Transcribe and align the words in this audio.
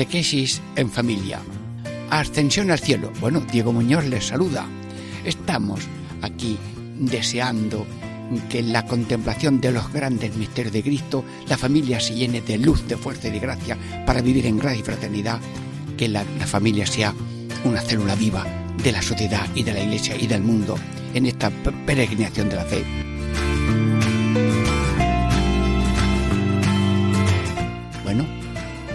Catequesis 0.00 0.62
en 0.76 0.90
familia. 0.90 1.40
Ascensión 2.08 2.70
al 2.70 2.78
cielo. 2.78 3.12
Bueno, 3.20 3.40
Diego 3.40 3.70
Muñoz 3.70 4.06
les 4.06 4.28
saluda. 4.28 4.64
Estamos 5.26 5.80
aquí 6.22 6.56
deseando 6.98 7.86
que 8.48 8.60
en 8.60 8.72
la 8.72 8.86
contemplación 8.86 9.60
de 9.60 9.72
los 9.72 9.92
grandes 9.92 10.34
misterios 10.36 10.72
de 10.72 10.82
Cristo 10.82 11.22
la 11.50 11.58
familia 11.58 12.00
se 12.00 12.14
llene 12.14 12.40
de 12.40 12.56
luz, 12.56 12.88
de 12.88 12.96
fuerza 12.96 13.28
y 13.28 13.32
de 13.32 13.40
gracia 13.40 13.76
para 14.06 14.22
vivir 14.22 14.46
en 14.46 14.56
gracia 14.56 14.80
y 14.80 14.84
fraternidad, 14.84 15.38
que 15.98 16.08
la, 16.08 16.24
la 16.38 16.46
familia 16.46 16.86
sea 16.86 17.14
una 17.64 17.82
célula 17.82 18.14
viva 18.14 18.46
de 18.82 18.92
la 18.92 19.02
sociedad 19.02 19.46
y 19.54 19.64
de 19.64 19.74
la 19.74 19.82
iglesia 19.82 20.16
y 20.16 20.26
del 20.26 20.40
mundo 20.40 20.78
en 21.12 21.26
esta 21.26 21.50
peregrinación 21.84 22.48
de 22.48 22.56
la 22.56 22.64
fe. 22.64 22.82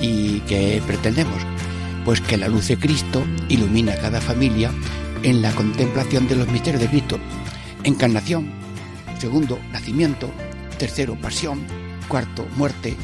¿Y 0.06 0.40
qué 0.42 0.82
pretendemos? 0.86 1.42
Pues 2.04 2.22
que 2.22 2.38
la 2.38 2.48
luz 2.48 2.68
de 2.68 2.78
Cristo 2.78 3.26
ilumine 3.50 3.94
a 3.94 4.00
cada 4.00 4.22
familia 4.22 4.72
en 5.24 5.42
la 5.42 5.52
contemplación 5.52 6.28
de 6.28 6.36
los 6.36 6.48
misterios 6.48 6.82
de 6.84 6.90
Cristo. 6.90 7.18
Encarnación, 7.84 8.52
segundo, 9.20 9.60
nacimiento, 9.72 10.30
tercero, 10.78 11.16
pasión, 11.20 11.66
cuarto, 12.08 12.46
muerte, 12.56 12.96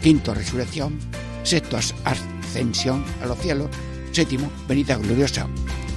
quinto, 0.00 0.32
resurrección, 0.34 0.96
sexto, 1.42 1.76
ascensión 2.04 3.04
a 3.20 3.26
los 3.26 3.38
cielos, 3.38 3.70
séptimo, 4.12 4.48
venida 4.68 4.96
gloriosa. 4.96 5.48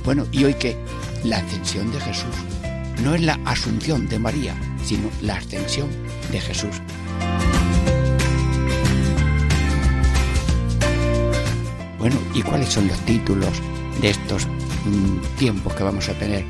Bueno, 0.04 0.26
¿y 0.32 0.44
hoy 0.46 0.56
qué? 0.56 0.76
La 1.24 1.38
ascensión 1.38 1.92
de 1.92 2.00
Jesús. 2.00 2.36
No 3.04 3.14
es 3.14 3.22
la 3.22 3.40
asunción 3.46 4.08
de 4.08 4.18
María, 4.18 4.56
sino 4.84 5.10
la 5.22 5.36
ascensión 5.36 5.90
de 6.32 6.42
Jesús. 6.42 6.82
Bueno, 12.10 12.22
¿y 12.34 12.42
cuáles 12.42 12.70
son 12.70 12.88
los 12.88 12.98
títulos 13.02 13.52
de 14.00 14.12
estos 14.12 14.48
mm, 14.48 15.36
tiempos 15.38 15.76
que 15.76 15.84
vamos 15.84 16.08
a 16.08 16.14
tener 16.14 16.46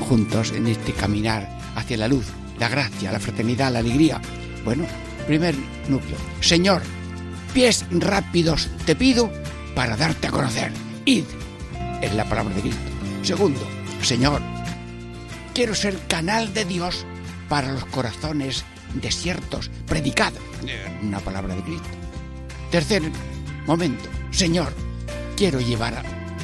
juntos 0.00 0.50
en 0.50 0.66
este 0.66 0.92
caminar 0.92 1.48
hacia 1.76 1.96
la 1.96 2.08
luz, 2.08 2.26
la 2.58 2.68
gracia, 2.68 3.12
la 3.12 3.20
fraternidad, 3.20 3.72
la 3.72 3.78
alegría? 3.78 4.20
Bueno, 4.64 4.84
primer 5.28 5.54
núcleo. 5.88 6.16
Señor, 6.40 6.82
pies 7.54 7.86
rápidos 7.92 8.68
te 8.84 8.96
pido 8.96 9.30
para 9.76 9.96
darte 9.96 10.26
a 10.26 10.32
conocer. 10.32 10.72
Id, 11.04 11.22
es 12.02 12.12
la 12.12 12.24
palabra 12.24 12.56
de 12.56 12.62
Cristo. 12.62 12.90
Segundo, 13.22 13.60
Señor, 14.02 14.42
quiero 15.54 15.76
ser 15.76 15.96
canal 16.08 16.52
de 16.52 16.64
Dios 16.64 17.06
para 17.48 17.70
los 17.70 17.84
corazones 17.84 18.64
desiertos. 18.94 19.70
Predicad, 19.86 20.32
una 21.00 21.20
palabra 21.20 21.54
de 21.54 21.62
Cristo. 21.62 21.88
Tercer 22.72 23.04
momento, 23.68 24.08
Señor, 24.32 24.72
quiero 25.36 25.60
llevar 25.60 26.02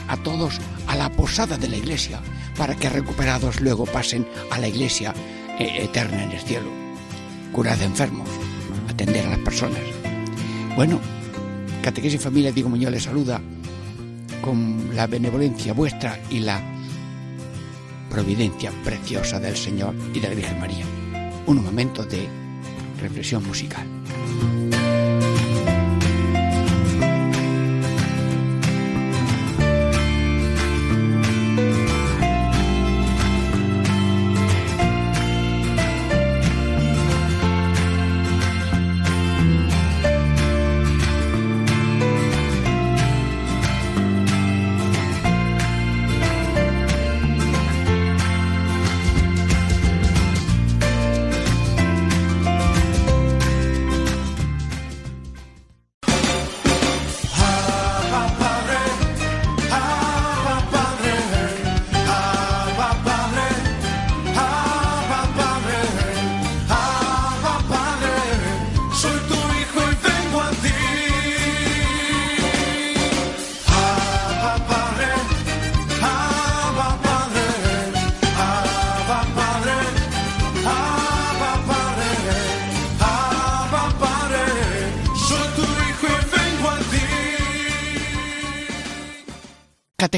a, 0.09 0.17
todos 0.19 0.61
a 0.87 0.97
la 0.97 1.11
posada 1.11 1.57
de 1.57 1.69
la 1.69 1.77
iglesia 1.77 2.21
para 2.57 2.77
que 2.77 2.91
recuperados 2.91 3.61
luego 3.61 3.87
pasen 3.87 4.27
a 4.51 4.59
la 4.59 4.69
iglesia 4.69 5.15
eh, 5.59 5.85
eterna 5.85 6.23
en 6.23 6.33
el 6.33 6.41
cielo. 6.41 6.71
Curar 7.53 7.79
de 7.79 7.87
enfermos, 7.87 8.29
atender 8.89 9.27
a 9.27 9.31
las 9.31 9.39
personas. 9.39 9.81
Bueno, 10.77 11.01
Catequesis 11.83 12.21
Familia 12.21 12.53
Diego 12.53 12.69
Muñoz 12.69 12.93
les 12.93 13.03
saluda 13.05 13.41
con 14.43 14.95
la 14.95 15.07
benevolencia 15.07 15.73
vuestra 15.73 16.19
y 16.31 16.41
la 16.41 16.61
providencia 18.11 18.71
preciosa 18.85 19.41
del 19.41 19.57
Señor 19.57 19.95
y 20.13 20.21
de 20.21 20.29
la 20.29 20.35
Virgen 20.35 20.61
María. 20.61 20.85
Un 21.47 21.65
momento 21.65 22.05
de 22.05 22.29
reflexión 23.01 23.47
musical. 23.47 23.87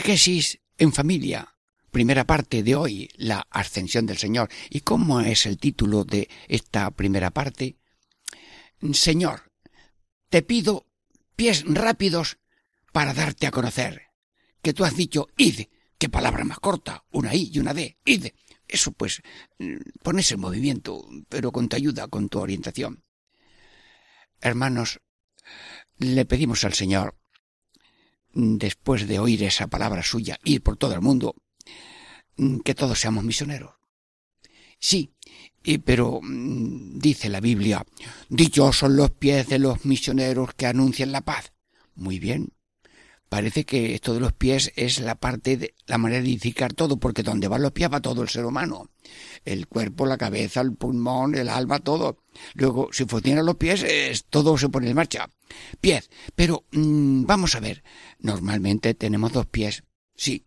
Catequesis 0.04 0.60
en 0.76 0.92
familia. 0.92 1.56
Primera 1.90 2.26
parte 2.26 2.62
de 2.62 2.74
hoy, 2.74 3.08
la 3.16 3.46
ascensión 3.48 4.04
del 4.04 4.18
Señor. 4.18 4.50
¿Y 4.68 4.80
cómo 4.80 5.22
es 5.22 5.46
el 5.46 5.56
título 5.56 6.04
de 6.04 6.28
esta 6.46 6.90
primera 6.90 7.30
parte? 7.30 7.78
Señor, 8.92 9.50
te 10.28 10.42
pido 10.42 10.86
pies 11.36 11.64
rápidos 11.66 12.36
para 12.92 13.14
darte 13.14 13.46
a 13.46 13.50
conocer. 13.50 14.02
Que 14.60 14.74
tú 14.74 14.84
has 14.84 14.94
dicho 14.94 15.28
id, 15.38 15.68
qué 15.96 16.10
palabra 16.10 16.44
más 16.44 16.58
corta, 16.58 17.06
una 17.10 17.34
i 17.34 17.50
y 17.50 17.58
una 17.58 17.72
d, 17.72 17.96
id. 18.04 18.26
Eso 18.68 18.92
pues, 18.92 19.22
pones 20.02 20.30
en 20.32 20.40
movimiento, 20.40 21.08
pero 21.30 21.50
con 21.50 21.70
tu 21.70 21.76
ayuda, 21.76 22.08
con 22.08 22.28
tu 22.28 22.40
orientación. 22.40 23.02
Hermanos, 24.42 25.00
le 25.96 26.26
pedimos 26.26 26.62
al 26.64 26.74
Señor 26.74 27.16
después 28.34 29.06
de 29.06 29.18
oír 29.18 29.42
esa 29.42 29.66
palabra 29.68 30.02
suya, 30.02 30.38
ir 30.44 30.62
por 30.62 30.76
todo 30.76 30.94
el 30.94 31.00
mundo, 31.00 31.34
que 32.64 32.74
todos 32.74 32.98
seamos 32.98 33.24
misioneros. 33.24 33.74
Sí, 34.78 35.14
pero 35.84 36.20
dice 36.22 37.28
la 37.28 37.40
Biblia, 37.40 37.84
dichosos 38.28 38.90
los 38.90 39.12
pies 39.12 39.48
de 39.48 39.58
los 39.58 39.84
misioneros 39.84 40.54
que 40.54 40.66
anuncian 40.66 41.12
la 41.12 41.22
paz. 41.22 41.52
Muy 41.94 42.18
bien. 42.18 42.52
Parece 43.34 43.64
que 43.64 43.96
esto 43.96 44.14
de 44.14 44.20
los 44.20 44.32
pies 44.32 44.72
es 44.76 45.00
la 45.00 45.16
parte 45.16 45.56
de 45.56 45.74
la 45.86 45.98
manera 45.98 46.22
de 46.22 46.28
edificar 46.28 46.72
todo, 46.72 46.98
porque 46.98 47.24
donde 47.24 47.48
van 47.48 47.62
los 47.62 47.72
pies 47.72 47.92
va 47.92 48.00
todo 48.00 48.22
el 48.22 48.28
ser 48.28 48.44
humano. 48.44 48.92
El 49.44 49.66
cuerpo, 49.66 50.06
la 50.06 50.16
cabeza, 50.16 50.60
el 50.60 50.74
pulmón, 50.74 51.34
el 51.34 51.48
alma, 51.48 51.80
todo. 51.80 52.22
Luego, 52.52 52.90
si 52.92 53.06
funcionan 53.06 53.44
los 53.44 53.56
pies, 53.56 53.82
es, 53.82 54.26
todo 54.26 54.56
se 54.56 54.68
pone 54.68 54.88
en 54.88 54.94
marcha. 54.94 55.28
Pies. 55.80 56.10
Pero 56.36 56.62
mmm, 56.70 57.24
vamos 57.24 57.56
a 57.56 57.60
ver. 57.60 57.82
Normalmente 58.20 58.94
tenemos 58.94 59.32
dos 59.32 59.46
pies. 59.46 59.82
Sí. 60.14 60.46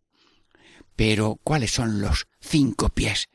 Pero, 0.95 1.41
¿cuáles 1.43 1.71
son 1.71 1.99
los 1.99 2.29
cinco 2.39 2.87
pies 2.87 3.27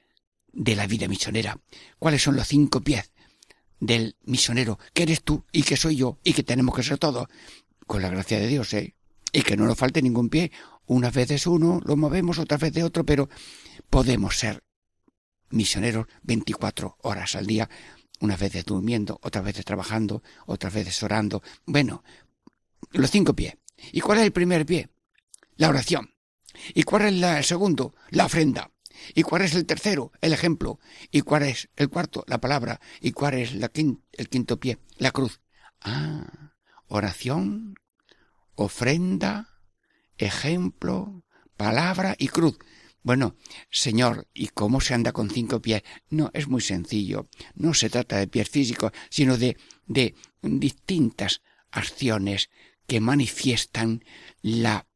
de 0.51 0.77
la 0.77 0.87
vida 0.87 1.09
misionera? 1.09 1.61
¿Cuáles 1.99 2.23
son 2.23 2.37
los 2.37 2.49
cinco 2.49 2.81
pies 2.81 3.13
del 3.81 4.17
misionero? 4.23 4.79
Que 4.95 5.03
eres 5.03 5.23
tú 5.23 5.45
y 5.53 5.63
que 5.63 5.77
soy 5.77 5.97
yo 5.97 6.19
y 6.25 6.33
que 6.33 6.43
tenemos 6.43 6.75
que 6.75 6.83
ser 6.83 6.97
todos. 6.97 7.29
Con 7.87 8.01
la 8.01 8.09
gracia 8.09 8.41
de 8.41 8.47
Dios, 8.47 8.73
¿eh? 8.73 8.95
Y 9.33 9.43
que 9.43 9.57
no 9.57 9.67
nos 9.67 9.79
falte 9.79 10.03
ningún 10.03 10.29
pie. 10.29 10.53
Unas 10.87 11.15
veces 11.15 11.47
uno, 11.47 11.81
lo 11.85 11.97
movemos, 11.97 12.39
otras 12.39 12.61
veces 12.61 12.85
otro, 12.85 13.05
pero 13.05 13.29
podemos 13.89 14.37
ser 14.37 14.63
misioneros 15.51 16.07
24 16.23 16.97
horas 17.03 17.37
al 17.37 17.47
día, 17.47 17.69
unas 18.21 18.39
veces 18.39 18.65
durmiendo, 18.65 19.19
otras 19.23 19.45
veces 19.45 19.65
trabajando, 19.65 20.23
otras 20.47 20.73
veces 20.73 21.03
orando. 21.03 21.43
Bueno, 21.67 22.03
los 22.93 23.11
cinco 23.11 23.35
pies. 23.35 23.57
¿Y 23.93 24.01
cuál 24.01 24.19
es 24.19 24.25
el 24.25 24.33
primer 24.33 24.67
pie? 24.67 24.91
La 25.57 25.69
oración. 25.69 26.15
¿Y 26.75 26.83
cuál 26.83 27.03
es 27.03 27.23
el 27.23 27.45
segundo? 27.45 27.95
La 28.11 28.27
ofrenda. 28.27 28.71
¿Y 29.15 29.23
cuál 29.23 29.43
es 29.43 29.55
el 29.55 29.67
tercero? 29.67 30.13
El 30.21 30.33
ejemplo. 30.33 30.79
¿Y 31.11 31.23
cuál 31.23 31.45
es 31.45 31.69
el 31.77 31.89
cuarto? 31.89 32.25
La 32.27 32.41
palabra. 32.41 32.81
¿Y 33.01 33.13
cuál 33.13 33.35
es 33.35 33.55
la 33.55 33.71
el 33.75 34.29
quinto 34.29 34.61
pie? 34.61 34.79
La 34.99 35.11
cruz. 35.11 35.41
Ah, 35.81 36.53
oración, 36.87 37.75
ofrenda, 38.55 39.61
ejemplo, 40.19 41.25
palabra 41.57 42.15
y 42.19 42.29
cruz. 42.29 42.59
Bueno, 43.03 43.37
Señor, 43.71 44.29
¿y 44.33 44.49
cómo 44.49 44.81
se 44.81 44.95
anda 44.95 45.13
con 45.13 45.29
cinco 45.29 45.61
pies? 45.61 45.83
No, 46.09 46.31
es 46.35 46.47
muy 46.47 46.61
sencillo. 46.61 47.29
No 47.55 47.75
se 47.75 47.91
trata 47.91 48.17
de 48.17 48.29
pies 48.29 48.49
físicos, 48.49 48.93
sino 49.11 49.37
de, 49.37 49.57
de 49.87 50.15
distintas 50.41 51.43
acciones 51.73 52.51
que 52.87 53.01
manifiestan 53.01 54.05
la 54.41 54.87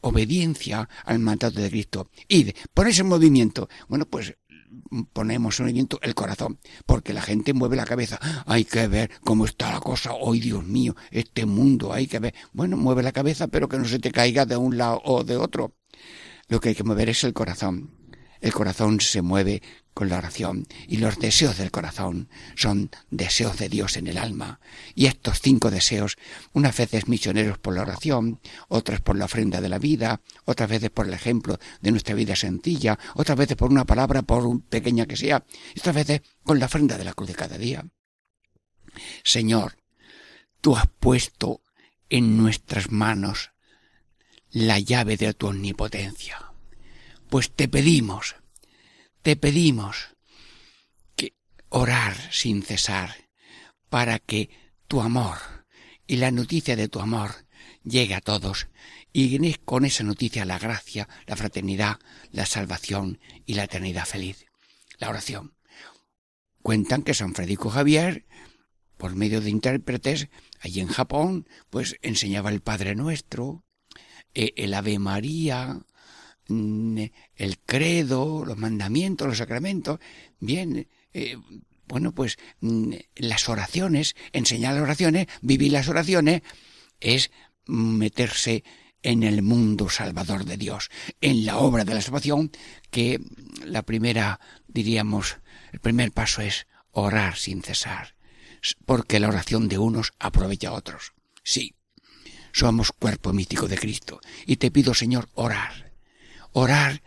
obediencia 0.00 0.88
al 1.04 1.20
mandato 1.20 1.60
de 1.60 1.70
Cristo. 1.70 2.10
Y 2.28 2.52
ponerse 2.74 3.02
en 3.02 3.08
movimiento. 3.08 3.68
Bueno, 3.88 4.06
pues 4.06 4.36
ponemos 5.12 5.58
en 5.58 5.66
movimiento 5.66 5.98
el 6.02 6.14
corazón, 6.14 6.58
porque 6.86 7.12
la 7.12 7.22
gente 7.22 7.52
mueve 7.52 7.76
la 7.76 7.84
cabeza. 7.84 8.18
Hay 8.46 8.64
que 8.64 8.86
ver 8.88 9.10
cómo 9.24 9.44
está 9.44 9.72
la 9.72 9.80
cosa. 9.80 10.12
Hoy, 10.14 10.40
Dios 10.40 10.64
mío, 10.64 10.96
este 11.10 11.46
mundo, 11.46 11.92
hay 11.92 12.06
que 12.06 12.18
ver. 12.18 12.34
Bueno, 12.52 12.76
mueve 12.76 13.02
la 13.02 13.12
cabeza, 13.12 13.48
pero 13.48 13.68
que 13.68 13.78
no 13.78 13.84
se 13.84 13.98
te 13.98 14.10
caiga 14.10 14.46
de 14.46 14.56
un 14.56 14.78
lado 14.78 15.00
o 15.04 15.24
de 15.24 15.36
otro. 15.36 15.74
Lo 16.48 16.60
que 16.60 16.70
hay 16.70 16.74
que 16.74 16.84
mover 16.84 17.08
es 17.08 17.24
el 17.24 17.34
corazón. 17.34 17.90
El 18.40 18.52
corazón 18.52 19.00
se 19.00 19.22
mueve 19.22 19.62
con 19.98 20.08
la 20.08 20.18
oración 20.18 20.68
y 20.86 20.98
los 20.98 21.18
deseos 21.18 21.58
del 21.58 21.72
corazón 21.72 22.28
son 22.54 22.88
deseos 23.10 23.58
de 23.58 23.68
Dios 23.68 23.96
en 23.96 24.06
el 24.06 24.16
alma. 24.16 24.60
Y 24.94 25.06
estos 25.06 25.40
cinco 25.40 25.72
deseos, 25.72 26.16
unas 26.52 26.76
veces 26.76 27.08
misioneros 27.08 27.58
por 27.58 27.74
la 27.74 27.82
oración, 27.82 28.40
otras 28.68 29.00
por 29.00 29.16
la 29.16 29.24
ofrenda 29.24 29.60
de 29.60 29.68
la 29.68 29.80
vida, 29.80 30.20
otras 30.44 30.68
veces 30.68 30.90
por 30.90 31.08
el 31.08 31.14
ejemplo 31.14 31.58
de 31.80 31.90
nuestra 31.90 32.14
vida 32.14 32.36
sencilla, 32.36 32.96
otras 33.16 33.36
veces 33.36 33.56
por 33.56 33.70
una 33.70 33.86
palabra, 33.86 34.22
por 34.22 34.62
pequeña 34.62 35.06
que 35.06 35.16
sea, 35.16 35.44
y 35.74 35.80
otras 35.80 35.96
veces 35.96 36.22
con 36.44 36.60
la 36.60 36.66
ofrenda 36.66 36.96
de 36.96 37.04
la 37.04 37.14
cruz 37.14 37.30
de 37.30 37.34
cada 37.34 37.58
día. 37.58 37.84
Señor, 39.24 39.78
tú 40.60 40.76
has 40.76 40.86
puesto 41.00 41.60
en 42.08 42.36
nuestras 42.36 42.92
manos 42.92 43.50
la 44.50 44.78
llave 44.78 45.16
de 45.16 45.34
tu 45.34 45.48
omnipotencia. 45.48 46.47
Pues 47.28 47.50
te 47.54 47.68
pedimos 47.68 48.36
te 49.22 49.36
pedimos 49.36 50.16
que 51.16 51.34
orar 51.68 52.16
sin 52.32 52.62
cesar 52.62 53.28
para 53.90 54.18
que 54.18 54.48
tu 54.86 55.00
amor 55.00 55.36
y 56.06 56.16
la 56.16 56.30
noticia 56.30 56.76
de 56.76 56.88
tu 56.88 57.00
amor 57.00 57.46
llegue 57.84 58.14
a 58.14 58.22
todos 58.22 58.68
y 59.12 59.54
con 59.56 59.84
esa 59.84 60.04
noticia 60.04 60.44
la 60.44 60.58
gracia, 60.58 61.08
la 61.26 61.36
fraternidad, 61.36 61.98
la 62.30 62.46
salvación 62.46 63.20
y 63.44 63.54
la 63.54 63.64
eternidad 63.64 64.06
feliz. 64.06 64.46
La 64.98 65.10
oración. 65.10 65.54
Cuentan 66.62 67.02
que 67.02 67.14
San 67.14 67.34
Federico 67.34 67.68
Javier, 67.68 68.26
por 68.96 69.14
medio 69.14 69.40
de 69.40 69.50
intérpretes, 69.50 70.28
allí 70.60 70.80
en 70.80 70.88
Japón, 70.88 71.46
pues 71.68 71.96
enseñaba 72.02 72.50
el 72.50 72.60
Padre 72.60 72.94
Nuestro, 72.94 73.64
eh, 74.34 74.52
el 74.56 74.74
Ave 74.74 74.98
María, 74.98 75.82
el 76.48 77.58
credo, 77.66 78.44
los 78.44 78.56
mandamientos, 78.56 79.28
los 79.28 79.38
sacramentos, 79.38 79.98
bien, 80.40 80.88
eh, 81.12 81.36
bueno, 81.86 82.12
pues 82.12 82.38
mm, 82.60 82.94
las 83.16 83.48
oraciones, 83.48 84.16
enseñar 84.32 84.74
las 84.74 84.82
oraciones, 84.82 85.26
vivir 85.42 85.72
las 85.72 85.88
oraciones, 85.88 86.42
es 87.00 87.30
meterse 87.66 88.64
en 89.02 89.22
el 89.22 89.42
mundo 89.42 89.88
salvador 89.90 90.44
de 90.44 90.56
Dios, 90.56 90.90
en 91.20 91.44
la 91.44 91.58
obra 91.58 91.84
de 91.84 91.94
la 91.94 92.02
salvación, 92.02 92.50
que 92.90 93.20
la 93.64 93.82
primera, 93.82 94.40
diríamos, 94.66 95.36
el 95.72 95.80
primer 95.80 96.12
paso 96.12 96.42
es 96.42 96.66
orar 96.90 97.36
sin 97.36 97.62
cesar, 97.62 98.16
porque 98.86 99.20
la 99.20 99.28
oración 99.28 99.68
de 99.68 99.78
unos 99.78 100.12
aprovecha 100.18 100.70
a 100.70 100.72
otros. 100.72 101.12
Sí, 101.44 101.74
somos 102.52 102.90
cuerpo 102.92 103.32
mítico 103.32 103.68
de 103.68 103.78
Cristo, 103.78 104.20
y 104.46 104.56
te 104.56 104.70
pido, 104.70 104.94
Señor, 104.94 105.28
orar 105.34 105.87
orar 106.58 107.02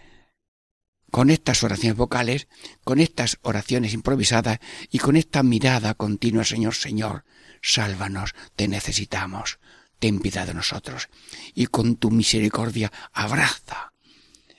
con 1.11 1.29
estas 1.29 1.61
oraciones 1.63 1.97
vocales, 1.97 2.47
con 2.85 2.99
estas 2.99 3.37
oraciones 3.41 3.93
improvisadas 3.93 4.59
y 4.89 4.99
con 4.99 5.17
esta 5.17 5.43
mirada 5.43 5.93
continua, 5.93 6.45
Señor, 6.45 6.73
Señor, 6.73 7.25
sálvanos, 7.61 8.33
te 8.55 8.69
necesitamos, 8.69 9.59
ten 9.99 10.19
piedad 10.19 10.47
de 10.47 10.53
nosotros, 10.53 11.09
y 11.53 11.67
con 11.67 11.97
tu 11.97 12.11
misericordia 12.11 12.91
abraza 13.11 13.93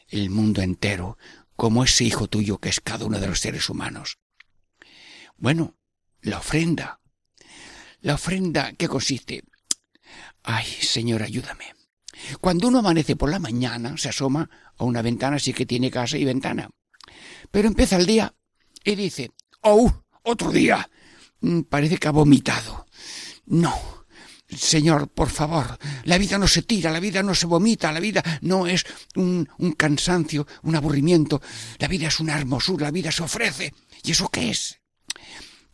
el 0.08 0.28
mundo 0.28 0.60
entero, 0.60 1.16
como 1.56 1.84
ese 1.84 2.04
hijo 2.04 2.28
tuyo 2.28 2.58
que 2.58 2.68
es 2.68 2.80
cada 2.80 3.06
uno 3.06 3.18
de 3.18 3.28
los 3.28 3.40
seres 3.40 3.70
humanos. 3.70 4.18
Bueno, 5.38 5.74
la 6.20 6.38
ofrenda. 6.38 7.00
La 8.02 8.14
ofrenda, 8.14 8.72
¿qué 8.74 8.88
consiste? 8.88 9.42
Ay, 10.42 10.66
Señor, 10.66 11.22
ayúdame. 11.22 11.72
Cuando 12.40 12.68
uno 12.68 12.78
amanece 12.78 13.16
por 13.16 13.30
la 13.30 13.38
mañana, 13.38 13.96
se 13.96 14.08
asoma 14.08 14.48
a 14.76 14.84
una 14.84 15.02
ventana, 15.02 15.38
sí 15.38 15.52
que 15.52 15.66
tiene 15.66 15.90
casa 15.90 16.16
y 16.18 16.24
ventana. 16.24 16.68
Pero 17.50 17.68
empieza 17.68 17.96
el 17.96 18.06
día 18.06 18.34
y 18.84 18.94
dice, 18.94 19.30
¡Oh! 19.62 19.92
¡Otro 20.22 20.50
día! 20.50 20.88
Mm, 21.40 21.62
parece 21.62 21.98
que 21.98 22.08
ha 22.08 22.12
vomitado. 22.12 22.86
No. 23.46 23.74
Señor, 24.48 25.08
por 25.08 25.30
favor, 25.30 25.78
la 26.04 26.18
vida 26.18 26.36
no 26.36 26.46
se 26.46 26.62
tira, 26.62 26.90
la 26.90 27.00
vida 27.00 27.22
no 27.22 27.34
se 27.34 27.46
vomita, 27.46 27.90
la 27.90 28.00
vida 28.00 28.22
no 28.42 28.66
es 28.66 28.84
un, 29.16 29.48
un 29.58 29.72
cansancio, 29.72 30.46
un 30.62 30.76
aburrimiento, 30.76 31.40
la 31.78 31.88
vida 31.88 32.08
es 32.08 32.20
una 32.20 32.36
hermosura, 32.36 32.86
la 32.86 32.90
vida 32.90 33.10
se 33.10 33.22
ofrece. 33.22 33.72
¿Y 34.02 34.10
eso 34.10 34.28
qué 34.28 34.50
es? 34.50 34.81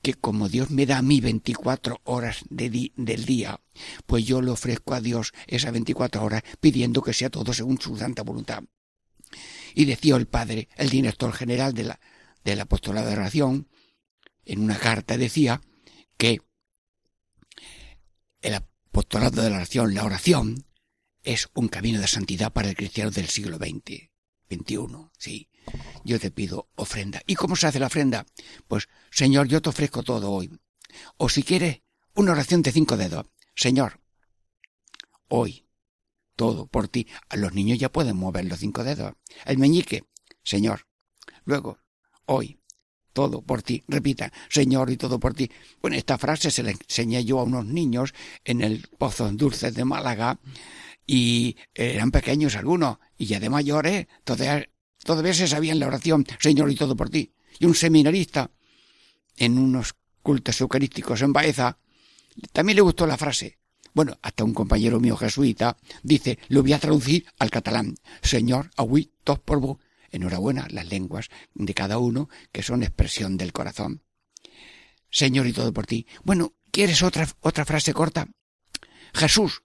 Que 0.02 0.14
como 0.14 0.48
Dios 0.48 0.70
me 0.70 0.86
da 0.86 0.98
a 0.98 1.02
mí 1.02 1.20
24 1.20 2.00
horas 2.04 2.44
de 2.50 2.92
del 2.96 3.24
día, 3.24 3.60
pues 4.06 4.24
yo 4.24 4.40
le 4.40 4.50
ofrezco 4.50 4.94
a 4.94 5.00
Dios 5.00 5.32
esas 5.46 5.72
24 5.72 6.22
horas 6.22 6.42
pidiendo 6.60 7.02
que 7.02 7.12
sea 7.12 7.30
todo 7.30 7.52
según 7.52 7.80
su 7.80 7.96
santa 7.96 8.22
voluntad. 8.22 8.62
Y 9.74 9.84
decía 9.84 10.16
el 10.16 10.26
padre, 10.26 10.68
el 10.76 10.88
director 10.88 11.32
general 11.32 11.74
de 11.74 11.84
la, 11.84 12.00
del 12.44 12.60
apostolado 12.60 13.08
de 13.08 13.14
oración, 13.14 13.68
en 14.44 14.60
una 14.60 14.78
carta 14.78 15.16
decía 15.16 15.60
que 16.16 16.40
el 18.40 18.54
apostolado 18.54 19.42
de 19.42 19.50
la 19.50 19.56
oración, 19.56 19.94
la 19.94 20.04
oración, 20.04 20.64
es 21.22 21.48
un 21.54 21.68
camino 21.68 22.00
de 22.00 22.06
santidad 22.06 22.52
para 22.52 22.68
el 22.68 22.76
cristiano 22.76 23.10
del 23.10 23.28
siglo 23.28 23.58
XX, 23.58 24.08
XXI, 24.48 25.10
sí 25.18 25.48
yo 26.04 26.18
te 26.18 26.30
pido 26.30 26.68
ofrenda. 26.74 27.22
¿Y 27.26 27.34
cómo 27.34 27.56
se 27.56 27.66
hace 27.66 27.80
la 27.80 27.86
ofrenda? 27.86 28.26
Pues, 28.66 28.88
Señor, 29.10 29.48
yo 29.48 29.62
te 29.62 29.68
ofrezco 29.68 30.02
todo 30.02 30.30
hoy. 30.30 30.50
O 31.16 31.28
si 31.28 31.42
quieres, 31.42 31.82
una 32.14 32.32
oración 32.32 32.62
de 32.62 32.72
cinco 32.72 32.96
dedos. 32.96 33.26
Señor, 33.54 34.00
hoy, 35.28 35.66
todo 36.36 36.66
por 36.66 36.88
ti. 36.88 37.06
A 37.28 37.36
los 37.36 37.52
niños 37.52 37.78
ya 37.78 37.90
pueden 37.90 38.16
mover 38.16 38.44
los 38.44 38.58
cinco 38.58 38.84
dedos. 38.84 39.14
El 39.44 39.58
meñique, 39.58 40.04
Señor. 40.44 40.86
Luego, 41.44 41.78
hoy, 42.26 42.60
todo 43.12 43.42
por 43.42 43.62
ti. 43.62 43.82
Repita, 43.88 44.32
Señor 44.48 44.90
y 44.90 44.96
todo 44.96 45.18
por 45.18 45.34
ti. 45.34 45.50
Bueno, 45.82 45.96
esta 45.96 46.18
frase 46.18 46.50
se 46.50 46.62
la 46.62 46.70
enseñé 46.70 47.24
yo 47.24 47.40
a 47.40 47.44
unos 47.44 47.66
niños 47.66 48.14
en 48.44 48.60
el 48.60 48.86
Pozo 48.96 49.28
Dulces 49.32 49.74
de 49.74 49.84
Málaga 49.84 50.38
y 51.06 51.56
eran 51.74 52.10
pequeños 52.10 52.54
algunos 52.54 52.98
y 53.16 53.26
ya 53.26 53.40
de 53.40 53.50
mayores, 53.50 54.06
todavía 54.24 54.68
Todavía 55.04 55.34
se 55.34 55.48
sabía 55.48 55.72
en 55.72 55.80
la 55.80 55.86
oración, 55.86 56.26
Señor 56.38 56.70
y 56.70 56.74
todo 56.74 56.96
por 56.96 57.10
ti. 57.10 57.32
Y 57.58 57.66
un 57.66 57.74
seminarista, 57.74 58.50
en 59.36 59.58
unos 59.58 59.94
cultos 60.22 60.60
eucarísticos 60.60 61.22
en 61.22 61.32
Baeza, 61.32 61.78
también 62.52 62.76
le 62.76 62.82
gustó 62.82 63.06
la 63.06 63.16
frase. 63.16 63.58
Bueno, 63.94 64.18
hasta 64.22 64.44
un 64.44 64.54
compañero 64.54 65.00
mío 65.00 65.16
jesuita 65.16 65.76
dice, 66.02 66.38
lo 66.48 66.62
voy 66.62 66.72
a 66.72 66.78
traducir 66.78 67.26
al 67.38 67.50
catalán. 67.50 67.96
Señor, 68.22 68.70
aui, 68.76 69.12
tos 69.24 69.38
por 69.40 69.60
vos. 69.60 69.78
Enhorabuena, 70.10 70.66
las 70.70 70.88
lenguas 70.88 71.28
de 71.54 71.74
cada 71.74 71.98
uno, 71.98 72.28
que 72.52 72.62
son 72.62 72.82
expresión 72.82 73.36
del 73.36 73.52
corazón. 73.52 74.02
Señor 75.10 75.46
y 75.46 75.52
todo 75.52 75.72
por 75.72 75.86
ti. 75.86 76.06
Bueno, 76.24 76.54
¿quieres 76.70 77.02
otra, 77.02 77.28
otra 77.40 77.64
frase 77.64 77.92
corta? 77.92 78.28
Jesús, 79.14 79.62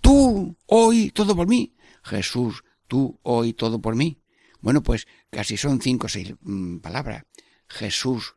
tú 0.00 0.56
hoy 0.66 1.10
todo 1.10 1.36
por 1.36 1.46
mí. 1.46 1.76
Jesús, 2.02 2.64
tú 2.86 3.18
hoy 3.22 3.52
todo 3.52 3.80
por 3.80 3.94
mí. 3.94 4.20
Bueno, 4.66 4.82
pues 4.82 5.06
casi 5.30 5.56
son 5.56 5.80
cinco 5.80 6.06
o 6.06 6.08
seis 6.08 6.34
mm, 6.40 6.78
palabras. 6.78 7.22
Jesús, 7.68 8.34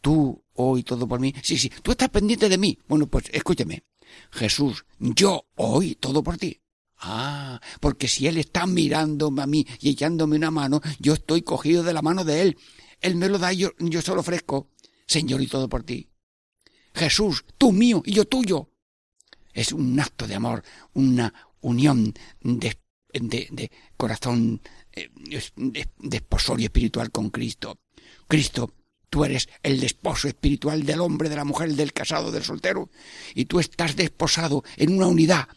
tú 0.00 0.42
hoy 0.54 0.82
todo 0.82 1.06
por 1.06 1.20
mí. 1.20 1.34
Sí, 1.42 1.58
sí, 1.58 1.70
tú 1.82 1.90
estás 1.90 2.08
pendiente 2.08 2.48
de 2.48 2.56
mí. 2.56 2.78
Bueno, 2.88 3.08
pues 3.08 3.26
escúchame. 3.30 3.84
Jesús, 4.30 4.86
yo 4.98 5.48
hoy 5.54 5.94
todo 5.96 6.22
por 6.22 6.38
ti. 6.38 6.62
Ah, 6.96 7.60
porque 7.78 8.08
si 8.08 8.26
Él 8.26 8.38
está 8.38 8.66
mirándome 8.66 9.42
a 9.42 9.46
mí 9.46 9.66
y 9.78 9.90
echándome 9.90 10.36
una 10.36 10.50
mano, 10.50 10.80
yo 10.98 11.12
estoy 11.12 11.42
cogido 11.42 11.82
de 11.82 11.92
la 11.92 12.00
mano 12.00 12.24
de 12.24 12.40
Él. 12.40 12.56
Él 13.02 13.16
me 13.16 13.28
lo 13.28 13.36
da 13.36 13.52
y 13.52 13.58
yo, 13.58 13.72
yo 13.78 14.00
se 14.00 14.14
lo 14.14 14.20
ofrezco. 14.20 14.70
Señor, 15.06 15.42
y 15.42 15.46
todo 15.46 15.68
por 15.68 15.82
ti. 15.82 16.08
Jesús, 16.94 17.44
tú 17.58 17.72
mío 17.72 18.02
y 18.06 18.14
yo 18.14 18.24
tuyo. 18.24 18.70
es 19.52 19.72
un 19.72 20.00
acto 20.00 20.26
de 20.26 20.36
amor, 20.36 20.62
una 20.94 21.34
unión 21.60 22.14
de, 22.40 22.78
de, 23.20 23.70
corazón, 23.96 24.60
eh, 24.92 25.10
de, 25.56 25.88
de 25.98 26.64
espiritual 26.64 27.10
con 27.10 27.30
Cristo. 27.30 27.78
Cristo 28.28 28.72
Tú 29.08 29.24
eres 29.24 29.48
el 29.62 29.78
desposo 29.78 30.26
espiritual 30.26 30.84
del 30.84 31.00
hombre, 31.00 31.28
de 31.28 31.36
la 31.36 31.44
mujer, 31.44 31.72
del 31.74 31.92
casado, 31.92 32.32
del 32.32 32.42
soltero, 32.42 32.90
y 33.34 33.44
tú 33.44 33.60
estás 33.60 33.94
desposado 33.94 34.64
en 34.76 34.94
una 34.94 35.06
unidad 35.06 35.48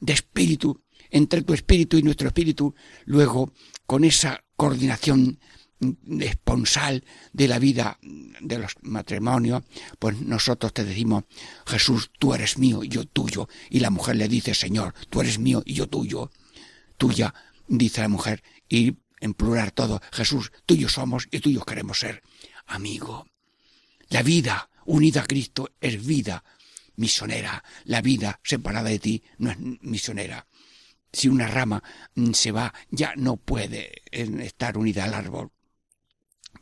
de 0.00 0.14
espíritu 0.14 0.82
entre 1.10 1.42
tu 1.42 1.54
espíritu 1.54 1.96
y 1.96 2.02
nuestro 2.02 2.28
espíritu, 2.28 2.74
luego 3.04 3.52
con 3.86 4.04
esa 4.04 4.44
coordinación 4.56 5.38
esponsal 6.20 7.04
de 7.32 7.48
la 7.48 7.58
vida 7.58 7.98
de 8.02 8.58
los 8.58 8.72
matrimonios, 8.82 9.62
pues 9.98 10.20
nosotros 10.20 10.74
te 10.74 10.84
decimos, 10.84 11.24
Jesús, 11.66 12.10
tú 12.18 12.34
eres 12.34 12.58
mío 12.58 12.82
y 12.82 12.88
yo 12.88 13.04
tuyo. 13.04 13.48
Y 13.70 13.80
la 13.80 13.90
mujer 13.90 14.16
le 14.16 14.28
dice, 14.28 14.54
Señor, 14.54 14.92
tú 15.08 15.20
eres 15.20 15.38
mío 15.38 15.62
y 15.64 15.74
yo 15.74 15.86
tuyo. 15.86 16.30
Tuya, 16.98 17.32
dice 17.66 18.02
la 18.02 18.08
mujer, 18.08 18.42
y 18.68 18.98
en 19.20 19.32
plural 19.32 19.72
todo, 19.72 20.02
Jesús, 20.12 20.52
tuyo 20.66 20.88
somos 20.88 21.26
y 21.30 21.40
tuyos 21.40 21.64
queremos 21.64 22.00
ser. 22.00 22.22
Amigo, 22.66 23.26
la 24.10 24.22
vida 24.22 24.68
unida 24.84 25.22
a 25.22 25.26
Cristo 25.26 25.70
es 25.80 26.04
vida 26.04 26.44
misionera. 26.96 27.64
La 27.84 28.02
vida 28.02 28.40
separada 28.44 28.90
de 28.90 28.98
ti 28.98 29.22
no 29.38 29.50
es 29.50 29.58
misionera. 29.58 30.46
Si 31.10 31.28
una 31.28 31.46
rama 31.46 31.82
se 32.34 32.52
va, 32.52 32.74
ya 32.90 33.14
no 33.16 33.36
puede 33.38 34.02
estar 34.12 34.76
unida 34.76 35.04
al 35.04 35.14
árbol 35.14 35.50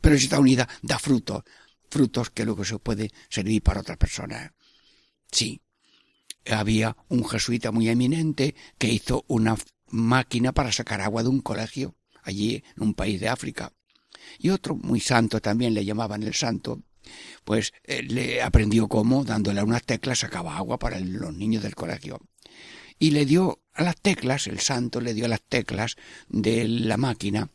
pero 0.01 0.17
si 0.17 0.25
está 0.25 0.39
unida 0.39 0.67
da 0.81 0.99
frutos, 0.99 1.43
frutos 1.89 2.29
que 2.29 2.45
luego 2.45 2.63
se 2.63 2.79
puede 2.79 3.11
servir 3.29 3.61
para 3.61 3.81
otras 3.81 3.97
personas. 3.97 4.51
Sí, 5.31 5.61
había 6.49 6.95
un 7.09 7.27
jesuita 7.27 7.71
muy 7.71 7.89
eminente 7.89 8.55
que 8.77 8.87
hizo 8.87 9.25
una 9.27 9.57
máquina 9.89 10.51
para 10.51 10.71
sacar 10.71 11.01
agua 11.01 11.23
de 11.23 11.29
un 11.29 11.41
colegio 11.41 11.95
allí 12.23 12.63
en 12.75 12.83
un 12.83 12.93
país 12.93 13.19
de 13.19 13.29
África. 13.29 13.73
Y 14.37 14.49
otro 14.49 14.75
muy 14.75 14.99
santo 14.99 15.39
también 15.41 15.73
le 15.73 15.85
llamaban 15.85 16.23
el 16.23 16.33
santo, 16.33 16.83
pues 17.43 17.73
eh, 17.83 18.03
le 18.03 18.41
aprendió 18.41 18.87
cómo 18.87 19.23
dándole 19.23 19.63
unas 19.63 19.83
teclas 19.83 20.19
sacaba 20.19 20.57
agua 20.57 20.77
para 20.77 20.99
los 20.99 21.33
niños 21.33 21.63
del 21.63 21.75
colegio. 21.75 22.19
Y 22.99 23.11
le 23.11 23.25
dio 23.25 23.61
a 23.73 23.83
las 23.83 23.95
teclas, 23.95 24.47
el 24.47 24.59
santo 24.59 25.01
le 25.01 25.13
dio 25.13 25.25
a 25.25 25.29
las 25.29 25.41
teclas 25.41 25.95
de 26.27 26.67
la 26.67 26.97
máquina 26.97 27.49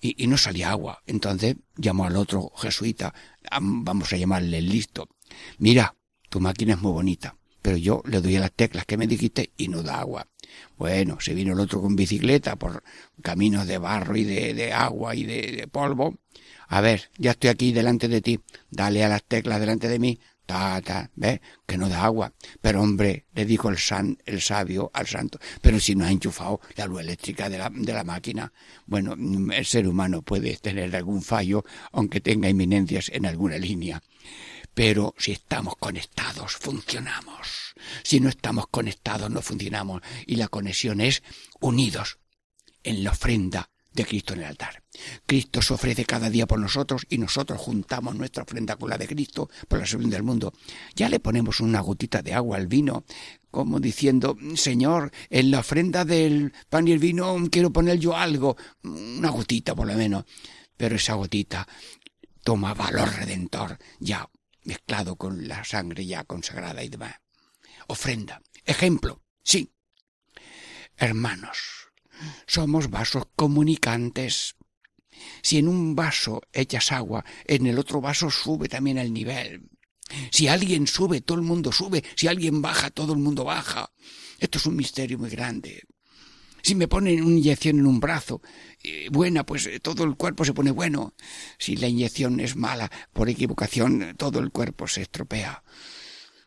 y, 0.00 0.26
no 0.26 0.36
salía 0.36 0.70
agua. 0.70 1.02
Entonces 1.06 1.56
llamó 1.76 2.04
al 2.04 2.16
otro 2.16 2.50
jesuita, 2.56 3.14
vamos 3.60 4.12
a 4.12 4.16
llamarle 4.16 4.60
listo. 4.60 5.08
Mira, 5.58 5.96
tu 6.28 6.40
máquina 6.40 6.74
es 6.74 6.80
muy 6.80 6.92
bonita, 6.92 7.36
pero 7.62 7.76
yo 7.76 8.02
le 8.06 8.20
doy 8.20 8.36
a 8.36 8.40
las 8.40 8.52
teclas 8.52 8.84
que 8.84 8.96
me 8.96 9.06
dijiste 9.06 9.52
y 9.56 9.68
no 9.68 9.82
da 9.82 10.00
agua. 10.00 10.26
Bueno, 10.76 11.18
se 11.20 11.34
vino 11.34 11.52
el 11.52 11.60
otro 11.60 11.80
con 11.80 11.96
bicicleta 11.96 12.56
por 12.56 12.82
caminos 13.22 13.66
de 13.66 13.78
barro 13.78 14.16
y 14.16 14.24
de, 14.24 14.72
agua 14.72 15.14
y 15.14 15.24
de 15.24 15.68
polvo. 15.70 16.18
A 16.68 16.80
ver, 16.80 17.10
ya 17.18 17.32
estoy 17.32 17.50
aquí 17.50 17.72
delante 17.72 18.08
de 18.08 18.22
ti, 18.22 18.40
dale 18.70 19.04
a 19.04 19.08
las 19.08 19.22
teclas 19.24 19.60
delante 19.60 19.88
de 19.88 19.98
mí, 19.98 20.18
ta, 20.46 21.10
¿ves? 21.14 21.40
Que 21.66 21.76
no 21.76 21.88
da 21.88 22.04
agua. 22.04 22.32
Pero 22.60 22.82
hombre, 22.82 23.26
le 23.34 23.44
dijo 23.44 23.68
el, 23.68 23.78
san, 23.78 24.18
el 24.24 24.40
sabio 24.40 24.90
al 24.94 25.06
santo, 25.06 25.38
pero 25.60 25.78
si 25.80 25.94
no 25.94 26.04
ha 26.04 26.10
enchufado 26.10 26.60
la 26.76 26.86
luz 26.86 27.00
eléctrica 27.00 27.48
de 27.48 27.58
la, 27.58 27.70
de 27.70 27.92
la 27.92 28.04
máquina. 28.04 28.52
Bueno, 28.86 29.14
el 29.52 29.66
ser 29.66 29.86
humano 29.86 30.22
puede 30.22 30.56
tener 30.56 30.94
algún 30.94 31.22
fallo, 31.22 31.64
aunque 31.92 32.20
tenga 32.20 32.48
inminencias 32.48 33.10
en 33.12 33.26
alguna 33.26 33.58
línea. 33.58 34.02
Pero 34.74 35.14
si 35.18 35.32
estamos 35.32 35.76
conectados, 35.76 36.56
funcionamos. 36.56 37.74
Si 38.02 38.20
no 38.20 38.28
estamos 38.28 38.66
conectados, 38.68 39.30
no 39.30 39.42
funcionamos. 39.42 40.02
Y 40.26 40.36
la 40.36 40.48
conexión 40.48 41.00
es 41.00 41.22
unidos 41.60 42.18
en 42.82 43.04
la 43.04 43.10
ofrenda 43.10 43.70
de 43.92 44.06
Cristo 44.06 44.32
en 44.34 44.40
el 44.40 44.46
altar. 44.46 44.82
Cristo 45.26 45.62
se 45.62 45.74
ofrece 45.74 46.04
cada 46.04 46.30
día 46.30 46.46
por 46.46 46.58
nosotros 46.58 47.06
y 47.08 47.18
nosotros 47.18 47.60
juntamos 47.60 48.14
nuestra 48.14 48.42
ofrenda 48.42 48.76
con 48.76 48.90
la 48.90 48.98
de 48.98 49.06
Cristo 49.06 49.50
por 49.68 49.78
la 49.78 49.86
salud 49.86 50.08
del 50.08 50.22
mundo. 50.22 50.52
Ya 50.94 51.08
le 51.08 51.20
ponemos 51.20 51.60
una 51.60 51.80
gotita 51.80 52.22
de 52.22 52.34
agua 52.34 52.56
al 52.56 52.66
vino, 52.66 53.04
como 53.50 53.80
diciendo, 53.80 54.36
Señor, 54.54 55.12
en 55.28 55.50
la 55.50 55.60
ofrenda 55.60 56.04
del 56.04 56.52
pan 56.68 56.88
y 56.88 56.92
el 56.92 56.98
vino 56.98 57.36
quiero 57.50 57.70
poner 57.70 57.98
yo 57.98 58.16
algo, 58.16 58.56
una 58.82 59.30
gotita 59.30 59.74
por 59.74 59.86
lo 59.86 59.94
menos. 59.94 60.24
Pero 60.76 60.96
esa 60.96 61.14
gotita 61.14 61.68
toma 62.42 62.74
valor 62.74 63.14
redentor, 63.14 63.78
ya 64.00 64.28
mezclado 64.64 65.16
con 65.16 65.48
la 65.48 65.64
sangre 65.64 66.06
ya 66.06 66.24
consagrada 66.24 66.82
y 66.82 66.88
demás. 66.88 67.16
Ofrenda. 67.86 68.42
Ejemplo. 68.64 69.22
Sí. 69.42 69.72
Hermanos, 70.96 71.58
somos 72.46 72.90
vasos 72.90 73.24
comunicantes. 73.34 74.56
Si 75.42 75.58
en 75.58 75.68
un 75.68 75.94
vaso 75.94 76.42
echas 76.52 76.92
agua, 76.92 77.24
en 77.44 77.66
el 77.66 77.78
otro 77.78 78.00
vaso 78.00 78.30
sube 78.30 78.68
también 78.68 78.98
el 78.98 79.12
nivel. 79.12 79.68
Si 80.30 80.48
alguien 80.48 80.86
sube, 80.86 81.20
todo 81.20 81.38
el 81.38 81.44
mundo 81.44 81.72
sube. 81.72 82.04
Si 82.16 82.28
alguien 82.28 82.62
baja, 82.62 82.90
todo 82.90 83.12
el 83.12 83.18
mundo 83.18 83.44
baja. 83.44 83.92
Esto 84.38 84.58
es 84.58 84.66
un 84.66 84.76
misterio 84.76 85.18
muy 85.18 85.30
grande. 85.30 85.82
Si 86.62 86.74
me 86.74 86.88
ponen 86.88 87.22
una 87.22 87.36
inyección 87.36 87.78
en 87.78 87.86
un 87.86 88.00
brazo, 88.00 88.40
eh, 88.82 89.08
buena, 89.10 89.44
pues 89.44 89.66
eh, 89.66 89.80
todo 89.80 90.04
el 90.04 90.16
cuerpo 90.16 90.44
se 90.44 90.54
pone 90.54 90.70
bueno. 90.70 91.14
Si 91.58 91.76
la 91.76 91.88
inyección 91.88 92.40
es 92.40 92.56
mala, 92.56 92.90
por 93.12 93.28
equivocación, 93.28 94.14
todo 94.16 94.38
el 94.38 94.50
cuerpo 94.50 94.86
se 94.86 95.02
estropea. 95.02 95.64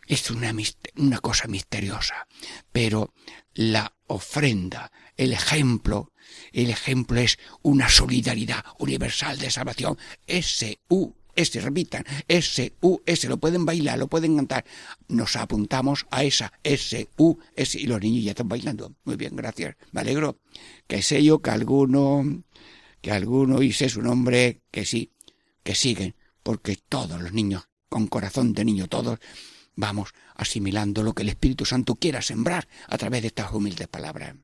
Es 0.07 0.29
una, 0.31 0.53
una 0.97 1.19
cosa 1.19 1.47
misteriosa. 1.47 2.27
Pero 2.71 3.13
la 3.53 3.93
ofrenda, 4.07 4.91
el 5.17 5.33
ejemplo, 5.33 6.13
el 6.53 6.69
ejemplo 6.69 7.19
es 7.19 7.37
una 7.61 7.89
solidaridad 7.89 8.63
universal 8.79 9.37
de 9.37 9.51
salvación. 9.51 9.97
S-U, 10.27 11.15
S, 11.35 11.59
repitan, 11.59 12.05
S-U-S, 12.27 13.27
lo 13.27 13.37
pueden 13.37 13.65
bailar, 13.65 13.99
lo 13.99 14.07
pueden 14.07 14.35
cantar. 14.35 14.65
Nos 15.07 15.35
apuntamos 15.35 16.05
a 16.11 16.23
esa 16.23 16.53
S-U-S 16.63 17.79
y 17.79 17.87
los 17.87 18.01
niños 18.01 18.23
ya 18.23 18.31
están 18.31 18.47
bailando. 18.47 18.95
Muy 19.03 19.15
bien, 19.15 19.35
gracias. 19.35 19.75
Me 19.91 20.01
alegro. 20.01 20.39
Que 20.87 21.01
sé 21.01 21.23
yo 21.23 21.39
que 21.39 21.49
alguno, 21.51 22.43
que 23.01 23.11
alguno 23.11 23.61
hice 23.61 23.89
su 23.89 24.01
nombre, 24.01 24.61
que 24.71 24.85
sí, 24.85 25.11
que 25.63 25.75
siguen, 25.75 26.15
porque 26.43 26.77
todos 26.77 27.21
los 27.21 27.33
niños, 27.33 27.67
con 27.89 28.07
corazón 28.07 28.53
de 28.53 28.65
niño 28.65 28.87
todos, 28.87 29.19
vamos 29.75 30.13
asimilando 30.35 31.03
lo 31.03 31.13
que 31.13 31.23
el 31.23 31.29
Espíritu 31.29 31.65
Santo 31.65 31.95
quiera 31.95 32.21
sembrar 32.21 32.67
a 32.87 32.97
través 32.97 33.21
de 33.21 33.27
estas 33.27 33.51
humildes 33.51 33.87
palabras. 33.87 34.35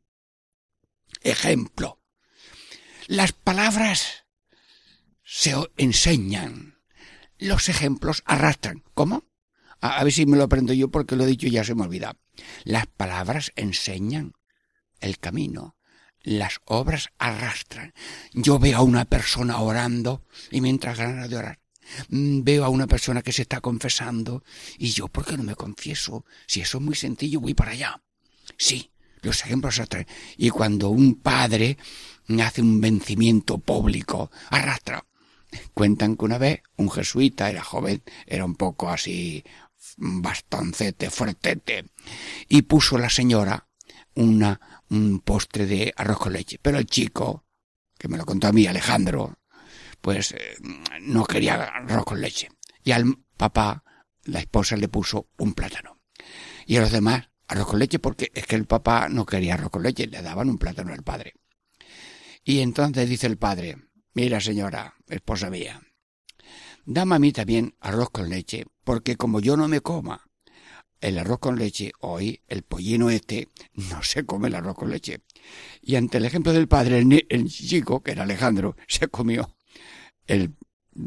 Ejemplo. 1.22 2.00
Las 3.08 3.32
palabras 3.34 4.26
se 5.24 5.56
enseñan. 5.78 6.81
Los 7.42 7.68
ejemplos 7.68 8.24
arrastran. 8.26 8.84
¿Cómo? 8.94 9.26
A, 9.82 10.02
ver 10.04 10.14
si 10.14 10.26
me 10.26 10.38
lo 10.38 10.44
aprendo 10.44 10.72
yo 10.72 10.90
porque 10.90 11.18
lo 11.18 11.26
he 11.26 11.28
dicho 11.28 11.48
y 11.48 11.52
ya 11.52 11.66
se 11.66 11.76
me 11.76 11.84
olvida. 11.84 12.16
Las 12.64 12.88
palabras 12.88 13.52
enseñan 13.58 14.34
el 15.02 15.20
camino. 15.20 15.76
Las 16.22 16.62
obras 16.66 17.10
arrastran. 17.18 17.94
Yo 18.32 18.60
veo 18.60 18.78
a 18.78 18.84
una 18.84 19.04
persona 19.04 19.60
orando 19.60 20.24
y 20.52 20.62
mientras 20.62 20.98
ganas 20.98 21.30
de 21.30 21.36
orar 21.36 21.62
Mm, 22.10 22.44
veo 22.44 22.66
a 22.66 22.70
una 22.70 22.88
persona 22.88 23.22
que 23.22 23.32
se 23.32 23.44
está 23.44 23.62
confesando 23.62 24.44
y 24.78 24.92
yo, 24.92 25.08
¿por 25.08 25.26
qué 25.26 25.38
no 25.38 25.44
me 25.44 25.56
confieso? 25.56 26.26
Si 26.48 26.62
eso 26.62 26.78
es 26.78 26.84
muy 26.84 26.96
sencillo, 26.96 27.40
voy 27.40 27.54
para 27.54 27.72
allá. 27.72 28.02
Sí, 28.58 28.92
los 29.22 29.44
ejemplos 29.44 29.80
atraen. 29.80 30.08
Y 30.38 30.50
cuando 30.50 30.90
un 30.90 31.16
padre 31.16 31.78
hace 32.44 32.62
un 32.62 32.80
vencimiento 32.80 33.58
público, 33.58 34.32
arrastra. 34.50 35.06
Cuentan 35.74 36.16
que 36.16 36.26
una 36.26 36.38
vez 36.38 36.64
un 36.78 36.90
jesuita 36.90 37.50
era 37.50 37.64
joven, 37.64 38.04
era 38.26 38.46
un 38.46 38.56
poco 38.56 38.90
así 38.90 39.44
bastoncete, 39.98 41.10
fuertete, 41.10 41.86
y 42.48 42.64
puso 42.64 42.98
la 42.98 43.10
señora 43.10 43.68
una, 44.16 44.84
un 44.90 45.20
postre 45.20 45.66
de 45.66 45.94
arroz 45.96 46.20
con 46.20 46.34
leche. 46.34 46.60
Pero 46.62 46.78
el 46.78 46.86
chico, 46.86 47.46
que 47.98 48.08
me 48.08 48.18
lo 48.18 48.26
contó 48.26 48.48
a 48.48 48.52
mí 48.52 48.68
Alejandro, 48.68 49.40
pues 50.02 50.32
eh, 50.32 50.56
no 51.02 51.26
quería 51.26 51.56
arroz 51.64 52.06
con 52.06 52.22
leche. 52.22 52.50
Y 52.84 52.92
al 52.92 53.18
papá, 53.38 53.84
la 54.24 54.40
esposa 54.40 54.76
le 54.76 54.88
puso 54.88 55.30
un 55.38 55.54
plátano. 55.54 56.00
Y 56.66 56.78
a 56.78 56.82
los 56.82 56.92
demás, 56.92 57.30
arroz 57.48 57.68
con 57.68 57.80
leche, 57.80 58.00
porque 58.00 58.32
es 58.34 58.46
que 58.46 58.56
el 58.56 58.66
papá 58.66 59.10
no 59.10 59.26
quería 59.26 59.56
arroz 59.56 59.72
con 59.72 59.84
leche, 59.84 60.08
le 60.08 60.22
daban 60.22 60.50
un 60.50 60.58
plátano 60.58 60.94
al 60.94 61.04
padre. 61.04 61.34
Y 62.44 62.60
entonces 62.60 63.08
dice 63.08 63.28
el 63.28 63.38
padre, 63.38 63.78
mira 64.14 64.40
señora, 64.40 64.96
esposa 65.08 65.50
mía, 65.50 65.82
dame 66.86 67.16
a 67.16 67.20
mí 67.20 67.32
también 67.32 67.76
arroz 67.80 68.10
con 68.10 68.30
leche, 68.30 68.66
porque 68.84 69.16
como 69.16 69.40
yo 69.40 69.58
no 69.58 69.68
me 69.68 69.82
coma 69.82 70.32
el 71.02 71.18
arroz 71.18 71.40
con 71.40 71.58
leche, 71.58 71.92
hoy 72.00 72.42
el 72.48 72.62
pollino 72.62 73.10
este 73.10 73.50
no 73.74 74.04
se 74.04 74.24
come 74.24 74.48
el 74.48 74.56
arroz 74.56 74.76
con 74.76 74.92
leche. 74.92 75.22
Y 75.82 75.96
ante 75.96 76.20
el 76.20 76.26
ejemplo 76.26 76.54
del 76.54 76.68
padre, 76.68 77.00
el, 77.00 77.50
chico, 77.50 78.02
que 78.02 78.12
era 78.12 78.24
Alejandro, 78.24 78.76
se 78.88 79.08
comió 79.08 79.56
el 80.28 80.56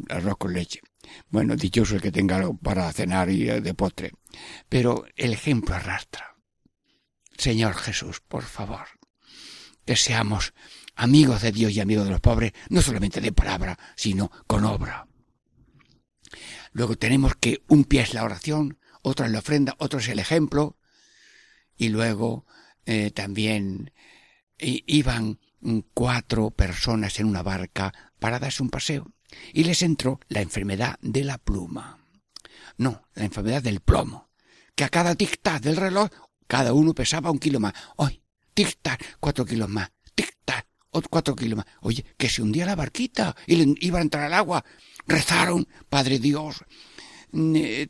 arroz 0.08 0.37
con 0.37 0.52
leche. 0.52 0.80
Bueno, 1.28 1.54
dichoso 1.54 1.94
el 1.94 2.02
que 2.02 2.11
tenga 2.11 2.37
algo 2.37 2.56
para 2.56 2.92
cenar 2.92 3.30
y 3.30 3.49
eh, 3.49 3.61
de 3.61 3.75
postre. 3.75 4.12
Pero 4.68 5.04
el 5.14 5.32
ejemplo 5.32 5.75
arrastra. 5.76 6.34
Señor 7.37 7.75
Jesús, 7.75 8.20
por 8.20 8.42
favor, 8.42 8.87
que 9.84 9.96
seamos 9.96 10.54
amigos 10.94 11.42
de 11.42 11.52
Dios 11.52 11.72
y 11.72 11.80
amigos 11.80 12.04
de 12.04 12.12
los 12.12 12.20
pobres, 12.20 12.52
no 12.68 12.82
solamente 12.82 13.20
de 13.20 13.32
palabra, 13.32 13.78
sino 13.96 14.30
con 14.46 14.64
obra. 14.64 15.06
Luego 16.72 16.96
tenemos 16.96 17.34
que 17.36 17.62
un 17.68 17.84
pie 17.84 18.02
es 18.02 18.14
la 18.14 18.24
oración, 18.24 18.78
otro 19.02 19.26
es 19.26 19.32
la 19.32 19.38
ofrenda, 19.38 19.76
otro 19.78 20.00
es 20.00 20.08
el 20.08 20.18
ejemplo, 20.18 20.78
y 21.76 21.88
luego 21.88 22.46
eh, 22.86 23.10
también 23.10 23.92
iban 24.58 25.38
cuatro 25.92 26.50
personas 26.50 27.18
en 27.18 27.26
una 27.26 27.42
barca 27.42 27.92
para 28.18 28.38
darse 28.38 28.62
un 28.62 28.70
paseo, 28.70 29.12
y 29.52 29.64
les 29.64 29.82
entró 29.82 30.20
la 30.28 30.40
enfermedad 30.40 30.98
de 31.00 31.24
la 31.24 31.38
pluma. 31.38 31.98
No, 32.76 33.08
la 33.14 33.24
enfermedad 33.24 33.62
del 33.62 33.80
plomo, 33.80 34.30
que 34.74 34.84
a 34.84 34.88
cada 34.88 35.14
tic-tac 35.14 35.60
del 35.60 35.76
reloj 35.76 36.10
cada 36.46 36.72
uno 36.72 36.94
pesaba 36.94 37.30
un 37.30 37.38
kilo 37.38 37.60
más. 37.60 37.72
Hoy, 37.96 38.22
tic-tac, 38.54 39.16
cuatro 39.20 39.44
kilos 39.44 39.68
más. 39.68 39.90
Tic-tac, 40.94 41.08
cuatro 41.10 41.34
más. 41.56 41.66
Oye, 41.80 42.04
que 42.16 42.28
se 42.28 42.42
hundía 42.42 42.66
la 42.66 42.76
barquita 42.76 43.36
y 43.46 43.56
le 43.56 43.74
iba 43.80 43.98
a 43.98 44.02
entrar 44.02 44.24
al 44.24 44.34
agua. 44.34 44.64
Rezaron, 45.06 45.66
Padre 45.88 46.18
Dios, 46.18 46.64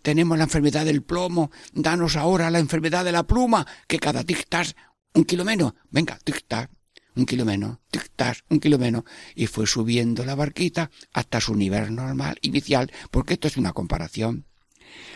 tenemos 0.02 0.38
la 0.38 0.44
enfermedad 0.44 0.86
del 0.86 1.02
plomo, 1.02 1.50
danos 1.72 2.16
ahora 2.16 2.50
la 2.50 2.58
enfermedad 2.58 3.04
de 3.04 3.12
la 3.12 3.26
pluma, 3.26 3.66
que 3.86 3.98
cada 3.98 4.24
tic-tac, 4.24 4.74
un 5.12 5.24
kilo. 5.24 5.44
Venga, 5.90 6.18
tic-tac, 6.24 6.70
un 7.14 7.26
kilo 7.26 7.44
tic-tac, 7.44 8.42
un 8.48 8.58
kilo. 8.58 9.04
Y 9.34 9.46
fue 9.46 9.66
subiendo 9.66 10.24
la 10.24 10.34
barquita 10.34 10.90
hasta 11.12 11.40
su 11.40 11.54
nivel 11.54 11.94
normal, 11.94 12.38
inicial, 12.40 12.90
porque 13.10 13.34
esto 13.34 13.48
es 13.48 13.56
una 13.56 13.72
comparación. 13.72 14.46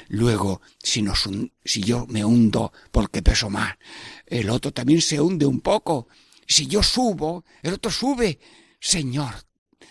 Luego, 0.09 0.61
si, 0.83 1.03
nos, 1.03 1.29
si 1.65 1.83
yo 1.83 2.07
me 2.09 2.25
hundo 2.25 2.73
porque 2.91 3.23
peso 3.23 3.49
más, 3.49 3.77
el 4.27 4.51
otro 4.51 4.73
también 4.73 5.01
se 5.01 5.21
hunde 5.21 5.47
un 5.47 5.61
poco. 5.61 6.09
Si 6.49 6.67
yo 6.67 6.83
subo, 6.83 7.45
el 7.63 7.75
otro 7.75 7.91
sube. 7.91 8.41
Señor, 8.81 9.35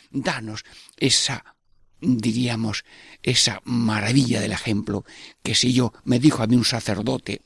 danos 0.09 0.65
esa, 0.97 1.55
diríamos, 2.01 2.83
esa 3.21 3.61
maravilla 3.63 4.41
del 4.41 4.51
ejemplo, 4.51 5.05
que 5.43 5.53
si 5.53 5.71
yo, 5.71 5.93
me 6.03 6.19
dijo 6.19 6.41
a 6.41 6.47
mí 6.47 6.55
un 6.55 6.65
sacerdote, 6.65 7.41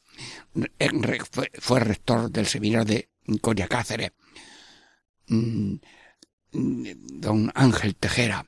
fue, 1.60 1.80
rector 1.80 2.32
del 2.32 2.48
seminario 2.48 2.86
de 2.86 3.10
Coria 3.42 3.68
Cáceres, 3.68 4.12
mm, 5.28 5.76
don 6.52 7.52
Ángel 7.54 7.96
Tejera, 7.96 8.48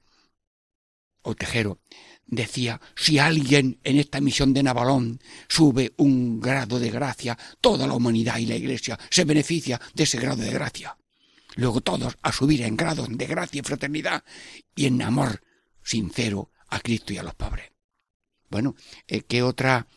o 1.23 1.35
Tejero, 1.35 1.79
decía, 2.25 2.79
si 2.95 3.19
alguien 3.19 3.79
en 3.83 3.99
esta 3.99 4.21
misión 4.21 4.53
de 4.53 4.63
Navalón 4.63 5.19
sube 5.47 5.93
un 5.97 6.39
grado 6.39 6.79
de 6.79 6.89
gracia, 6.89 7.37
toda 7.61 7.87
la 7.87 7.93
humanidad 7.93 8.37
y 8.37 8.45
la 8.45 8.55
Iglesia 8.55 8.99
se 9.09 9.25
beneficia 9.25 9.79
de 9.93 10.03
ese 10.03 10.19
grado 10.19 10.41
de 10.41 10.51
gracia. 10.51 10.97
Luego 11.55 11.81
todos 11.81 12.17
a 12.21 12.31
subir 12.31 12.61
en 12.63 12.75
grados 12.75 13.07
de 13.11 13.27
gracia 13.27 13.59
y 13.59 13.63
fraternidad 13.63 14.23
y 14.75 14.85
en 14.85 15.01
amor 15.01 15.41
sincero 15.83 16.51
a 16.69 16.79
Cristo 16.79 17.13
y 17.13 17.17
a 17.17 17.23
los 17.23 17.35
pobres. 17.35 17.71
Bueno, 18.49 18.75
eh, 19.07 19.21
¿qué 19.21 19.43
otra 19.43 19.87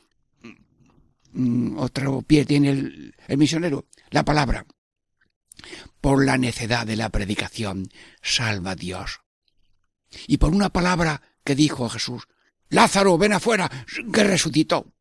mm, 1.32 1.78
otro 1.78 2.22
pie 2.22 2.44
tiene 2.44 2.70
el, 2.70 3.14
el 3.26 3.38
misionero? 3.38 3.86
La 4.10 4.24
palabra. 4.24 4.66
Por 6.00 6.24
la 6.24 6.36
necedad 6.36 6.86
de 6.86 6.96
la 6.96 7.08
predicación, 7.08 7.88
salva 8.22 8.72
a 8.72 8.76
Dios. 8.76 9.20
Y 10.26 10.36
por 10.36 10.52
una 10.52 10.68
palabra 10.70 11.22
que 11.46 11.54
dijo 11.54 11.86
a 11.86 11.90
Jesús, 11.90 12.26
Lázaro, 12.68 13.16
ven 13.16 13.32
afuera, 13.32 13.70
que 14.12 14.24
resucitó. 14.24 14.92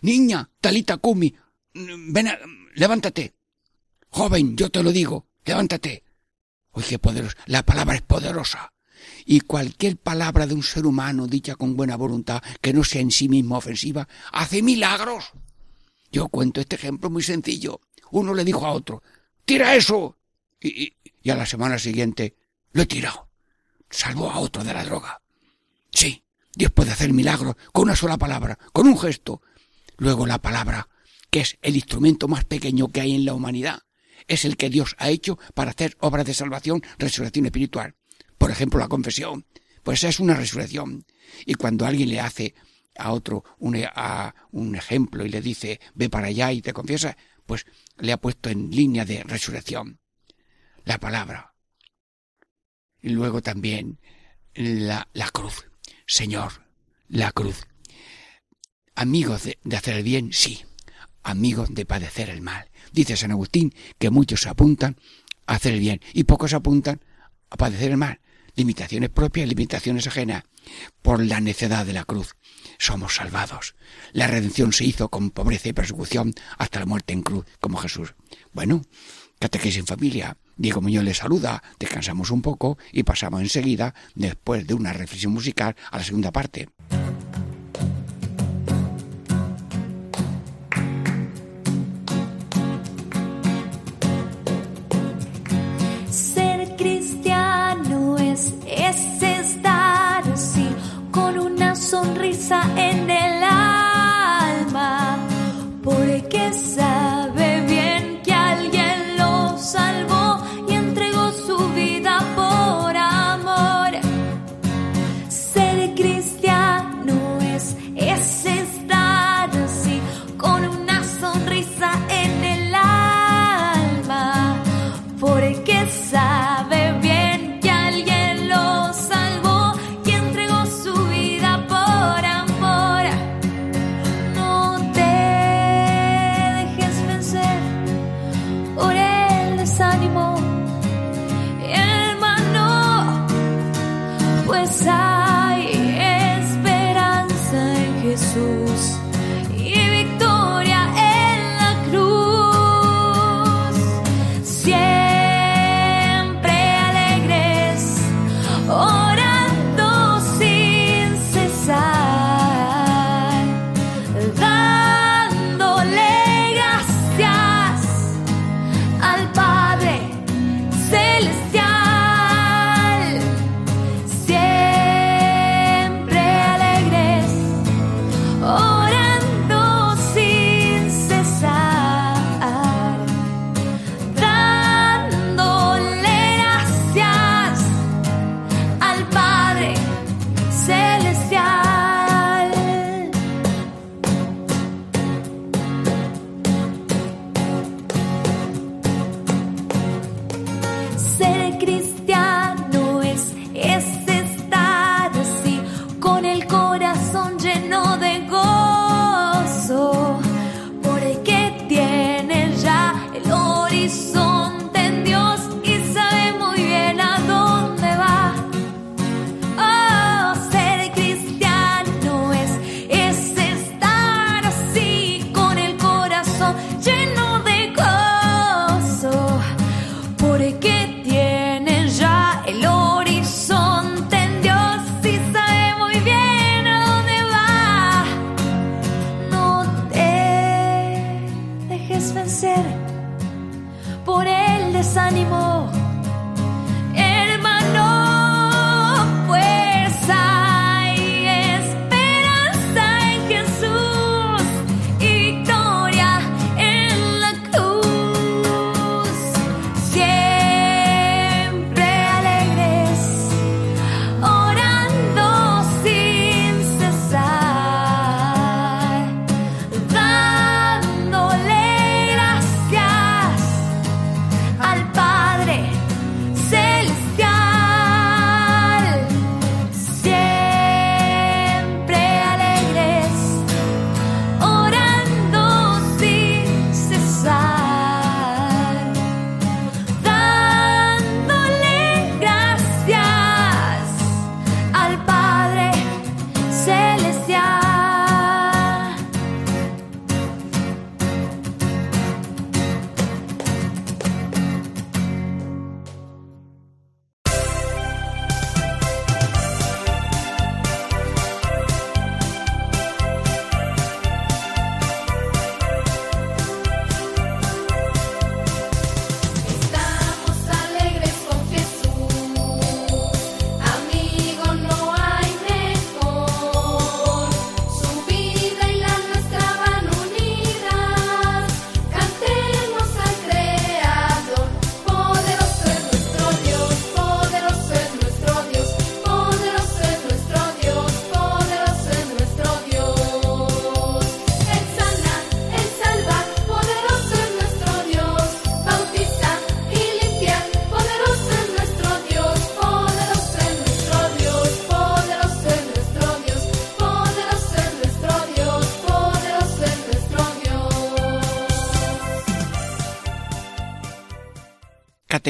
Niña, 0.00 0.50
talita 0.62 0.96
kumi, 0.96 1.36
ven, 1.74 2.28
levántate. 2.74 3.34
Joven, 4.08 4.56
yo 4.56 4.70
te 4.70 4.82
lo 4.82 4.90
digo, 4.90 5.26
levántate. 5.44 6.02
Oye, 6.72 6.98
poderoso, 6.98 7.36
la 7.44 7.62
palabra 7.62 7.96
es 7.96 8.02
poderosa. 8.02 8.72
Y 9.26 9.40
cualquier 9.40 9.98
palabra 9.98 10.46
de 10.46 10.54
un 10.54 10.62
ser 10.62 10.86
humano 10.86 11.26
dicha 11.26 11.54
con 11.54 11.76
buena 11.76 11.96
voluntad, 11.96 12.42
que 12.62 12.72
no 12.72 12.82
sea 12.82 13.02
en 13.02 13.10
sí 13.10 13.28
misma 13.28 13.58
ofensiva, 13.58 14.08
hace 14.32 14.62
milagros. 14.62 15.32
Yo 16.10 16.28
cuento 16.28 16.62
este 16.62 16.76
ejemplo 16.76 17.10
muy 17.10 17.22
sencillo. 17.22 17.82
Uno 18.10 18.32
le 18.32 18.44
dijo 18.44 18.64
a 18.64 18.72
otro, 18.72 19.02
tira 19.44 19.76
eso. 19.76 20.16
Y, 20.60 20.94
y 21.22 21.30
a 21.30 21.36
la 21.36 21.44
semana 21.44 21.78
siguiente, 21.78 22.36
lo 22.72 22.82
he 22.82 22.86
tirado. 22.86 23.28
Salvó 23.90 24.30
a 24.30 24.38
otro 24.38 24.64
de 24.64 24.72
la 24.72 24.84
droga. 24.84 25.20
Sí, 25.90 26.24
Dios 26.54 26.72
puede 26.72 26.90
hacer 26.90 27.12
milagros 27.12 27.56
con 27.72 27.84
una 27.84 27.96
sola 27.96 28.16
palabra, 28.16 28.58
con 28.72 28.86
un 28.86 28.98
gesto. 28.98 29.42
Luego 29.96 30.26
la 30.26 30.38
palabra, 30.38 30.88
que 31.30 31.40
es 31.40 31.58
el 31.62 31.76
instrumento 31.76 32.28
más 32.28 32.44
pequeño 32.44 32.88
que 32.88 33.00
hay 33.00 33.14
en 33.14 33.24
la 33.24 33.34
humanidad, 33.34 33.82
es 34.26 34.44
el 34.44 34.56
que 34.56 34.70
Dios 34.70 34.94
ha 34.98 35.10
hecho 35.10 35.38
para 35.54 35.70
hacer 35.70 35.96
obras 36.00 36.26
de 36.26 36.34
salvación, 36.34 36.82
resurrección 36.98 37.46
espiritual. 37.46 37.94
Por 38.36 38.50
ejemplo, 38.50 38.78
la 38.78 38.88
confesión. 38.88 39.46
Pues 39.82 40.04
es 40.04 40.20
una 40.20 40.34
resurrección. 40.34 41.06
Y 41.46 41.54
cuando 41.54 41.86
alguien 41.86 42.08
le 42.08 42.20
hace 42.20 42.54
a 42.96 43.12
otro 43.12 43.44
un, 43.58 43.76
a 43.94 44.34
un 44.50 44.74
ejemplo 44.74 45.24
y 45.24 45.30
le 45.30 45.40
dice, 45.40 45.80
ve 45.94 46.10
para 46.10 46.26
allá 46.26 46.52
y 46.52 46.60
te 46.60 46.72
confiesa, 46.72 47.16
pues 47.46 47.64
le 47.98 48.12
ha 48.12 48.18
puesto 48.18 48.50
en 48.50 48.70
línea 48.70 49.04
de 49.04 49.22
resurrección. 49.22 50.00
La 50.84 50.98
palabra. 50.98 51.54
Y 53.00 53.10
luego 53.10 53.40
también 53.40 54.00
la 54.54 55.30
cruz. 55.32 55.68
Señor, 56.10 56.64
la 57.10 57.32
cruz. 57.32 57.66
Amigos 58.94 59.42
de, 59.44 59.76
hacer 59.76 59.98
el 59.98 60.02
bien, 60.02 60.32
sí. 60.32 60.64
Amigos 61.22 61.68
de 61.74 61.84
padecer 61.84 62.30
el 62.30 62.40
mal. 62.40 62.70
Dice 62.92 63.14
San 63.14 63.30
Agustín 63.30 63.74
que 63.98 64.08
muchos 64.08 64.46
apuntan 64.46 64.96
a 65.46 65.56
hacer 65.56 65.74
el 65.74 65.80
bien 65.80 66.00
y 66.14 66.24
pocos 66.24 66.54
apuntan 66.54 67.04
a 67.50 67.56
padecer 67.58 67.90
el 67.90 67.98
mal. 67.98 68.20
Limitaciones 68.54 69.10
propias, 69.10 69.50
limitaciones 69.50 70.06
ajenas. 70.06 70.44
Por 71.02 71.22
la 71.22 71.42
necedad 71.42 71.84
de 71.84 71.92
la 71.92 72.04
cruz 72.04 72.36
somos 72.78 73.16
salvados. 73.16 73.74
La 74.12 74.28
redención 74.28 74.72
se 74.72 74.86
hizo 74.86 75.10
con 75.10 75.30
pobreza 75.30 75.68
y 75.68 75.74
persecución 75.74 76.32
hasta 76.56 76.80
la 76.80 76.86
muerte 76.86 77.12
en 77.12 77.20
cruz, 77.20 77.44
como 77.60 77.76
Jesús. 77.76 78.14
Bueno, 78.54 78.80
catequesis 79.38 79.80
en 79.80 79.86
familia. 79.86 80.38
Diego 80.58 80.80
Muñoz 80.80 81.04
le 81.04 81.14
saluda, 81.14 81.62
descansamos 81.78 82.30
un 82.30 82.42
poco 82.42 82.78
y 82.92 83.04
pasamos 83.04 83.40
enseguida, 83.40 83.94
después 84.16 84.66
de 84.66 84.74
una 84.74 84.92
reflexión 84.92 85.32
musical, 85.32 85.76
a 85.90 85.98
la 85.98 86.04
segunda 86.04 86.32
parte. 86.32 86.68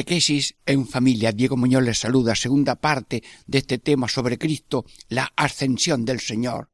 Catequesis 0.09 0.55
en 0.65 0.87
familia. 0.87 1.31
Diego 1.31 1.55
Muñoz 1.55 1.83
les 1.83 1.99
saluda. 1.99 2.33
Segunda 2.33 2.75
parte 2.75 3.21
de 3.45 3.59
este 3.59 3.77
tema 3.77 4.07
sobre 4.07 4.39
Cristo, 4.39 4.83
la 5.07 5.31
ascensión 5.35 6.03
del 6.03 6.19
Señor 6.19 6.71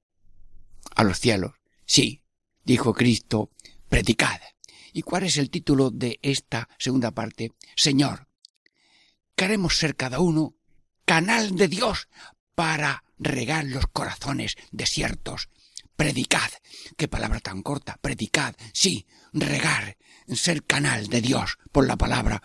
a 0.95 1.03
los 1.03 1.19
cielos. 1.19 1.51
Sí, 1.85 2.23
dijo 2.63 2.93
Cristo, 2.93 3.51
predicad. 3.89 4.39
¿Y 4.93 5.01
cuál 5.01 5.23
es 5.23 5.35
el 5.35 5.49
título 5.49 5.91
de 5.91 6.17
esta 6.21 6.69
segunda 6.79 7.11
parte? 7.11 7.51
Señor, 7.75 8.29
queremos 9.35 9.75
ser 9.75 9.97
cada 9.97 10.21
uno 10.21 10.55
canal 11.03 11.57
de 11.57 11.67
Dios 11.67 12.07
para 12.55 13.03
regar 13.19 13.65
los 13.65 13.87
corazones 13.87 14.55
desiertos. 14.71 15.49
Predicad. 15.97 16.51
Qué 16.95 17.09
palabra 17.09 17.41
tan 17.41 17.63
corta. 17.63 17.97
Predicad. 18.01 18.55
Sí, 18.71 19.05
regar, 19.33 19.97
ser 20.33 20.63
canal 20.63 21.07
de 21.07 21.19
Dios 21.19 21.57
por 21.73 21.85
la 21.85 21.97
palabra. 21.97 22.41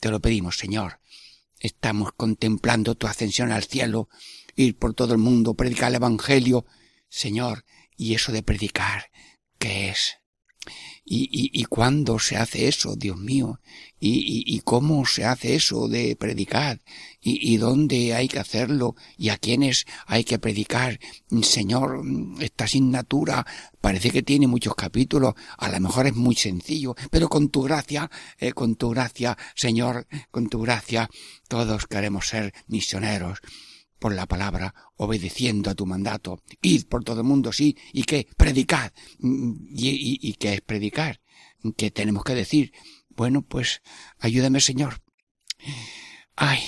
Te 0.00 0.10
lo 0.10 0.20
pedimos, 0.20 0.58
Señor. 0.58 1.00
Estamos 1.58 2.12
contemplando 2.12 2.94
tu 2.94 3.06
ascensión 3.06 3.50
al 3.50 3.64
cielo, 3.64 4.08
ir 4.54 4.76
por 4.76 4.94
todo 4.94 5.12
el 5.12 5.18
mundo, 5.18 5.54
predicar 5.54 5.88
el 5.90 5.96
Evangelio. 5.96 6.66
Señor, 7.08 7.64
y 7.96 8.14
eso 8.14 8.32
de 8.32 8.42
predicar, 8.42 9.10
¿qué 9.58 9.90
es? 9.90 10.18
¿Y, 11.08 11.28
y, 11.30 11.60
y 11.62 11.64
cuándo 11.66 12.18
se 12.18 12.36
hace 12.36 12.66
eso, 12.66 12.96
Dios 12.96 13.16
mío? 13.16 13.60
¿Y, 14.00 14.42
y, 14.44 14.60
cómo 14.60 15.06
se 15.06 15.24
hace 15.24 15.54
eso 15.54 15.86
de 15.86 16.16
predicar? 16.16 16.80
¿Y, 17.20 17.54
¿Y 17.54 17.58
dónde 17.58 18.12
hay 18.12 18.26
que 18.26 18.40
hacerlo? 18.40 18.96
¿Y 19.16 19.28
a 19.28 19.38
quiénes 19.38 19.86
hay 20.06 20.24
que 20.24 20.40
predicar? 20.40 20.98
Señor, 21.42 22.02
esta 22.40 22.64
asignatura 22.64 23.46
parece 23.80 24.10
que 24.10 24.24
tiene 24.24 24.48
muchos 24.48 24.74
capítulos, 24.74 25.34
a 25.56 25.70
lo 25.70 25.78
mejor 25.78 26.08
es 26.08 26.16
muy 26.16 26.34
sencillo, 26.34 26.96
pero 27.12 27.28
con 27.28 27.50
tu 27.50 27.62
gracia, 27.62 28.10
eh, 28.38 28.52
con 28.52 28.74
tu 28.74 28.90
gracia, 28.90 29.38
Señor, 29.54 30.08
con 30.32 30.48
tu 30.48 30.60
gracia, 30.60 31.08
todos 31.46 31.86
queremos 31.86 32.26
ser 32.26 32.52
misioneros 32.66 33.38
por 33.98 34.14
la 34.14 34.26
palabra, 34.26 34.74
obedeciendo 34.96 35.70
a 35.70 35.74
tu 35.74 35.86
mandato. 35.86 36.42
Id 36.60 36.84
por 36.86 37.04
todo 37.04 37.20
el 37.20 37.26
mundo, 37.26 37.52
sí, 37.52 37.76
y 37.92 38.04
qué, 38.04 38.28
predicad. 38.36 38.92
¿Y, 39.18 39.88
y, 39.88 40.18
y 40.20 40.34
qué 40.34 40.54
es 40.54 40.60
predicar? 40.60 41.20
¿Qué 41.76 41.90
tenemos 41.90 42.24
que 42.24 42.34
decir? 42.34 42.72
Bueno, 43.08 43.42
pues 43.42 43.82
ayúdame, 44.18 44.60
Señor. 44.60 45.02
Ay. 46.36 46.60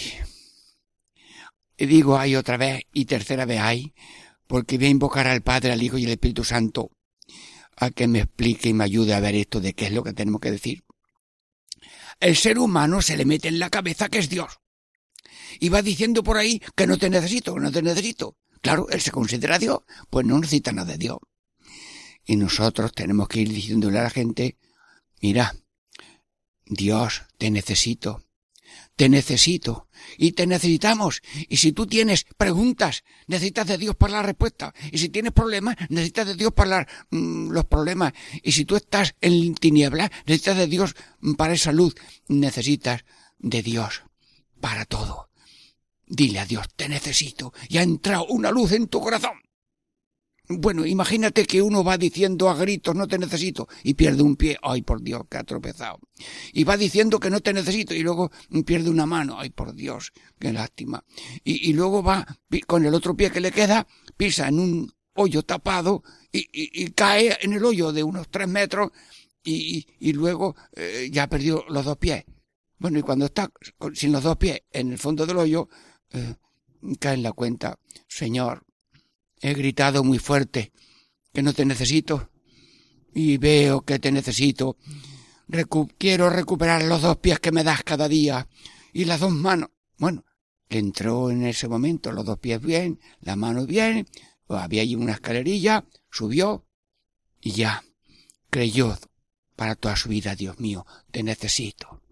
Digo 1.76 2.18
ay 2.18 2.34
otra 2.34 2.56
vez 2.56 2.82
y 2.92 3.04
tercera 3.04 3.44
vez 3.44 3.60
ay, 3.60 3.94
porque 4.48 4.78
voy 4.78 4.86
a 4.86 4.90
invocar 4.90 5.28
al 5.28 5.42
Padre, 5.42 5.70
al 5.70 5.82
Hijo 5.82 5.96
y 5.98 6.06
al 6.06 6.12
Espíritu 6.12 6.42
Santo 6.42 6.90
a 7.76 7.90
que 7.90 8.08
me 8.08 8.20
explique 8.20 8.68
y 8.68 8.74
me 8.74 8.82
ayude 8.84 9.14
a 9.14 9.20
ver 9.20 9.36
esto 9.36 9.60
de 9.60 9.74
qué 9.74 9.86
es 9.86 9.92
lo 9.92 10.02
que 10.02 10.12
tenemos 10.12 10.40
que 10.40 10.50
decir. 10.50 10.84
El 12.18 12.34
ser 12.34 12.58
humano 12.58 13.00
se 13.00 13.16
le 13.16 13.24
mete 13.24 13.46
en 13.46 13.60
la 13.60 13.70
cabeza 13.70 14.08
que 14.08 14.18
es 14.18 14.28
Dios 14.28 14.58
y 15.60 15.68
va 15.68 15.82
diciendo 15.82 16.22
por 16.22 16.36
ahí 16.36 16.60
que 16.74 16.86
no 16.86 16.98
te 16.98 17.10
necesito, 17.10 17.54
que 17.54 17.60
no 17.60 17.72
te 17.72 17.82
necesito. 17.82 18.36
Claro, 18.60 18.88
él 18.90 19.00
se 19.00 19.10
considera 19.10 19.58
Dios, 19.58 19.80
pues 20.10 20.26
no 20.26 20.38
necesita 20.38 20.72
nada 20.72 20.92
de 20.92 20.98
Dios. 20.98 21.18
Y 22.24 22.36
nosotros 22.36 22.92
tenemos 22.92 23.28
que 23.28 23.40
ir 23.40 23.48
diciéndole 23.48 23.98
a 23.98 24.04
la 24.04 24.10
gente, 24.10 24.58
mira, 25.22 25.54
Dios, 26.66 27.22
te 27.38 27.50
necesito, 27.50 28.24
te 28.96 29.08
necesito 29.08 29.88
y 30.18 30.32
te 30.32 30.46
necesitamos. 30.46 31.22
Y 31.48 31.56
si 31.56 31.72
tú 31.72 31.86
tienes 31.86 32.26
preguntas, 32.36 33.04
necesitas 33.26 33.66
de 33.66 33.78
Dios 33.78 33.96
para 33.96 34.14
la 34.14 34.22
respuesta. 34.22 34.74
Y 34.92 34.98
si 34.98 35.08
tienes 35.08 35.32
problemas, 35.32 35.76
necesitas 35.88 36.26
de 36.26 36.34
Dios 36.34 36.52
para 36.52 36.86
mm, 37.10 37.50
los 37.50 37.64
problemas. 37.64 38.12
Y 38.42 38.52
si 38.52 38.64
tú 38.64 38.76
estás 38.76 39.14
en 39.20 39.54
tinieblas, 39.54 40.10
necesitas 40.26 40.58
de 40.58 40.66
Dios 40.66 40.96
para 41.36 41.54
esa 41.54 41.72
luz. 41.72 41.94
Necesitas 42.26 43.04
de 43.38 43.62
Dios 43.62 44.02
para 44.60 44.84
todo. 44.84 45.27
Dile 46.08 46.40
a 46.40 46.46
Dios, 46.46 46.66
te 46.74 46.88
necesito, 46.88 47.52
y 47.68 47.78
ha 47.78 47.82
entrado 47.82 48.26
una 48.26 48.50
luz 48.50 48.72
en 48.72 48.88
tu 48.88 49.00
corazón. 49.00 49.38
Bueno, 50.50 50.86
imagínate 50.86 51.44
que 51.44 51.60
uno 51.60 51.84
va 51.84 51.98
diciendo 51.98 52.48
a 52.48 52.54
gritos, 52.54 52.94
no 52.94 53.06
te 53.06 53.18
necesito, 53.18 53.68
y 53.82 53.92
pierde 53.92 54.22
un 54.22 54.36
pie, 54.36 54.56
ay 54.62 54.80
por 54.80 55.02
Dios, 55.02 55.24
que 55.28 55.36
ha 55.36 55.44
tropezado. 55.44 56.00
Y 56.54 56.64
va 56.64 56.78
diciendo 56.78 57.20
que 57.20 57.28
no 57.28 57.40
te 57.40 57.52
necesito, 57.52 57.94
y 57.94 58.00
luego 58.00 58.30
pierde 58.64 58.88
una 58.88 59.04
mano, 59.04 59.38
ay 59.38 59.50
por 59.50 59.74
Dios, 59.74 60.12
qué 60.38 60.50
lástima. 60.50 61.04
Y, 61.44 61.74
luego 61.74 62.02
va 62.02 62.26
con 62.66 62.86
el 62.86 62.94
otro 62.94 63.14
pie 63.14 63.30
que 63.30 63.40
le 63.40 63.52
queda, 63.52 63.86
pisa 64.16 64.48
en 64.48 64.58
un 64.58 64.92
hoyo 65.12 65.42
tapado, 65.42 66.02
y, 66.32 66.48
y, 66.50 66.92
cae 66.92 67.36
en 67.42 67.52
el 67.52 67.64
hoyo 67.64 67.92
de 67.92 68.02
unos 68.02 68.30
tres 68.30 68.48
metros, 68.48 68.90
y, 69.44 70.12
luego 70.14 70.56
eh, 70.72 71.10
ya 71.12 71.28
perdió 71.28 71.64
los 71.68 71.84
dos 71.84 71.98
pies. 71.98 72.24
Bueno, 72.78 72.98
y 72.98 73.02
cuando 73.02 73.26
está 73.26 73.50
sin 73.92 74.12
los 74.12 74.22
dos 74.22 74.36
pies 74.36 74.62
en 74.70 74.92
el 74.92 74.98
fondo 74.98 75.26
del 75.26 75.36
hoyo, 75.36 75.68
eh, 76.12 76.34
cae 77.00 77.14
en 77.14 77.22
la 77.22 77.32
cuenta, 77.32 77.78
Señor, 78.06 78.64
he 79.40 79.54
gritado 79.54 80.04
muy 80.04 80.18
fuerte 80.18 80.72
que 81.32 81.42
no 81.42 81.52
te 81.52 81.64
necesito 81.64 82.30
y 83.14 83.36
veo 83.38 83.82
que 83.82 83.98
te 83.98 84.12
necesito. 84.12 84.76
quiero 85.98 86.30
recuperar 86.30 86.82
los 86.82 87.02
dos 87.02 87.18
pies 87.18 87.40
que 87.40 87.52
me 87.52 87.64
das 87.64 87.82
cada 87.82 88.08
día 88.08 88.48
y 88.92 89.04
las 89.04 89.20
dos 89.20 89.32
manos. 89.32 89.70
Bueno, 89.98 90.24
entró 90.68 91.30
en 91.30 91.44
ese 91.44 91.68
momento 91.68 92.12
los 92.12 92.24
dos 92.24 92.38
pies 92.38 92.60
bien, 92.60 93.00
la 93.20 93.36
mano 93.36 93.66
bien, 93.66 94.06
había 94.48 94.82
allí 94.82 94.94
una 94.94 95.12
escalerilla, 95.12 95.84
subió 96.10 96.66
y 97.40 97.52
ya 97.52 97.84
creyó 98.50 98.96
para 99.56 99.74
toda 99.74 99.96
su 99.96 100.08
vida, 100.08 100.34
Dios 100.36 100.58
mío, 100.60 100.86
te 101.10 101.22
necesito, 101.22 102.02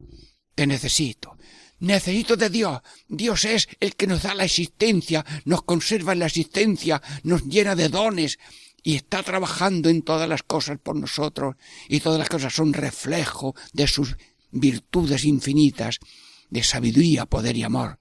te 0.54 0.66
necesito. 0.66 1.36
Necesito 1.78 2.36
de 2.36 2.48
Dios. 2.48 2.80
Dios 3.08 3.44
es 3.44 3.68
el 3.80 3.96
que 3.96 4.06
nos 4.06 4.22
da 4.22 4.34
la 4.34 4.44
existencia, 4.44 5.24
nos 5.44 5.62
conserva 5.62 6.12
en 6.12 6.20
la 6.20 6.26
existencia, 6.26 7.02
nos 7.22 7.44
llena 7.44 7.74
de 7.74 7.88
dones 7.88 8.38
y 8.82 8.96
está 8.96 9.22
trabajando 9.22 9.88
en 9.88 10.02
todas 10.02 10.28
las 10.28 10.42
cosas 10.42 10.78
por 10.78 10.96
nosotros 10.96 11.56
y 11.88 12.00
todas 12.00 12.18
las 12.18 12.28
cosas 12.28 12.54
son 12.54 12.72
reflejo 12.72 13.54
de 13.72 13.86
sus 13.86 14.16
virtudes 14.50 15.24
infinitas, 15.24 15.98
de 16.50 16.62
sabiduría, 16.62 17.26
poder 17.26 17.56
y 17.56 17.64
amor. 17.64 17.98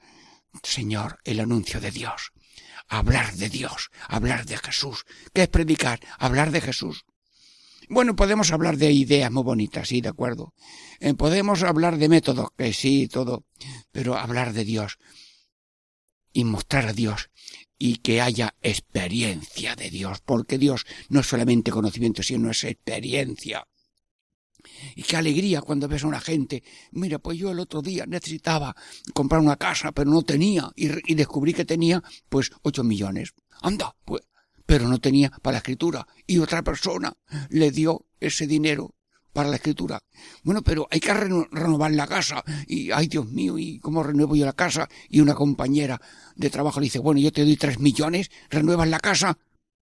Señor, 0.63 1.19
el 1.23 1.39
anuncio 1.39 1.81
de 1.81 1.91
Dios. 1.91 2.31
Hablar 2.87 3.33
de 3.33 3.49
Dios, 3.49 3.89
hablar 4.07 4.45
de 4.45 4.57
Jesús. 4.57 5.05
¿Qué 5.33 5.43
es 5.43 5.47
predicar? 5.49 5.99
Hablar 6.19 6.51
de 6.51 6.61
Jesús. 6.61 7.05
Bueno, 7.89 8.15
podemos 8.15 8.51
hablar 8.51 8.77
de 8.77 8.91
ideas 8.91 9.31
muy 9.31 9.43
bonitas, 9.43 9.87
sí, 9.87 10.01
de 10.01 10.09
acuerdo. 10.09 10.53
Eh, 10.99 11.13
podemos 11.13 11.63
hablar 11.63 11.97
de 11.97 12.09
métodos, 12.09 12.49
que 12.57 12.73
sí, 12.73 13.07
todo, 13.07 13.45
pero 13.91 14.15
hablar 14.15 14.53
de 14.53 14.65
Dios 14.65 14.97
y 16.33 16.43
mostrar 16.43 16.87
a 16.87 16.93
Dios 16.93 17.29
y 17.77 17.97
que 17.97 18.21
haya 18.21 18.55
experiencia 18.61 19.75
de 19.75 19.89
Dios, 19.89 20.19
porque 20.25 20.57
Dios 20.57 20.85
no 21.09 21.19
es 21.19 21.27
solamente 21.27 21.71
conocimiento, 21.71 22.23
sino 22.23 22.49
es 22.49 22.63
experiencia. 22.63 23.67
Y 24.95 25.03
qué 25.03 25.17
alegría 25.17 25.61
cuando 25.61 25.87
ves 25.87 26.03
a 26.03 26.07
una 26.07 26.19
gente, 26.19 26.63
mira, 26.91 27.19
pues 27.19 27.37
yo 27.37 27.51
el 27.51 27.59
otro 27.59 27.81
día 27.81 28.05
necesitaba 28.07 28.75
comprar 29.13 29.41
una 29.41 29.57
casa, 29.57 29.91
pero 29.91 30.09
no 30.09 30.23
tenía, 30.23 30.71
y, 30.75 31.11
y 31.11 31.15
descubrí 31.15 31.53
que 31.53 31.65
tenía, 31.65 32.01
pues, 32.29 32.51
ocho 32.63 32.83
millones. 32.83 33.33
Anda, 33.61 33.95
pues, 34.05 34.23
pero 34.65 34.87
no 34.87 34.99
tenía 34.99 35.29
para 35.41 35.53
la 35.53 35.57
escritura 35.59 36.07
y 36.25 36.39
otra 36.39 36.63
persona 36.63 37.15
le 37.49 37.71
dio 37.71 38.07
ese 38.19 38.47
dinero 38.47 38.95
para 39.33 39.49
la 39.49 39.57
escritura. 39.57 40.01
Bueno, 40.43 40.61
pero 40.63 40.87
hay 40.89 41.01
que 41.01 41.13
renovar 41.13 41.91
la 41.91 42.07
casa 42.07 42.43
y, 42.67 42.91
ay 42.91 43.07
Dios 43.07 43.27
mío, 43.27 43.57
¿y 43.57 43.79
cómo 43.79 44.01
renuevo 44.01 44.35
yo 44.35 44.45
la 44.45 44.53
casa? 44.53 44.87
Y 45.09 45.19
una 45.19 45.35
compañera 45.35 45.99
de 46.35 46.49
trabajo 46.49 46.79
le 46.79 46.85
dice, 46.85 46.99
bueno, 46.99 47.19
yo 47.19 47.33
te 47.33 47.43
doy 47.43 47.57
tres 47.57 47.79
millones, 47.79 48.31
renuevas 48.49 48.87
la 48.87 48.99
casa. 48.99 49.37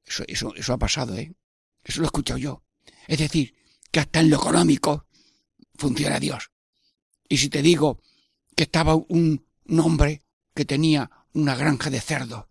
Eso, 0.03 0.23
eso, 0.27 0.53
eso 0.55 0.73
ha 0.73 0.77
pasado, 0.77 1.15
¿eh? 1.15 1.35
Eso 1.83 2.01
lo 2.01 2.05
he 2.05 2.07
escuchado 2.07 2.39
yo. 2.39 2.63
Es 3.07 3.19
decir, 3.19 3.53
que 3.91 3.99
hasta 3.99 4.19
en 4.19 4.31
lo 4.31 4.37
económico 4.37 5.05
funciona 5.75 6.19
Dios. 6.19 6.51
Y 7.29 7.37
si 7.37 7.49
te 7.49 7.61
digo 7.61 8.01
que 8.55 8.63
estaba 8.63 8.95
un, 8.95 9.45
un 9.67 9.79
hombre 9.79 10.23
que 10.55 10.65
tenía 10.65 11.11
una 11.33 11.55
granja 11.55 11.91
de 11.91 12.01
cerdos 12.01 12.45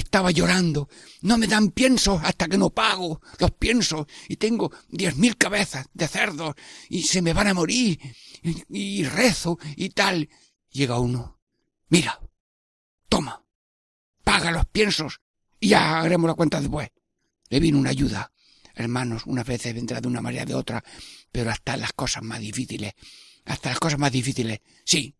estaba 0.00 0.30
llorando. 0.30 0.88
No 1.22 1.38
me 1.38 1.46
dan 1.46 1.70
piensos 1.70 2.20
hasta 2.22 2.48
que 2.48 2.58
no 2.58 2.70
pago 2.70 3.20
los 3.38 3.52
piensos 3.52 4.06
y 4.28 4.36
tengo 4.36 4.70
diez 4.88 5.16
mil 5.16 5.36
cabezas 5.36 5.86
de 5.94 6.06
cerdos 6.06 6.54
y 6.88 7.02
se 7.02 7.22
me 7.22 7.32
van 7.32 7.48
a 7.48 7.54
morir 7.54 7.98
y, 8.68 9.04
rezo 9.04 9.58
y 9.74 9.90
tal. 9.90 10.28
Llega 10.70 11.00
uno. 11.00 11.40
Mira, 11.88 12.20
toma, 13.08 13.42
paga 14.22 14.50
los 14.50 14.66
piensos 14.66 15.20
y 15.58 15.68
ya 15.68 16.00
haremos 16.00 16.28
la 16.28 16.34
cuenta 16.34 16.60
después. 16.60 16.90
Le 17.48 17.60
vino 17.60 17.78
una 17.78 17.90
ayuda. 17.90 18.32
Hermanos, 18.74 19.22
una 19.24 19.44
veces 19.44 19.74
vendrá 19.74 20.02
de 20.02 20.08
una 20.08 20.20
manera 20.20 20.44
de 20.44 20.54
otra, 20.54 20.84
pero 21.32 21.50
hasta 21.50 21.78
las 21.78 21.94
cosas 21.94 22.22
más 22.22 22.40
difíciles, 22.40 22.92
hasta 23.46 23.70
las 23.70 23.78
cosas 23.78 23.98
más 23.98 24.12
difíciles, 24.12 24.60
sí, 24.84 25.16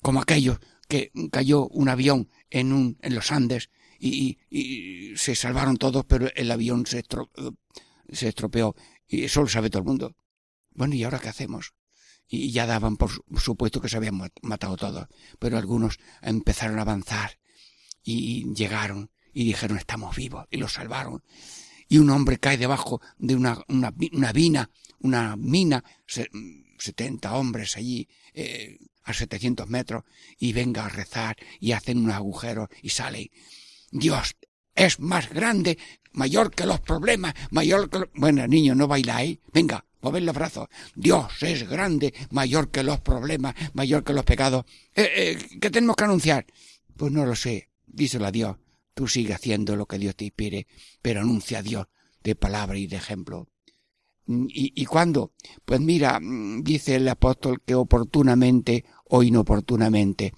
como 0.00 0.22
aquello 0.22 0.58
que 0.88 1.12
cayó 1.30 1.68
un 1.68 1.90
avión 1.90 2.30
en 2.48 2.72
un, 2.72 2.98
en 3.02 3.14
los 3.14 3.30
Andes 3.30 3.68
y, 4.08 5.14
se 5.16 5.34
salvaron 5.34 5.76
todos, 5.76 6.04
pero 6.04 6.28
el 6.34 6.50
avión 6.50 6.86
se, 6.86 7.04
se 8.12 8.28
estropeó. 8.28 8.74
Y 9.08 9.24
eso 9.24 9.40
lo 9.40 9.48
sabe 9.48 9.70
todo 9.70 9.80
el 9.80 9.88
mundo. 9.88 10.16
Bueno, 10.72 10.94
¿y 10.94 11.04
ahora 11.04 11.18
qué 11.18 11.28
hacemos? 11.28 11.74
y 12.26 12.50
ya 12.52 12.66
daban 12.66 12.96
por 12.96 13.10
supuesto 13.38 13.80
que 13.80 13.88
se 13.88 13.98
habían 13.98 14.18
matado 14.42 14.76
todos, 14.76 15.06
pero 15.38 15.58
algunos 15.58 15.98
empezaron 16.22 16.78
a 16.78 16.82
avanzar 16.82 17.38
y 18.02 18.52
llegaron 18.54 19.10
y 19.32 19.44
dijeron 19.44 19.78
estamos 19.78 20.16
vivos 20.16 20.46
y 20.50 20.56
los 20.56 20.72
salvaron. 20.72 21.22
Y 21.88 21.98
un 21.98 22.10
hombre 22.10 22.38
cae 22.38 22.56
debajo 22.56 23.00
de 23.18 23.36
una, 23.36 23.62
una, 23.68 23.92
una 24.12 24.32
mina, 24.32 24.70
una 25.00 25.36
mina, 25.36 25.84
setenta 26.78 27.34
hombres 27.34 27.76
allí, 27.76 28.08
eh, 28.32 28.78
a 29.02 29.12
setecientos 29.12 29.68
metros, 29.68 30.04
y 30.38 30.52
venga 30.54 30.86
a 30.86 30.88
rezar 30.88 31.36
y 31.60 31.72
hacen 31.72 31.98
unos 31.98 32.14
agujeros 32.14 32.68
y 32.82 32.88
sale. 32.88 33.30
Dios 33.94 34.34
es 34.74 34.98
más 34.98 35.30
grande, 35.30 35.78
mayor 36.12 36.52
que 36.52 36.66
los 36.66 36.80
problemas, 36.80 37.32
mayor 37.52 37.88
que... 37.88 38.10
Bueno, 38.14 38.44
niño, 38.48 38.74
no 38.74 38.88
bailáis. 38.88 39.38
Venga, 39.52 39.84
moved 40.00 40.22
los 40.22 40.34
brazos. 40.34 40.68
Dios 40.96 41.40
es 41.42 41.68
grande, 41.68 42.12
mayor 42.30 42.72
que 42.72 42.82
los 42.82 43.00
problemas, 43.00 43.54
mayor 43.72 44.02
que 44.02 44.12
los 44.12 44.24
pecados. 44.24 44.64
Eh, 44.96 45.10
eh, 45.14 45.58
¿Qué 45.60 45.70
tenemos 45.70 45.94
que 45.94 46.04
anunciar? 46.04 46.44
Pues 46.96 47.12
no 47.12 47.24
lo 47.24 47.36
sé. 47.36 47.70
Díselo 47.86 48.26
a 48.26 48.32
Dios. 48.32 48.56
Tú 48.94 49.06
sigue 49.06 49.32
haciendo 49.32 49.76
lo 49.76 49.86
que 49.86 49.98
Dios 49.98 50.16
te 50.16 50.24
inspire, 50.24 50.66
pero 51.00 51.20
anuncia 51.20 51.58
a 51.58 51.62
Dios 51.62 51.86
de 52.24 52.34
palabra 52.34 52.76
y 52.76 52.88
de 52.88 52.96
ejemplo. 52.96 53.48
¿Y, 54.26 54.72
¿Y 54.74 54.84
cuándo? 54.86 55.32
Pues 55.64 55.80
mira, 55.80 56.18
dice 56.62 56.96
el 56.96 57.08
apóstol 57.08 57.60
que 57.64 57.74
oportunamente 57.74 58.84
o 59.06 59.22
inoportunamente. 59.22 60.32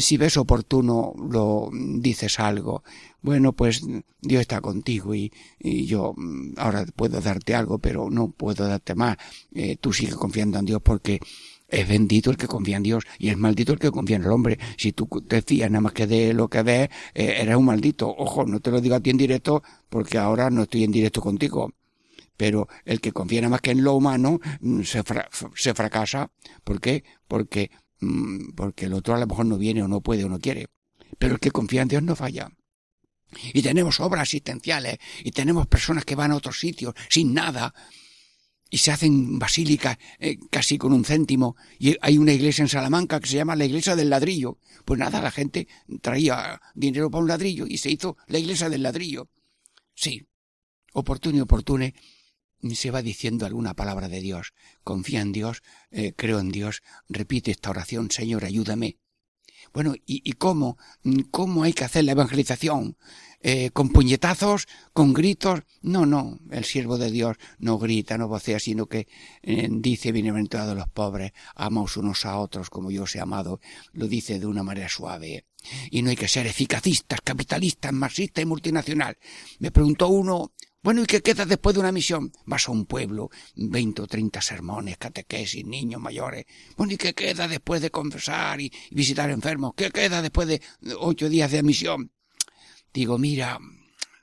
Si 0.00 0.16
ves 0.16 0.36
oportuno, 0.36 1.12
lo 1.30 1.70
dices 1.72 2.40
algo. 2.40 2.82
Bueno, 3.20 3.52
pues 3.52 3.82
Dios 4.20 4.40
está 4.40 4.60
contigo 4.60 5.14
y, 5.14 5.30
y 5.58 5.84
yo 5.86 6.14
ahora 6.56 6.86
puedo 6.96 7.20
darte 7.20 7.54
algo, 7.54 7.78
pero 7.78 8.10
no 8.10 8.30
puedo 8.30 8.66
darte 8.66 8.94
más. 8.94 9.16
Eh, 9.54 9.76
tú 9.76 9.92
sigue 9.92 10.12
confiando 10.12 10.58
en 10.58 10.64
Dios 10.64 10.80
porque 10.82 11.20
es 11.68 11.88
bendito 11.88 12.30
el 12.30 12.36
que 12.36 12.48
confía 12.48 12.78
en 12.78 12.82
Dios 12.82 13.04
y 13.18 13.28
es 13.28 13.36
maldito 13.36 13.72
el 13.72 13.78
que 13.78 13.90
confía 13.90 14.16
en 14.16 14.24
el 14.24 14.30
hombre. 14.30 14.58
Si 14.76 14.92
tú 14.92 15.06
te 15.28 15.42
fías 15.42 15.70
nada 15.70 15.82
más 15.82 15.92
que 15.92 16.06
de 16.06 16.32
lo 16.34 16.48
que 16.48 16.62
ves, 16.62 16.88
eh, 17.14 17.36
eres 17.40 17.56
un 17.56 17.66
maldito. 17.66 18.08
Ojo, 18.08 18.46
no 18.46 18.60
te 18.60 18.70
lo 18.70 18.80
digo 18.80 18.94
a 18.94 19.00
ti 19.00 19.10
en 19.10 19.18
directo 19.18 19.62
porque 19.88 20.18
ahora 20.18 20.50
no 20.50 20.62
estoy 20.62 20.84
en 20.84 20.90
directo 20.90 21.20
contigo. 21.20 21.70
Pero 22.40 22.68
el 22.86 23.02
que 23.02 23.12
confía 23.12 23.42
nada 23.42 23.50
más 23.50 23.60
que 23.60 23.70
en 23.70 23.84
lo 23.84 23.92
humano 23.92 24.40
mm, 24.62 24.80
se, 24.80 25.02
fracasa. 25.74 26.32
¿Por 26.64 26.80
qué? 26.80 27.04
Porque, 27.28 27.70
mm, 28.00 28.54
porque 28.56 28.86
el 28.86 28.94
otro 28.94 29.14
a 29.14 29.18
lo 29.18 29.26
mejor 29.26 29.44
no 29.44 29.58
viene 29.58 29.82
o 29.82 29.88
no 29.88 30.00
puede 30.00 30.24
o 30.24 30.30
no 30.30 30.38
quiere. 30.38 30.68
Pero 31.18 31.34
el 31.34 31.38
que 31.38 31.50
confía 31.50 31.82
en 31.82 31.88
Dios 31.88 32.02
no 32.02 32.16
falla. 32.16 32.50
Y 33.52 33.60
tenemos 33.60 34.00
obras 34.00 34.22
asistenciales 34.22 34.96
y 35.22 35.32
tenemos 35.32 35.66
personas 35.66 36.06
que 36.06 36.14
van 36.14 36.32
a 36.32 36.36
otros 36.36 36.58
sitios 36.58 36.94
sin 37.10 37.34
nada 37.34 37.74
y 38.70 38.78
se 38.78 38.90
hacen 38.90 39.38
basílicas 39.38 39.98
eh, 40.18 40.38
casi 40.50 40.78
con 40.78 40.94
un 40.94 41.04
céntimo. 41.04 41.56
Y 41.78 41.94
hay 42.00 42.16
una 42.16 42.32
iglesia 42.32 42.62
en 42.62 42.68
Salamanca 42.68 43.20
que 43.20 43.28
se 43.28 43.36
llama 43.36 43.54
la 43.54 43.66
iglesia 43.66 43.96
del 43.96 44.08
ladrillo. 44.08 44.56
Pues 44.86 44.98
nada, 44.98 45.20
la 45.20 45.30
gente 45.30 45.68
traía 46.00 46.58
dinero 46.74 47.10
para 47.10 47.20
un 47.20 47.28
ladrillo 47.28 47.66
y 47.66 47.76
se 47.76 47.90
hizo 47.90 48.16
la 48.28 48.38
iglesia 48.38 48.70
del 48.70 48.82
ladrillo. 48.82 49.28
Sí, 49.94 50.26
oportuno 50.94 51.36
y 51.36 51.40
oportune 51.42 51.94
se 52.74 52.90
va 52.90 53.02
diciendo 53.02 53.46
alguna 53.46 53.74
palabra 53.74 54.08
de 54.08 54.20
Dios. 54.20 54.52
Confía 54.84 55.20
en 55.20 55.32
Dios, 55.32 55.62
eh, 55.90 56.12
creo 56.16 56.38
en 56.38 56.50
Dios, 56.50 56.82
repite 57.08 57.50
esta 57.50 57.70
oración, 57.70 58.10
Señor, 58.10 58.44
ayúdame. 58.44 58.98
Bueno, 59.72 59.94
¿y, 59.94 60.22
¿y 60.24 60.32
cómo? 60.32 60.78
¿Cómo 61.30 61.64
hay 61.64 61.72
que 61.72 61.84
hacer 61.84 62.04
la 62.04 62.12
evangelización? 62.12 62.96
eh, 63.40 63.70
con 63.70 63.88
puñetazos, 63.88 64.68
con 64.92 65.12
gritos. 65.12 65.60
No, 65.82 66.06
no, 66.06 66.38
el 66.50 66.64
siervo 66.64 66.98
de 66.98 67.10
Dios 67.10 67.36
no 67.58 67.78
grita, 67.78 68.18
no 68.18 68.28
vocea, 68.28 68.60
sino 68.60 68.86
que 68.86 69.08
eh, 69.42 69.68
dice 69.70 70.12
bienaventurados 70.12 70.76
los 70.76 70.88
pobres, 70.88 71.32
amaos 71.54 71.96
unos 71.96 72.24
a 72.26 72.38
otros 72.38 72.70
como 72.70 72.90
yo 72.90 73.04
os 73.04 73.14
he 73.16 73.20
amado. 73.20 73.60
Lo 73.92 74.06
dice 74.06 74.38
de 74.38 74.46
una 74.46 74.62
manera 74.62 74.88
suave. 74.88 75.46
Y 75.90 76.02
no 76.02 76.10
hay 76.10 76.16
que 76.16 76.28
ser 76.28 76.46
eficacistas, 76.46 77.20
capitalistas, 77.22 77.92
marxistas 77.92 78.42
y 78.42 78.46
multinacional. 78.46 79.18
Me 79.58 79.70
preguntó 79.70 80.08
uno, 80.08 80.52
bueno, 80.82 81.02
¿y 81.02 81.06
qué 81.06 81.20
queda 81.20 81.44
después 81.44 81.74
de 81.74 81.80
una 81.80 81.92
misión? 81.92 82.32
Vas 82.46 82.68
a 82.68 82.72
un 82.72 82.86
pueblo, 82.86 83.30
veinte 83.54 84.02
o 84.02 84.06
treinta 84.06 84.40
sermones, 84.40 84.96
catequesis, 84.96 85.64
niños 85.64 86.00
mayores. 86.00 86.46
Bueno, 86.76 86.92
¿y 86.92 86.96
qué 86.96 87.14
queda 87.14 87.48
después 87.48 87.82
de 87.82 87.90
confesar 87.90 88.60
y 88.60 88.72
visitar 88.90 89.30
enfermos? 89.30 89.72
¿Qué 89.76 89.90
queda 89.90 90.22
después 90.22 90.48
de 90.48 90.60
ocho 90.98 91.28
días 91.28 91.50
de 91.50 91.62
misión? 91.62 92.12
Digo, 92.92 93.18
mira, 93.18 93.58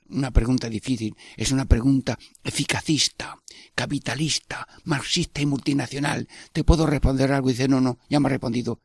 una 0.10 0.32
pregunta 0.32 0.70
difícil, 0.70 1.16
es 1.36 1.52
una 1.52 1.66
pregunta 1.66 2.18
eficacista, 2.44 3.38
capitalista, 3.76 4.68
marxista 4.86 5.42
y 5.42 5.46
multinacional. 5.46 6.28
¿Te 6.54 6.64
puedo 6.64 6.86
responder 6.86 7.32
algo? 7.32 7.50
Y 7.50 7.54
dice, 7.54 7.68
no, 7.68 7.82
no, 7.82 8.00
ya 8.10 8.20
me 8.20 8.28
ha 8.28 8.32
respondido. 8.32 8.82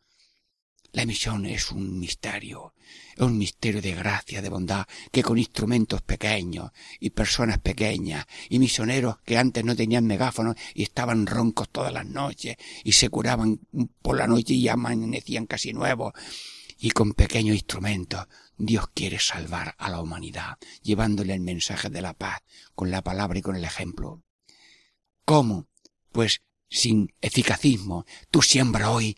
La 0.93 1.07
misión 1.07 1.47
es 1.47 1.73
un 1.73 1.99
misterio, 1.99 2.75
es 3.17 3.23
un 3.23 3.39
misterio 3.39 3.81
de 3.81 3.95
gracia, 3.95 4.43
de 4.43 4.51
bondad, 4.51 4.87
que 5.11 5.23
con 5.23 5.39
instrumentos 5.39 6.03
pequeños 6.03 6.71
y 7.01 7.11
personas 7.11 7.59
pequeñas 7.61 8.27
y 8.51 8.59
misioneros 8.59 9.17
que 9.25 9.39
antes 9.39 9.65
no 9.65 9.75
tenían 9.75 10.07
megáfonos 10.07 10.55
y 10.75 10.83
estaban 10.83 11.27
roncos 11.27 11.71
todas 11.71 11.95
las 11.95 12.05
noches 12.05 12.57
y 12.85 12.93
se 12.93 13.09
curaban 13.09 13.61
por 14.03 14.19
la 14.19 14.27
noche 14.27 14.53
y 14.53 14.69
amanecían 14.69 15.47
casi 15.47 15.73
nuevos 15.73 16.13
y 16.79 16.91
con 16.91 17.15
pequeños 17.15 17.55
instrumentos 17.55 18.27
Dios 18.59 18.87
quiere 18.93 19.19
salvar 19.19 19.75
a 19.79 19.89
la 19.89 20.01
humanidad, 20.01 20.59
llevándole 20.83 21.33
el 21.33 21.41
mensaje 21.41 21.89
de 21.89 22.03
la 22.03 22.13
paz, 22.13 22.43
con 22.75 22.91
la 22.91 23.03
palabra 23.03 23.39
y 23.39 23.43
con 23.43 23.57
el 23.57 23.65
ejemplo. 23.65 24.23
¿Cómo? 25.25 25.69
Pues 26.13 26.43
sin 26.69 27.15
eficacismo. 27.21 28.05
Tú 28.31 28.43
siembra 28.43 28.91
hoy 28.91 29.17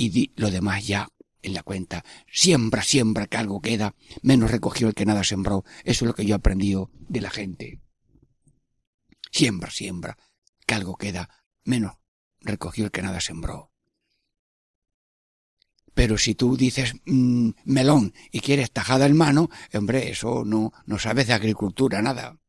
y 0.00 0.08
di 0.08 0.32
lo 0.36 0.50
demás 0.50 0.86
ya 0.86 1.10
en 1.42 1.52
la 1.52 1.62
cuenta. 1.62 2.06
Siembra, 2.32 2.82
siembra, 2.82 3.26
que 3.26 3.36
algo 3.36 3.60
queda. 3.60 3.94
Menos 4.22 4.50
recogió 4.50 4.88
el 4.88 4.94
que 4.94 5.04
nada 5.04 5.24
sembró. 5.24 5.62
Eso 5.84 6.04
es 6.04 6.08
lo 6.08 6.14
que 6.14 6.24
yo 6.24 6.34
he 6.34 6.38
aprendido 6.38 6.90
de 6.94 7.20
la 7.20 7.28
gente. 7.28 7.82
Siembra, 9.30 9.70
siembra, 9.70 10.16
que 10.66 10.74
algo 10.74 10.96
queda. 10.96 11.28
Menos 11.64 11.98
recogió 12.40 12.86
el 12.86 12.90
que 12.90 13.02
nada 13.02 13.20
sembró. 13.20 13.72
Pero 15.92 16.16
si 16.16 16.34
tú 16.34 16.56
dices 16.56 16.94
mm, 17.04 17.50
melón 17.64 18.14
y 18.32 18.40
quieres 18.40 18.72
tajada 18.72 19.04
en 19.04 19.18
mano, 19.18 19.50
hombre, 19.74 20.10
eso 20.10 20.46
no, 20.46 20.72
no 20.86 20.98
sabes 20.98 21.26
de 21.26 21.34
agricultura 21.34 22.00
nada. 22.00 22.39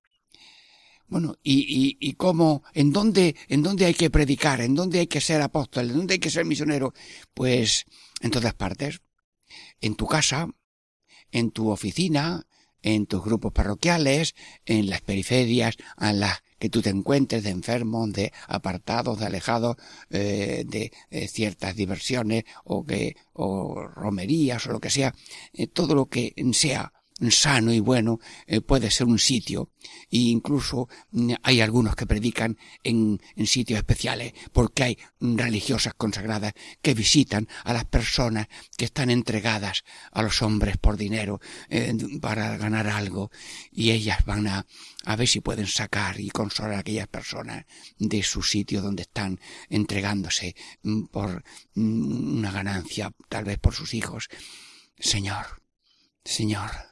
Bueno, 1.12 1.36
y, 1.44 1.60
y, 1.68 1.98
y 2.00 2.14
cómo, 2.14 2.64
en 2.74 2.94
dónde, 2.94 3.36
en 3.50 3.64
dónde 3.64 3.84
hay 3.84 3.94
que 3.94 4.10
predicar, 4.10 4.62
en 4.62 4.76
dónde 4.76 5.00
hay 5.00 5.08
que 5.08 5.20
ser 5.20 5.42
apóstol, 5.42 5.90
en 5.90 5.98
dónde 5.98 6.14
hay 6.14 6.20
que 6.20 6.30
ser 6.30 6.46
misionero, 6.46 6.94
pues 7.34 7.84
en 8.22 8.32
todas 8.32 8.54
partes. 8.54 9.02
En 9.82 9.96
tu 9.96 10.08
casa, 10.08 10.48
en 11.34 11.52
tu 11.52 11.70
oficina, 11.70 12.48
en 12.82 13.08
tus 13.08 13.22
grupos 13.26 13.52
parroquiales, 13.52 14.36
en 14.66 14.90
las 14.90 15.02
periferias, 15.02 15.76
en 16.00 16.22
las 16.22 16.44
que 16.58 16.70
tú 16.70 16.82
te 16.82 16.92
encuentres 16.92 17.44
de 17.44 17.50
enfermos, 17.50 18.14
de 18.14 18.32
apartados, 18.48 19.20
de 19.20 19.26
alejados 19.26 19.76
eh, 20.12 20.64
de 20.66 20.94
eh, 21.10 21.28
ciertas 21.28 21.76
diversiones 21.76 22.46
o 22.64 22.86
que 22.86 23.18
o 23.34 23.86
romerías 23.86 24.66
o 24.66 24.72
lo 24.72 24.80
que 24.80 24.90
sea, 24.90 25.14
eh, 25.52 25.68
todo 25.68 25.94
lo 25.94 26.06
que 26.06 26.34
sea 26.54 26.94
sano 27.30 27.74
y 27.74 27.80
bueno 27.80 28.20
eh, 28.48 28.62
puede 28.62 28.90
ser 28.90 29.08
un 29.08 29.20
sitio. 29.20 29.70
E 30.10 30.18
incluso 30.18 30.88
mm, 31.12 31.34
hay 31.44 31.62
algunos 31.62 31.96
que 31.96 32.08
predican 32.08 32.58
en, 32.84 33.20
sitios 33.46 33.80
especiales 33.80 34.34
porque 34.54 34.84
hay 34.84 34.98
religiosas 35.20 35.94
consagradas 35.94 36.54
que 36.82 36.94
visitan 36.94 37.48
a 37.64 37.74
las 37.74 37.86
personas 37.86 38.48
que 38.78 38.86
están 38.86 39.10
entregadas 39.10 39.84
a 40.12 40.22
los 40.24 40.42
hombres 40.42 40.78
por 40.78 40.98
dinero 40.98 41.42
eh, 41.70 41.94
para 42.22 42.58
ganar 42.58 42.88
algo. 42.88 43.30
Y 43.72 43.92
ellas 43.92 44.26
van 44.26 44.48
a, 44.48 44.66
a 45.06 45.16
ver 45.16 45.28
si 45.28 45.42
pueden 45.42 45.68
sacar 45.68 46.20
y 46.20 46.30
consolar 46.30 46.74
a 46.74 46.80
aquellas 46.80 47.08
personas 47.08 47.66
de 47.98 48.24
su 48.24 48.42
sitio 48.42 48.82
donde 48.82 49.04
están 49.04 49.40
entregándose 49.70 50.56
mm, 50.84 51.04
por 51.06 51.44
mm, 51.76 52.38
una 52.38 52.52
ganancia 52.52 53.12
tal 53.30 53.44
vez 53.44 53.60
por 53.60 53.74
sus 53.74 53.94
hijos. 53.94 54.30
Señor 54.98 55.62
Señor 56.24 56.91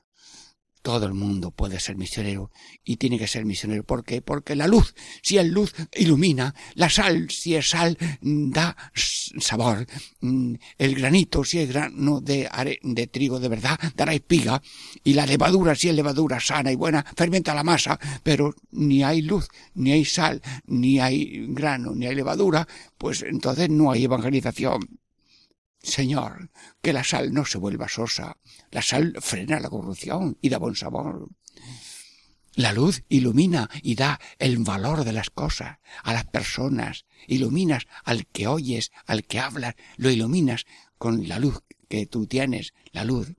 todo 0.82 1.06
el 1.06 1.14
mundo 1.14 1.52
puede 1.52 1.80
ser 1.80 1.98
misionero 1.98 2.52
y 2.84 2.98
tiene 2.98 3.20
que 3.20 3.28
ser 3.28 3.46
misionero. 3.46 3.84
¿Por 3.84 4.04
qué? 4.04 4.22
Porque 4.22 4.56
la 4.56 4.68
luz, 4.68 4.96
si 5.22 5.38
es 5.38 5.46
luz, 5.46 5.74
ilumina. 5.96 6.56
La 6.76 6.90
sal, 6.90 7.30
si 7.30 7.56
es 7.56 7.70
sal, 7.70 7.98
da 8.22 8.76
sabor. 8.94 9.86
Mm, 10.22 10.56
el 10.78 10.96
granito, 10.96 11.44
si 11.44 11.60
es 11.60 11.70
grano 11.70 12.22
de, 12.22 12.50
de 12.82 13.08
trigo 13.08 13.40
de 13.40 13.50
verdad, 13.50 13.80
dará 13.96 14.14
espiga. 14.14 14.62
Y 15.04 15.14
la 15.14 15.26
levadura, 15.26 15.76
si 15.76 15.90
es 15.90 15.96
levadura 15.96 16.40
sana 16.40 16.72
y 16.72 16.76
buena, 16.76 17.06
fermenta 17.16 17.54
la 17.54 17.64
masa. 17.64 18.00
Pero 18.24 18.56
ni 18.72 19.04
hay 19.04 19.22
luz, 19.22 19.48
ni 19.76 19.92
hay 19.92 20.06
sal, 20.06 20.42
ni 20.66 21.00
hay 21.00 21.48
grano, 21.48 21.94
ni 21.94 22.06
hay 22.06 22.16
levadura, 22.16 22.68
pues 22.98 23.24
entonces 23.24 23.70
no 23.70 23.92
hay 23.92 24.06
evangelización. 24.06 24.99
Señor, 25.82 26.52
que 26.82 26.94
la 26.94 27.04
sal 27.04 27.34
no 27.34 27.46
se 27.46 27.58
vuelva 27.58 27.88
sosa. 27.88 28.38
La 28.72 28.82
sal 28.82 29.16
frena 29.22 29.60
la 29.60 29.70
corrupción 29.70 30.38
y 30.42 30.50
da 30.50 30.58
buen 30.58 30.76
sabor. 30.76 31.30
La 32.54 32.74
luz 32.74 33.04
ilumina 33.08 33.70
y 33.82 33.96
da 33.96 34.20
el 34.38 34.58
valor 34.58 35.06
de 35.06 35.14
las 35.14 35.30
cosas 35.30 35.78
a 36.04 36.14
las 36.14 36.26
personas. 36.26 37.06
Iluminas 37.28 37.88
al 38.04 38.28
que 38.28 38.48
oyes, 38.48 38.92
al 39.06 39.24
que 39.24 39.40
hablas, 39.40 39.76
lo 39.96 40.10
iluminas 40.10 40.66
con 40.98 41.28
la 41.28 41.40
luz 41.40 41.62
que 41.88 42.06
tú 42.06 42.28
tienes, 42.28 42.74
la 42.92 43.06
luz. 43.06 43.34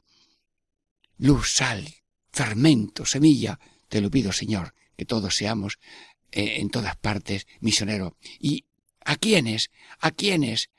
Luz, 1.18 1.50
sal, 1.50 1.87
fermento, 2.33 3.05
semilla. 3.05 3.61
Te 3.88 4.00
lo 4.00 4.11
pido, 4.11 4.33
Señor, 4.33 4.74
que 4.96 5.05
todos 5.05 5.37
seamos 5.37 5.79
eh, 6.33 6.61
en 6.61 6.70
todas 6.70 6.96
partes 6.96 7.46
misioneros. 7.61 8.12
¿Y 8.38 8.64
a 9.05 9.16
quiénes? 9.16 9.70
¿A 9.98 10.12
quiénes? 10.12 10.70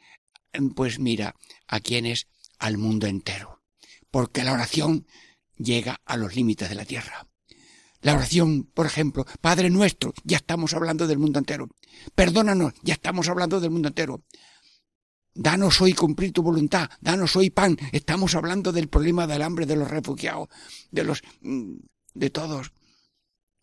Pues 0.76 1.00
mira, 1.00 1.36
a 1.68 1.80
quiénes 1.80 2.28
al 2.60 2.78
mundo 2.78 3.08
entero. 3.08 3.62
Porque 4.10 4.44
la 4.44 4.54
oración 4.54 5.08
llega 5.58 6.02
a 6.06 6.18
los 6.18 6.36
límites 6.36 6.70
de 6.70 6.76
la 6.76 6.86
tierra. 6.86 7.28
La 8.02 8.16
oración, 8.16 8.64
por 8.64 8.86
ejemplo, 8.86 9.26
Padre 9.42 9.70
nuestro, 9.70 10.14
ya 10.24 10.38
estamos 10.38 10.74
hablando 10.74 11.08
del 11.08 11.20
mundo 11.20 11.40
entero. 11.40 11.70
Perdónanos, 12.16 12.74
ya 12.82 12.96
estamos 12.96 13.30
hablando 13.30 13.60
del 13.60 13.70
mundo 13.70 13.90
entero. 13.90 14.24
Danos 15.34 15.80
hoy 15.82 15.94
cumplir 15.94 16.34
tu 16.34 16.42
voluntad, 16.42 16.90
danos 17.00 17.36
hoy 17.36 17.52
pan. 17.52 17.78
Estamos 17.92 18.36
hablando 18.36 18.72
del 18.72 18.90
problema 18.90 19.28
del 19.28 19.44
hambre 19.44 19.66
de 19.66 19.76
los 19.76 19.90
refugiados, 19.90 20.50
de 20.90 21.04
los 21.04 21.22
mm, 21.42 21.76
de 22.14 22.30
todos. 22.32 22.74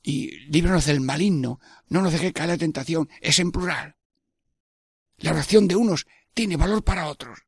Y 0.03 0.31
líbranos 0.51 0.87
del 0.87 1.01
maligno, 1.01 1.61
no 1.89 2.01
nos 2.01 2.13
deje 2.13 2.33
caer 2.33 2.51
la 2.51 2.59
tentación, 2.59 3.11
es 3.21 3.39
en 3.41 3.51
plural. 3.51 3.97
La 5.19 5.33
oración 5.33 5.67
de 5.67 5.77
unos 5.77 6.07
tiene 6.39 6.57
valor 6.57 6.85
para 6.85 7.09
otros. 7.09 7.41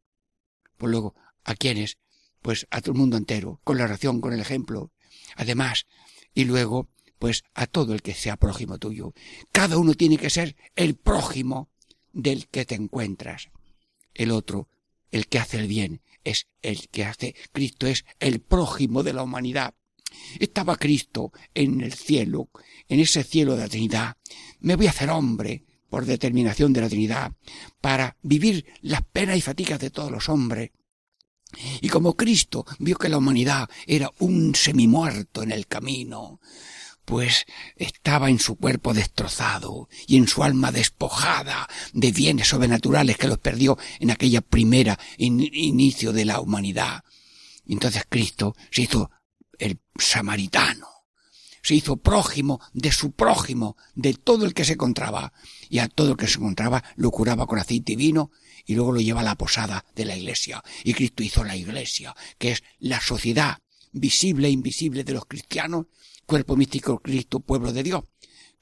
Pues 0.76 0.90
luego, 0.90 1.14
¿a 1.44 1.55
quiénes? 1.55 1.98
Pues 2.42 2.66
a 2.72 2.81
todo 2.81 2.91
el 2.91 2.99
mundo 2.99 3.16
entero, 3.16 3.61
con 3.62 3.78
la 3.78 3.84
oración, 3.84 4.20
con 4.20 4.32
el 4.32 4.41
ejemplo. 4.41 4.91
Además, 5.36 5.86
y 6.34 6.43
luego, 6.43 6.88
pues 7.20 7.45
a 7.55 7.68
todo 7.68 7.95
el 7.95 8.03
que 8.03 8.14
sea 8.14 8.36
prójimo 8.36 8.78
tuyo. 8.78 9.14
Cada 9.53 9.78
uno 9.78 9.95
tiene 9.95 10.16
que 10.16 10.28
ser 10.28 10.57
el 10.74 10.97
prójimo 10.97 11.70
del 12.12 12.49
que 12.49 12.64
te 12.64 12.74
encuentras. 12.74 13.51
El 14.12 14.32
otro, 14.32 14.68
el 15.12 15.28
que 15.28 15.38
hace 15.38 15.61
el 15.61 15.68
bien, 15.68 16.03
es 16.24 16.49
el 16.61 16.88
que 16.88 17.05
hace. 17.05 17.36
Cristo 17.53 17.86
es 17.86 18.05
el 18.18 18.41
prójimo 18.41 19.05
de 19.05 19.12
la 19.12 19.22
humanidad. 19.22 19.76
Estaba 20.41 20.74
Cristo 20.74 21.30
en 21.55 21.80
el 21.80 21.93
cielo, 21.93 22.51
en 22.88 22.99
ese 22.99 23.22
cielo 23.22 23.55
de 23.55 23.62
la 23.62 23.68
Trinidad. 23.68 24.16
Me 24.59 24.74
voy 24.74 24.88
a 24.88 24.91
hacer 24.91 25.11
hombre 25.11 25.64
por 25.91 26.07
determinación 26.07 26.72
de 26.72 26.80
la 26.80 26.88
Trinidad, 26.88 27.32
para 27.80 28.16
vivir 28.22 28.64
las 28.80 29.03
penas 29.03 29.36
y 29.36 29.43
fatigas 29.43 29.80
de 29.80 29.91
todos 29.91 30.11
los 30.11 30.28
hombres, 30.28 30.70
y 31.80 31.88
como 31.88 32.16
Cristo 32.16 32.64
vio 32.78 32.97
que 32.97 33.09
la 33.09 33.18
humanidad 33.18 33.68
era 33.86 34.11
un 34.20 34.55
semimuerto 34.55 35.43
en 35.43 35.51
el 35.51 35.66
camino, 35.66 36.41
pues 37.05 37.45
estaba 37.74 38.30
en 38.30 38.38
su 38.38 38.57
cuerpo 38.57 38.95
destrozado 38.95 39.88
y 40.07 40.16
en 40.16 40.28
su 40.28 40.45
alma 40.45 40.70
despojada 40.70 41.68
de 41.93 42.12
bienes 42.12 42.49
sobrenaturales 42.49 43.16
que 43.16 43.26
los 43.26 43.38
perdió 43.38 43.76
en 43.99 44.12
aquella 44.12 44.43
primera 44.43 44.99
inicio 45.18 46.12
de 46.12 46.24
la 46.24 46.41
humanidad. 46.41 47.03
Y 47.64 47.72
entonces 47.72 48.05
Cristo 48.09 48.55
se 48.70 48.82
hizo 48.82 49.11
el 49.59 49.80
samaritano, 49.99 50.86
se 51.62 51.74
hizo 51.74 51.96
prójimo 51.96 52.61
de 52.72 52.92
su 52.92 53.12
prójimo, 53.12 53.76
de 53.94 54.14
todo 54.14 54.44
el 54.44 54.54
que 54.54 54.64
se 54.64 54.74
encontraba, 54.74 55.32
y 55.68 55.78
a 55.78 55.88
todo 55.88 56.12
el 56.12 56.16
que 56.16 56.26
se 56.26 56.38
encontraba 56.38 56.82
lo 56.96 57.11
curaba 57.11 57.46
con 57.46 57.58
aceite 57.58 57.92
y 57.92 57.96
vino, 57.96 58.30
y 58.64 58.74
luego 58.74 58.92
lo 58.92 59.00
lleva 59.00 59.20
a 59.20 59.24
la 59.24 59.36
posada 59.36 59.84
de 59.94 60.04
la 60.04 60.16
iglesia. 60.16 60.62
Y 60.84 60.94
Cristo 60.94 61.22
hizo 61.22 61.44
la 61.44 61.56
iglesia, 61.56 62.14
que 62.38 62.52
es 62.52 62.62
la 62.78 63.00
sociedad 63.00 63.58
visible 63.92 64.48
e 64.48 64.52
invisible 64.52 65.04
de 65.04 65.12
los 65.12 65.26
cristianos, 65.26 65.86
cuerpo 66.26 66.56
místico 66.56 67.00
Cristo, 67.00 67.40
pueblo 67.40 67.72
de 67.72 67.82
Dios, 67.82 68.04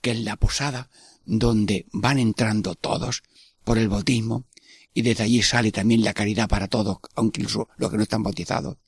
que 0.00 0.12
es 0.12 0.20
la 0.20 0.36
posada 0.36 0.88
donde 1.24 1.86
van 1.92 2.18
entrando 2.18 2.74
todos 2.74 3.22
por 3.64 3.78
el 3.78 3.88
bautismo, 3.88 4.46
y 4.94 5.02
desde 5.02 5.24
allí 5.24 5.42
sale 5.42 5.70
también 5.70 6.02
la 6.02 6.14
caridad 6.14 6.48
para 6.48 6.68
todos, 6.68 6.98
aunque 7.14 7.42
incluso 7.42 7.68
los 7.76 7.90
que 7.90 7.98
no 7.98 8.02
están 8.02 8.22
bautizados. 8.22 8.78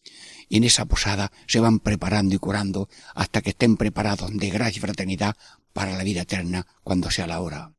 Y 0.51 0.59
en 0.59 0.65
esa 0.65 0.85
posada 0.85 1.33
se 1.47 1.61
van 1.61 1.79
preparando 1.79 2.35
y 2.35 2.39
curando 2.39 2.91
hasta 3.15 3.41
que 3.41 3.51
estén 3.51 3.79
preparados 3.79 4.37
de 4.37 4.51
gracia 4.51 4.79
y 4.79 4.81
fraternidad 4.81 5.37
para 5.73 5.97
la 5.97 6.05
vida 6.05 6.23
eterna 6.23 6.67
cuando 6.83 7.11
sea 7.11 7.27
la 7.27 7.41
hora. 7.41 7.73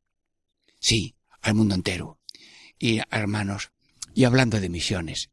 Sí, 0.80 1.14
al 1.42 1.54
mundo 1.54 1.76
entero. 1.76 2.18
Y 2.78 2.98
hermanos, 3.10 3.70
y 4.14 4.24
hablando 4.24 4.58
de 4.58 4.68
misiones, 4.68 5.30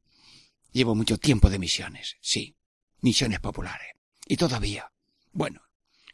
llevo 0.71 0.95
mucho 0.95 1.17
tiempo 1.17 1.49
de 1.49 1.59
misiones, 1.59 2.17
sí, 2.21 2.55
misiones 3.01 3.39
populares. 3.39 3.93
Y 4.27 4.37
todavía, 4.37 4.91
bueno, 5.31 5.61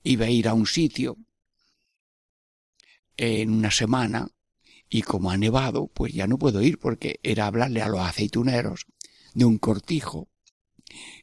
iba 0.03 0.28
a 0.28 0.30
ir 0.30 0.47
a 0.47 0.53
un 0.53 0.67
sitio 0.67 1.17
en 3.17 3.51
una 3.51 3.71
semana 3.71 4.30
y 4.89 5.01
como 5.01 5.32
ha 5.32 5.38
nevado, 5.38 5.88
pues 5.88 6.13
ya 6.13 6.28
no 6.28 6.38
puedo 6.38 6.61
ir 6.61 6.78
porque 6.78 7.19
era 7.23 7.47
hablarle 7.47 7.82
a 7.82 7.89
los 7.89 7.99
aceituneros 7.99 8.86
de 9.34 9.45
un 9.45 9.57
cortijo. 9.57 10.30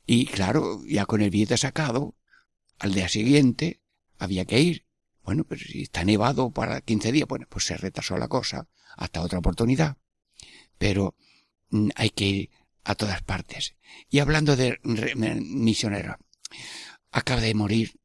Y 0.06 0.26
claro, 0.26 0.80
ya 0.86 1.06
con 1.06 1.22
el 1.22 1.30
billete 1.30 1.56
sacado, 1.56 2.16
al 2.78 2.94
día 2.94 3.08
siguiente 3.08 3.80
había 4.18 4.44
que 4.44 4.60
ir. 4.60 4.86
Bueno, 5.22 5.44
pero 5.44 5.60
si 5.60 5.82
está 5.82 6.04
nevado 6.04 6.50
para 6.50 6.80
15 6.80 7.12
días, 7.12 7.28
bueno, 7.28 7.46
pues 7.48 7.64
se 7.64 7.76
retrasó 7.76 8.16
la 8.16 8.28
cosa 8.28 8.68
hasta 8.96 9.22
otra 9.22 9.38
oportunidad. 9.38 9.96
Pero 10.78 11.14
mm, 11.70 11.90
hay 11.94 12.10
que 12.10 12.24
ir 12.24 12.50
a 12.84 12.94
todas 12.94 13.22
partes. 13.22 13.76
Y 14.10 14.18
hablando 14.18 14.56
de 14.56 14.80
misioneros, 14.82 16.16
acaba 17.10 17.40
de 17.40 17.54
morir 17.54 18.00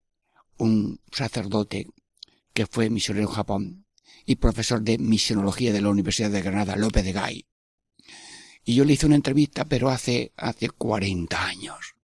un 0.57 0.99
sacerdote 1.11 1.87
que 2.53 2.67
fue 2.67 2.89
misionero 2.89 3.27
en 3.27 3.33
Japón 3.33 3.85
y 4.25 4.35
profesor 4.35 4.81
de 4.81 4.97
misionología 4.97 5.71
de 5.71 5.81
la 5.81 5.89
Universidad 5.89 6.29
de 6.29 6.41
Granada, 6.41 6.75
López 6.75 7.03
de 7.03 7.13
Gay. 7.13 7.47
Y 8.67 8.75
yo 8.75 8.83
le 8.83 8.93
hice 8.93 9.05
una 9.05 9.15
entrevista, 9.15 9.63
pero 9.63 9.89
hace, 9.89 10.33
hace 10.35 10.69
40 10.69 11.41
años 11.41 11.95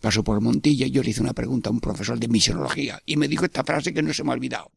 pasó 0.00 0.24
por 0.24 0.40
Montilla 0.40 0.86
y 0.86 0.90
yo 0.92 1.02
le 1.02 1.10
hice 1.10 1.20
una 1.20 1.34
pregunta 1.34 1.68
a 1.68 1.72
un 1.72 1.80
profesor 1.80 2.18
de 2.18 2.28
misionología 2.28 3.02
y 3.04 3.16
me 3.16 3.26
dijo 3.26 3.44
esta 3.44 3.64
frase 3.64 3.92
que 3.92 4.00
no 4.00 4.14
se 4.14 4.22
me 4.24 4.30
ha 4.30 4.34
olvidado. 4.34 4.70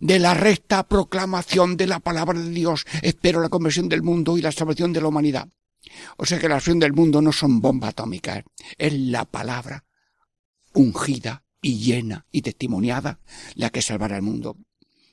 De 0.00 0.20
la 0.20 0.34
recta 0.34 0.86
proclamación 0.86 1.76
de 1.76 1.88
la 1.88 1.98
palabra 1.98 2.38
de 2.38 2.50
Dios 2.50 2.86
espero 3.02 3.40
la 3.40 3.48
conversión 3.48 3.88
del 3.88 4.02
mundo 4.02 4.38
y 4.38 4.42
la 4.42 4.52
salvación 4.52 4.92
de 4.92 5.00
la 5.00 5.08
humanidad. 5.08 5.48
O 6.16 6.24
sea 6.24 6.38
que 6.38 6.48
la 6.48 6.54
salvación 6.54 6.78
del 6.78 6.92
mundo 6.92 7.20
no 7.20 7.32
son 7.32 7.60
bombas 7.60 7.90
atómicas, 7.90 8.44
es 8.78 8.92
la 8.92 9.24
palabra 9.24 9.84
ungida 10.72 11.44
y 11.60 11.78
llena 11.78 12.26
y 12.30 12.42
testimoniada 12.42 13.18
la 13.56 13.70
que 13.70 13.82
salvará 13.82 14.14
al 14.14 14.22
mundo. 14.22 14.56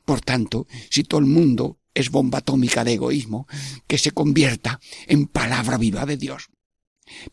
Por 0.05 0.21
tanto, 0.21 0.67
si 0.91 1.03
todo 1.03 1.19
el 1.19 1.25
mundo 1.25 1.79
es 1.95 2.11
bomba 2.11 2.39
atómica 2.39 2.83
de 2.83 2.93
egoísmo, 2.93 3.47
que 3.87 3.97
se 3.97 4.11
convierta 4.11 4.79
en 5.07 5.25
palabra 5.25 5.77
viva 5.77 6.05
de 6.05 6.17
Dios. 6.17 6.49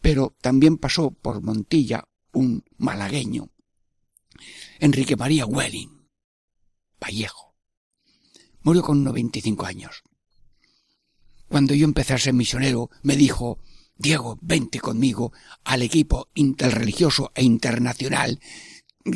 Pero 0.00 0.34
también 0.40 0.78
pasó 0.78 1.10
por 1.10 1.42
Montilla 1.42 2.04
un 2.32 2.64
malagueño, 2.78 3.50
Enrique 4.78 5.16
María 5.16 5.44
Welling, 5.44 6.08
Vallejo. 7.00 7.54
Murió 8.62 8.82
con 8.82 9.04
95 9.04 9.66
años. 9.66 10.02
Cuando 11.48 11.74
yo 11.74 11.84
empecé 11.84 12.14
a 12.14 12.18
ser 12.18 12.32
misionero, 12.32 12.90
me 13.02 13.16
dijo, 13.16 13.58
Diego, 13.96 14.38
vente 14.40 14.80
conmigo 14.80 15.32
al 15.64 15.82
equipo 15.82 16.28
interreligioso 16.34 17.30
e 17.34 17.42
internacional 17.42 18.40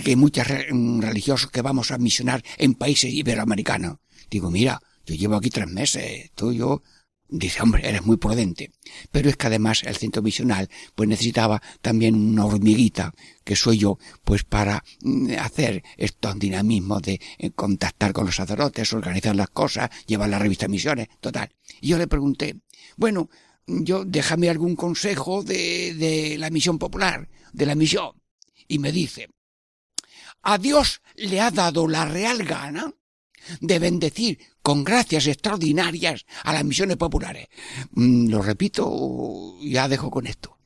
que 0.04 0.16
muchos 0.16 0.46
religiosos 0.48 1.50
que 1.50 1.62
vamos 1.62 1.90
a 1.90 1.98
misionar 1.98 2.42
en 2.58 2.74
países 2.74 3.12
iberoamericanos. 3.12 3.98
Digo, 4.28 4.50
mira, 4.50 4.82
yo 5.06 5.14
llevo 5.14 5.36
aquí 5.36 5.50
tres 5.50 5.68
meses, 5.68 6.30
tú 6.34 6.52
yo 6.52 6.82
Dice, 7.28 7.60
hombre, 7.60 7.88
eres 7.88 8.06
muy 8.06 8.18
prudente. 8.18 8.70
Pero 9.10 9.28
es 9.28 9.36
que 9.36 9.48
además 9.48 9.82
el 9.82 9.96
centro 9.96 10.22
misional 10.22 10.68
pues 10.94 11.08
necesitaba 11.08 11.60
también 11.80 12.14
una 12.14 12.44
hormiguita, 12.44 13.12
que 13.42 13.56
soy 13.56 13.78
yo, 13.78 13.98
pues 14.22 14.44
para 14.44 14.84
mm, 15.00 15.32
hacer 15.40 15.82
estos 15.96 16.38
dinamismos 16.38 17.02
de 17.02 17.20
eh, 17.38 17.50
contactar 17.50 18.12
con 18.12 18.26
los 18.26 18.36
sacerdotes, 18.36 18.92
organizar 18.92 19.34
las 19.34 19.50
cosas, 19.50 19.90
llevar 20.06 20.28
la 20.28 20.38
revista 20.38 20.68
Misiones, 20.68 21.08
total. 21.20 21.52
Y 21.80 21.88
yo 21.88 21.98
le 21.98 22.06
pregunté, 22.06 22.60
bueno, 22.96 23.28
yo 23.66 24.04
déjame 24.04 24.48
algún 24.48 24.76
consejo 24.76 25.42
de, 25.42 25.94
de 25.94 26.38
la 26.38 26.50
misión 26.50 26.78
popular, 26.78 27.28
de 27.52 27.66
la 27.66 27.74
misión. 27.74 28.12
Y 28.68 28.78
me 28.78 28.92
dice, 28.92 29.28
a 30.42 30.58
Dios 30.58 31.02
le 31.16 31.40
ha 31.40 31.50
dado 31.50 31.88
la 31.88 32.04
real 32.04 32.44
gana 32.44 32.92
de 33.60 33.78
bendecir 33.78 34.38
con 34.66 34.82
gracias 34.82 35.28
extraordinarias 35.28 36.26
a 36.42 36.52
las 36.52 36.64
misiones 36.64 36.96
populares. 36.96 37.46
Mm, 37.92 38.26
lo 38.30 38.42
repito, 38.42 39.54
ya 39.62 39.86
dejo 39.86 40.10
con 40.10 40.26
esto. 40.26 40.58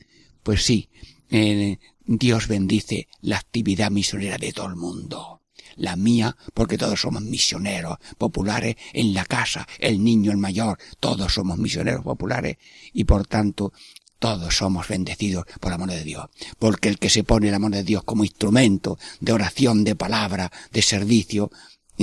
Pues 0.42 0.64
sí, 0.64 0.88
eh, 1.28 1.78
Dios 2.06 2.48
bendice 2.48 3.08
la 3.20 3.36
actividad 3.36 3.90
misionera 3.90 4.38
de 4.38 4.54
todo 4.54 4.68
el 4.68 4.76
mundo. 4.76 5.42
La 5.76 5.96
mía, 5.96 6.34
porque 6.54 6.78
todos 6.78 6.98
somos 6.98 7.20
misioneros 7.20 7.98
populares 8.16 8.76
en 8.94 9.12
la 9.12 9.26
casa, 9.26 9.68
el 9.78 10.02
niño, 10.02 10.32
el 10.32 10.38
mayor, 10.38 10.78
todos 10.98 11.34
somos 11.34 11.58
misioneros 11.58 12.02
populares 12.02 12.56
y 12.94 13.04
por 13.04 13.26
tanto 13.26 13.74
todos 14.18 14.54
somos 14.54 14.86
bendecidos 14.86 15.44
por 15.60 15.72
la 15.72 15.78
mano 15.78 15.92
de 15.92 16.04
Dios, 16.04 16.26
porque 16.58 16.88
el 16.88 16.98
que 16.98 17.10
se 17.10 17.24
pone 17.24 17.50
la 17.50 17.58
mano 17.58 17.76
de 17.76 17.84
Dios 17.84 18.04
como 18.04 18.24
instrumento 18.24 18.98
de 19.20 19.32
oración, 19.32 19.82
de 19.82 19.96
palabra, 19.96 20.52
de 20.70 20.82
servicio, 20.82 21.50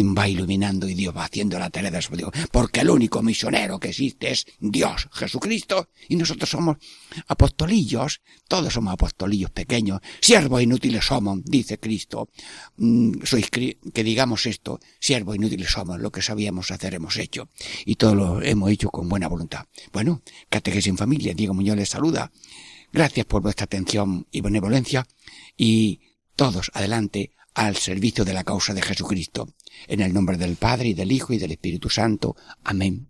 va 0.03 0.27
iluminando 0.27 0.87
y 0.87 0.93
Dios 0.93 1.15
va 1.15 1.25
haciendo 1.25 1.57
la 1.59 1.69
tarea 1.69 1.91
de 1.91 2.01
su 2.01 2.15
Dios. 2.15 2.31
Porque 2.51 2.81
el 2.81 2.89
único 2.89 3.21
misionero 3.21 3.79
que 3.79 3.89
existe 3.89 4.31
es 4.31 4.45
Dios, 4.59 5.07
Jesucristo, 5.11 5.89
y 6.07 6.15
nosotros 6.15 6.49
somos 6.49 6.77
apostolillos, 7.27 8.21
todos 8.47 8.73
somos 8.73 8.93
apostolillos 8.93 9.51
pequeños, 9.51 10.01
siervos 10.21 10.61
inútiles 10.61 11.05
somos, 11.05 11.43
dice 11.43 11.79
Cristo. 11.79 12.29
Mm, 12.77 13.23
sois 13.23 13.49
que 13.49 14.03
digamos 14.03 14.45
esto, 14.45 14.79
siervos 14.99 15.35
inútiles 15.35 15.71
somos, 15.71 15.99
lo 15.99 16.11
que 16.11 16.21
sabíamos 16.21 16.71
hacer 16.71 16.93
hemos 16.93 17.17
hecho, 17.17 17.49
y 17.85 17.95
todo 17.95 18.15
lo 18.15 18.41
hemos 18.41 18.71
hecho 18.71 18.89
con 18.89 19.09
buena 19.09 19.27
voluntad. 19.27 19.65
Bueno, 19.91 20.21
Catequesis 20.49 20.87
en 20.87 20.97
Familia, 20.97 21.33
Diego 21.33 21.53
Muñoz 21.53 21.77
les 21.77 21.89
saluda. 21.89 22.31
Gracias 22.91 23.25
por 23.25 23.41
vuestra 23.41 23.65
atención 23.65 24.27
y 24.31 24.41
benevolencia, 24.41 25.07
y 25.57 26.01
todos 26.35 26.71
adelante 26.73 27.31
al 27.57 27.75
servicio 27.75 28.23
de 28.23 28.33
la 28.33 28.43
causa 28.43 28.73
de 28.75 28.83
Jesucristo. 28.83 29.49
En 29.87 30.01
el 30.01 30.13
nombre 30.13 30.37
del 30.37 30.57
Padre 30.57 30.89
y 30.89 30.93
del 30.93 31.11
Hijo 31.11 31.33
y 31.33 31.39
del 31.39 31.51
Espíritu 31.51 31.89
Santo. 31.89 32.35
Amén. 32.63 33.09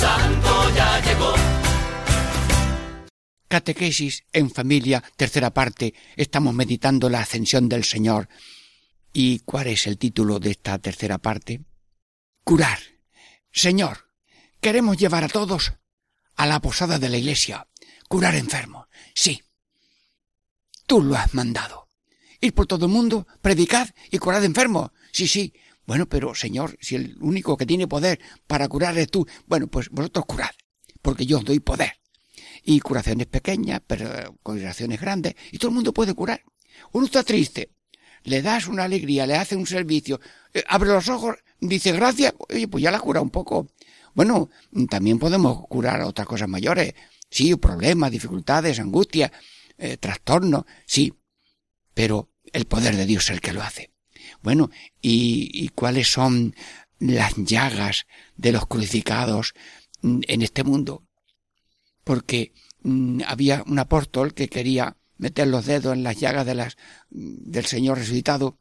Santo 0.00 0.74
ya 0.74 1.00
llegó. 1.02 1.34
Catequesis 3.48 4.24
en 4.32 4.50
familia, 4.50 5.04
tercera 5.16 5.50
parte. 5.50 5.92
Estamos 6.16 6.54
meditando 6.54 7.10
la 7.10 7.20
ascensión 7.20 7.68
del 7.68 7.84
Señor. 7.84 8.28
¿Y 9.12 9.40
cuál 9.40 9.66
es 9.66 9.86
el 9.86 9.98
título 9.98 10.38
de 10.38 10.52
esta 10.52 10.78
tercera 10.78 11.18
parte? 11.18 11.60
Curar. 12.44 12.78
Señor, 13.52 14.08
queremos 14.62 14.96
llevar 14.96 15.24
a 15.24 15.28
todos 15.28 15.74
a 16.36 16.46
la 16.46 16.60
posada 16.60 16.98
de 16.98 17.10
la 17.10 17.18
iglesia. 17.18 17.68
Curar 18.08 18.36
enfermos. 18.36 18.86
Sí. 19.14 19.42
Tú 20.86 21.02
lo 21.02 21.14
has 21.16 21.34
mandado. 21.34 21.88
Ir 22.40 22.54
por 22.54 22.66
todo 22.66 22.86
el 22.86 22.92
mundo, 22.92 23.26
predicad 23.42 23.90
y 24.10 24.16
curad 24.16 24.44
enfermos. 24.44 24.92
Sí, 25.12 25.26
sí. 25.28 25.52
Bueno, 25.86 26.08
pero 26.08 26.34
Señor, 26.34 26.76
si 26.80 26.96
el 26.96 27.16
único 27.20 27.56
que 27.56 27.66
tiene 27.66 27.88
poder 27.88 28.20
para 28.46 28.68
curar 28.68 28.96
es 28.98 29.10
tú, 29.10 29.26
bueno, 29.46 29.66
pues 29.66 29.88
vosotros 29.90 30.24
curad, 30.26 30.50
porque 31.02 31.26
yo 31.26 31.38
os 31.38 31.44
doy 31.44 31.60
poder 31.60 31.92
y 32.62 32.80
curaciones 32.80 33.26
pequeñas, 33.26 33.80
pero 33.86 34.36
curaciones 34.42 35.00
grandes, 35.00 35.34
y 35.50 35.58
todo 35.58 35.68
el 35.68 35.74
mundo 35.74 35.92
puede 35.92 36.14
curar. 36.14 36.42
Uno 36.92 37.06
está 37.06 37.22
triste, 37.22 37.72
le 38.24 38.42
das 38.42 38.66
una 38.68 38.84
alegría, 38.84 39.26
le 39.26 39.36
hace 39.36 39.56
un 39.56 39.66
servicio, 39.66 40.20
eh, 40.52 40.62
abre 40.68 40.90
los 40.90 41.08
ojos, 41.08 41.36
dice 41.60 41.92
gracias, 41.92 42.34
oye, 42.48 42.68
pues 42.68 42.82
ya 42.82 42.90
la 42.90 43.00
cura 43.00 43.20
un 43.20 43.30
poco. 43.30 43.68
Bueno, 44.14 44.50
también 44.88 45.18
podemos 45.18 45.66
curar 45.68 46.00
otras 46.02 46.26
cosas 46.26 46.48
mayores, 46.48 46.94
sí, 47.30 47.54
problemas, 47.56 48.10
dificultades, 48.10 48.80
angustias, 48.80 49.30
eh, 49.78 49.96
trastornos, 49.96 50.64
sí, 50.86 51.14
pero 51.94 52.30
el 52.52 52.66
poder 52.66 52.96
de 52.96 53.06
Dios 53.06 53.24
es 53.24 53.30
el 53.30 53.40
que 53.40 53.52
lo 53.52 53.62
hace. 53.62 53.89
Bueno, 54.42 54.70
¿y, 55.00 55.50
y 55.52 55.68
cuáles 55.68 56.10
son 56.10 56.54
las 56.98 57.34
llagas 57.36 58.06
de 58.36 58.52
los 58.52 58.66
crucificados 58.66 59.54
mm, 60.02 60.20
en 60.28 60.42
este 60.42 60.64
mundo? 60.64 61.04
porque 62.10 62.52
mm, 62.82 63.20
había 63.26 63.62
un 63.66 63.78
apóstol 63.78 64.34
que 64.34 64.48
quería 64.48 64.96
meter 65.16 65.46
los 65.46 65.66
dedos 65.66 65.94
en 65.94 66.02
las 66.02 66.18
llagas 66.18 66.44
de 66.44 66.54
las, 66.54 66.76
del 67.10 67.66
Señor 67.66 67.98
resucitado 67.98 68.58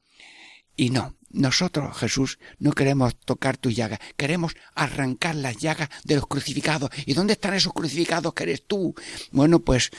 y 0.75 0.91
no, 0.91 1.17
nosotros, 1.31 1.97
Jesús, 1.97 2.39
no 2.57 2.71
queremos 2.73 3.19
tocar 3.19 3.57
tus 3.57 3.75
llagas, 3.75 3.99
queremos 4.17 4.55
arrancar 4.75 5.35
las 5.35 5.57
llagas 5.57 5.89
de 6.03 6.15
los 6.15 6.27
crucificados. 6.27 6.89
¿Y 7.05 7.13
dónde 7.13 7.33
están 7.33 7.53
esos 7.53 7.73
crucificados 7.73 8.33
que 8.33 8.43
eres 8.43 8.65
tú? 8.65 8.95
Bueno, 9.31 9.59
pues 9.59 9.89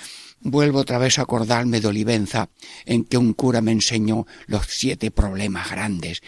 vuelvo 0.41 0.81
otra 0.81 0.99
vez 0.99 1.19
a 1.19 1.23
acordarme 1.23 1.81
de 1.81 1.89
Olivenza, 1.89 2.51
en 2.85 3.05
que 3.05 3.19
un 3.19 3.33
cura 3.35 3.61
me 3.61 3.73
enseñó 3.73 4.27
los 4.47 4.67
siete 4.67 5.11
problemas 5.11 5.71
grandes. 5.71 6.23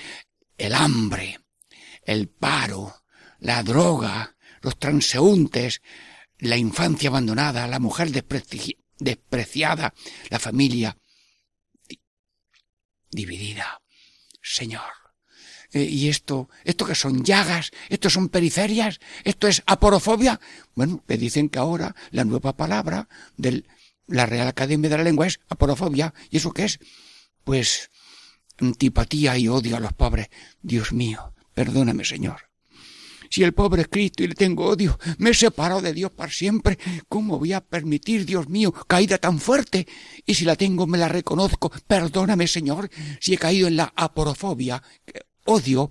El 0.59 0.75
hambre, 0.75 1.41
el 2.05 2.29
paro, 2.29 3.03
la 3.41 3.63
droga, 3.63 4.37
los 4.61 4.79
transeúntes, 4.79 5.83
la 6.39 6.57
infancia 6.57 7.09
abandonada, 7.09 7.67
la 7.67 7.79
mujer 7.79 8.11
despreci 8.11 8.77
despreciada, 8.99 9.93
la 10.31 10.39
familia 10.39 10.97
di 11.89 11.99
dividida. 13.11 13.81
Señor. 14.41 14.93
Eh, 15.73 15.83
¿Y 15.85 16.09
esto, 16.09 16.49
esto 16.65 16.85
que 16.85 16.95
son 16.95 17.25
llagas? 17.25 17.71
¿Esto 17.89 18.11
son 18.11 18.29
periferias? 18.29 19.01
¿Esto 19.25 19.49
es 19.49 19.63
aporofobia? 19.67 20.39
Bueno, 20.75 21.03
me 21.07 21.17
dicen 21.17 21.49
que 21.49 21.59
ahora 21.59 21.95
la 22.11 22.25
nueva 22.25 22.57
palabra 22.57 23.09
de 23.37 23.65
la 24.13 24.27
Real 24.27 24.49
Academia 24.49 24.91
de 24.91 24.99
la 24.99 25.05
Lengua 25.05 25.27
es 25.27 25.41
aporofobia. 25.49 26.15
¿Y 26.31 26.37
eso 26.37 26.53
qué 26.53 26.65
es? 26.65 26.79
Pues 27.45 27.91
antipatía 28.59 29.37
y 29.39 29.49
odio 29.49 29.77
a 29.77 29.81
los 29.81 29.93
pobres. 29.93 30.29
Dios 30.63 30.93
mío, 30.93 31.35
perdóname, 31.55 32.05
Señor. 32.05 32.53
Si 33.31 33.43
el 33.43 33.55
pobre 33.55 33.83
es 33.83 33.89
Cristo 33.89 34.23
y 34.23 34.29
le 34.29 34.35
tengo 34.35 34.67
odio, 34.67 34.99
me 35.17 35.31
he 35.31 35.35
separado 35.35 35.81
de 35.81 35.95
Dios 35.95 36.13
para 36.13 36.31
siempre, 36.31 36.79
¿cómo 37.09 37.39
voy 37.39 37.55
a 37.55 37.63
permitir, 37.63 38.27
Dios 38.27 38.51
mío, 38.51 38.73
caída 38.73 39.17
tan 39.17 39.39
fuerte? 39.39 39.89
Y 40.27 40.35
si 40.35 40.45
la 40.45 40.55
tengo, 40.55 40.87
me 40.87 40.99
la 40.99 41.09
reconozco. 41.09 41.73
Perdóname, 41.87 42.47
Señor, 42.47 42.91
si 43.21 43.33
he 43.33 43.39
caído 43.39 43.69
en 43.69 43.77
la 43.77 43.91
aporofobia, 43.97 44.83
odio, 45.47 45.91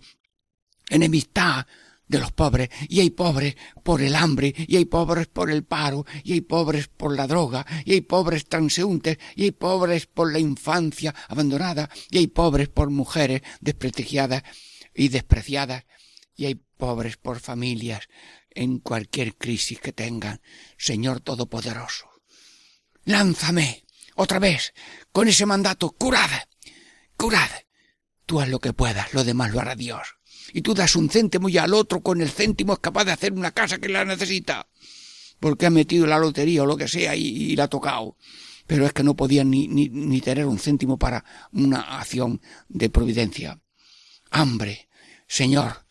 enemistad, 0.89 1.65
de 2.11 2.19
los 2.19 2.33
pobres, 2.33 2.69
y 2.89 2.99
hay 2.99 3.09
pobres 3.09 3.55
por 3.83 4.01
el 4.01 4.15
hambre, 4.15 4.53
y 4.67 4.75
hay 4.75 4.83
pobres 4.83 5.27
por 5.27 5.49
el 5.49 5.63
paro, 5.63 6.05
y 6.23 6.33
hay 6.33 6.41
pobres 6.41 6.89
por 6.89 7.15
la 7.15 7.25
droga, 7.25 7.65
y 7.85 7.93
hay 7.93 8.01
pobres 8.01 8.45
transeúntes, 8.49 9.17
y 9.33 9.45
hay 9.45 9.51
pobres 9.51 10.07
por 10.07 10.31
la 10.31 10.39
infancia 10.39 11.15
abandonada, 11.29 11.89
y 12.09 12.17
hay 12.17 12.27
pobres 12.27 12.67
por 12.67 12.89
mujeres 12.89 13.41
desprestigiadas 13.61 14.43
y 14.93 15.07
despreciadas, 15.07 15.85
y 16.35 16.45
hay 16.47 16.55
pobres 16.55 17.15
por 17.15 17.39
familias 17.39 18.09
en 18.49 18.79
cualquier 18.79 19.37
crisis 19.37 19.79
que 19.79 19.93
tengan. 19.93 20.41
Señor 20.77 21.21
Todopoderoso, 21.21 22.09
lánzame 23.05 23.85
otra 24.15 24.39
vez 24.39 24.73
con 25.13 25.29
ese 25.29 25.45
mandato, 25.45 25.91
curad, 25.91 26.29
curad. 27.15 27.49
Tú 28.25 28.41
haz 28.41 28.49
lo 28.49 28.59
que 28.59 28.73
puedas, 28.73 29.13
lo 29.13 29.23
demás 29.23 29.51
lo 29.51 29.61
hará 29.61 29.75
Dios. 29.75 30.20
Y 30.53 30.61
tú 30.61 30.73
das 30.73 30.95
un 30.95 31.09
céntimo 31.09 31.49
y 31.49 31.57
al 31.57 31.73
otro 31.73 32.01
con 32.01 32.21
el 32.21 32.29
céntimo 32.29 32.73
es 32.73 32.79
capaz 32.79 33.05
de 33.05 33.11
hacer 33.11 33.33
una 33.33 33.51
casa 33.51 33.79
que 33.79 33.89
la 33.89 34.05
necesita. 34.05 34.67
Porque 35.39 35.65
ha 35.65 35.69
metido 35.69 36.05
la 36.05 36.19
lotería 36.19 36.63
o 36.63 36.65
lo 36.65 36.77
que 36.77 36.87
sea 36.87 37.15
y, 37.15 37.55
la 37.55 37.65
ha 37.65 37.67
tocado. 37.67 38.17
Pero 38.67 38.85
es 38.85 38.93
que 38.93 39.03
no 39.03 39.15
podía 39.15 39.43
ni, 39.43 39.67
ni, 39.67 39.89
ni 39.89 40.21
tener 40.21 40.45
un 40.45 40.59
céntimo 40.59 40.97
para 40.97 41.25
una 41.51 41.81
acción 41.99 42.41
de 42.69 42.89
providencia. 42.89 43.59
Hambre. 44.29 44.87
Señor, 45.27 45.85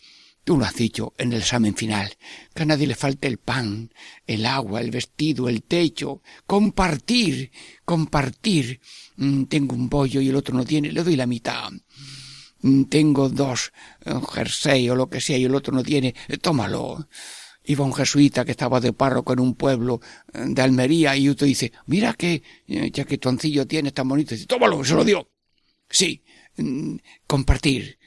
Tú 0.50 0.56
lo 0.56 0.64
has 0.64 0.74
dicho 0.74 1.12
en 1.18 1.32
el 1.32 1.40
examen 1.40 1.76
final, 1.76 2.16
que 2.54 2.62
a 2.62 2.66
nadie 2.66 2.86
le 2.86 2.94
falte 2.94 3.28
el 3.28 3.38
pan, 3.38 3.92
el 4.26 4.46
agua, 4.46 4.80
el 4.80 4.90
vestido, 4.90 5.48
el 5.48 5.62
techo, 5.62 6.22
compartir, 6.46 7.52
compartir. 7.84 8.80
Mm, 9.16 9.44
tengo 9.44 9.76
un 9.76 9.88
bollo 9.88 10.20
y 10.20 10.28
el 10.28 10.36
otro 10.36 10.56
no 10.56 10.64
tiene, 10.64 10.92
le 10.92 11.04
doy 11.04 11.16
la 11.16 11.26
mitad. 11.26 11.70
Mm, 12.62 12.84
tengo 12.84 13.28
dos 13.28 13.72
un 14.06 14.24
jersey 14.26 14.88
o 14.90 14.94
lo 14.94 15.08
que 15.08 15.20
sea 15.20 15.36
y 15.38 15.44
el 15.44 15.54
otro 15.54 15.72
no 15.74 15.82
tiene, 15.82 16.14
eh, 16.28 16.38
tómalo. 16.38 17.08
Iba 17.64 17.84
un 17.84 17.94
jesuita 17.94 18.44
que 18.44 18.52
estaba 18.52 18.80
de 18.80 18.92
párroco 18.92 19.32
en 19.32 19.40
un 19.40 19.54
pueblo 19.54 20.00
eh, 20.32 20.44
de 20.46 20.62
Almería 20.62 21.16
y 21.16 21.28
otro 21.28 21.46
dice, 21.46 21.72
mira 21.86 22.14
qué 22.14 22.42
eh, 22.66 22.90
chaquetoncillo 22.90 23.66
tiene 23.66 23.92
tan 23.92 24.08
bonito. 24.08 24.34
Dice, 24.34 24.46
tómalo, 24.46 24.84
se 24.84 24.94
lo 24.94 25.04
dio. 25.04 25.28
Sí, 25.88 26.22
mm, 26.56 26.96
compartir 27.26 27.98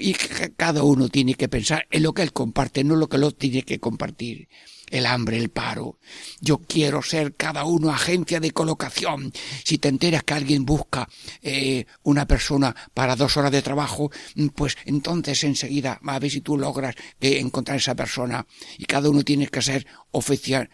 y 0.00 0.14
cada 0.56 0.82
uno 0.82 1.08
tiene 1.08 1.34
que 1.34 1.48
pensar 1.48 1.86
en 1.90 2.02
lo 2.02 2.12
que 2.12 2.22
él 2.22 2.32
comparte, 2.32 2.84
no 2.84 2.96
lo 2.96 3.08
que 3.08 3.16
el 3.16 3.24
otro 3.24 3.38
tiene 3.38 3.62
que 3.62 3.80
compartir. 3.80 4.48
El 4.92 5.06
hambre, 5.06 5.38
el 5.38 5.48
paro. 5.48 5.98
Yo 6.42 6.58
quiero 6.58 7.02
ser 7.02 7.34
cada 7.34 7.64
uno 7.64 7.90
agencia 7.90 8.40
de 8.40 8.50
colocación. 8.50 9.32
Si 9.64 9.78
te 9.78 9.88
enteras 9.88 10.22
que 10.22 10.34
alguien 10.34 10.66
busca 10.66 11.08
eh, 11.40 11.86
una 12.02 12.26
persona 12.26 12.76
para 12.92 13.16
dos 13.16 13.38
horas 13.38 13.52
de 13.52 13.62
trabajo, 13.62 14.10
pues 14.54 14.76
entonces 14.84 15.42
enseguida 15.44 15.98
a 16.04 16.18
ver 16.18 16.30
si 16.30 16.42
tú 16.42 16.58
logras 16.58 16.94
que 17.18 17.40
encontrar 17.40 17.78
esa 17.78 17.94
persona. 17.94 18.46
Y 18.76 18.84
cada 18.84 19.08
uno 19.08 19.22
tiene 19.22 19.48
que 19.48 19.62
ser 19.62 19.86
oficial, 20.10 20.68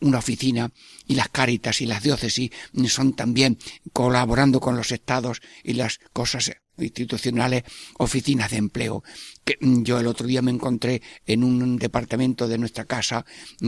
una 0.00 0.18
oficina 0.18 0.72
y 1.06 1.14
las 1.14 1.28
cáritas 1.28 1.80
y 1.80 1.86
las 1.86 2.02
diócesis 2.02 2.50
son 2.88 3.14
también 3.14 3.58
colaborando 3.92 4.58
con 4.58 4.76
los 4.76 4.90
estados 4.90 5.40
y 5.62 5.74
las 5.74 6.00
cosas 6.12 6.50
institucionales, 6.78 7.64
oficinas 7.98 8.50
de 8.50 8.58
empleo. 8.58 9.02
Que 9.44 9.56
mm, 9.60 9.82
yo 9.82 10.00
el 10.00 10.06
otro 10.06 10.26
día 10.26 10.42
me 10.42 10.50
encontré 10.50 11.02
en 11.26 11.44
un 11.44 11.76
departamento 11.76 12.48
de 12.48 12.58
nuestra 12.58 12.84
casa 12.84 13.24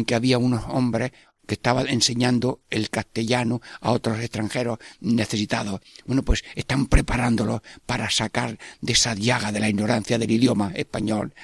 que 0.07 0.15
había 0.15 0.39
unos 0.39 0.65
hombres 0.69 1.13
que 1.47 1.55
estaba 1.55 1.83
enseñando 1.83 2.63
el 2.71 2.91
castellano 2.91 3.61
a 3.81 3.93
otros 3.93 4.19
extranjeros 4.21 4.79
necesitados. 5.01 5.81
Bueno, 6.07 6.23
pues 6.23 6.43
están 6.55 6.87
preparándolos 6.87 7.61
para 7.87 8.11
sacar 8.11 8.59
de 8.81 8.93
esa 8.93 9.15
llaga 9.15 9.53
de 9.53 9.61
la 9.61 9.69
ignorancia 9.69 10.19
del 10.19 10.31
idioma 10.31 10.73
español 10.75 11.35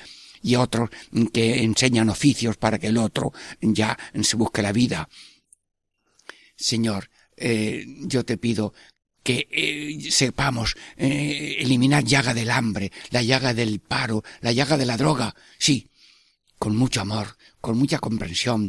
y 0.43 0.57
otros 0.57 0.89
que 1.33 1.63
enseñan 1.63 2.09
oficios 2.09 2.57
para 2.57 2.79
que 2.79 2.89
el 2.89 2.99
otro 2.99 3.33
ya 3.61 3.99
se 4.23 4.37
busque 4.37 4.63
la 4.63 4.73
vida. 4.73 5.09
Señor, 6.57 7.11
eh, 7.37 7.85
yo 8.03 8.25
te 8.25 8.37
pido 8.37 8.75
que 9.23 9.49
eh, 9.51 10.11
sepamos 10.11 10.77
eh, 10.97 11.57
eliminar 11.61 12.05
llaga 12.05 12.35
del 12.35 12.51
hambre, 12.51 12.93
la 13.11 13.23
llaga 13.23 13.55
del 13.55 13.81
paro, 13.81 14.23
la 14.41 14.53
llaga 14.53 14.77
de 14.77 14.87
la 14.87 14.97
droga, 14.97 15.35
sí, 15.59 15.91
con 16.59 16.77
mucho 16.77 17.01
amor, 17.01 17.37
con 17.61 17.79
mucha 17.79 17.99
comprensión, 17.99 18.68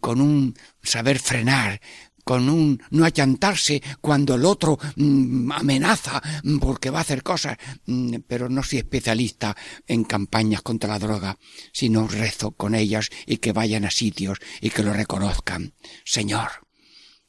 con 0.00 0.20
un 0.20 0.54
saber 0.82 1.18
frenar, 1.18 1.80
con 2.24 2.48
un 2.48 2.82
no 2.90 3.04
achantarse 3.04 3.82
cuando 4.00 4.34
el 4.34 4.44
otro 4.44 4.78
mm, 4.96 5.52
amenaza 5.52 6.22
mm, 6.42 6.58
porque 6.58 6.90
va 6.90 6.98
a 6.98 7.02
hacer 7.02 7.22
cosas, 7.22 7.58
mm, 7.86 8.16
pero 8.26 8.48
no 8.48 8.62
soy 8.62 8.78
especialista 8.78 9.54
en 9.86 10.04
campañas 10.04 10.62
contra 10.62 10.90
la 10.90 10.98
droga, 10.98 11.38
sino 11.72 12.08
rezo 12.08 12.52
con 12.52 12.74
ellas 12.74 13.10
y 13.26 13.36
que 13.36 13.52
vayan 13.52 13.84
a 13.84 13.90
sitios 13.90 14.38
y 14.60 14.70
que 14.70 14.82
lo 14.82 14.92
reconozcan. 14.92 15.74
Señor, 16.04 16.50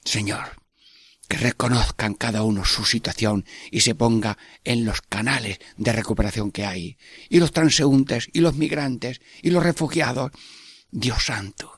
Señor, 0.03 0.64
que 1.27 1.37
reconozcan 1.37 2.13
cada 2.13 2.43
uno 2.43 2.65
su 2.65 2.85
situación 2.85 3.45
y 3.71 3.81
se 3.81 3.95
ponga 3.95 4.37
en 4.63 4.85
los 4.85 5.01
canales 5.01 5.59
de 5.77 5.91
recuperación 5.93 6.51
que 6.51 6.65
hay. 6.65 6.97
Y 7.29 7.39
los 7.39 7.51
transeúntes, 7.51 8.29
y 8.33 8.41
los 8.41 8.55
migrantes, 8.55 9.21
y 9.41 9.49
los 9.49 9.63
refugiados. 9.63 10.31
Dios 10.91 11.25
santo. 11.25 11.74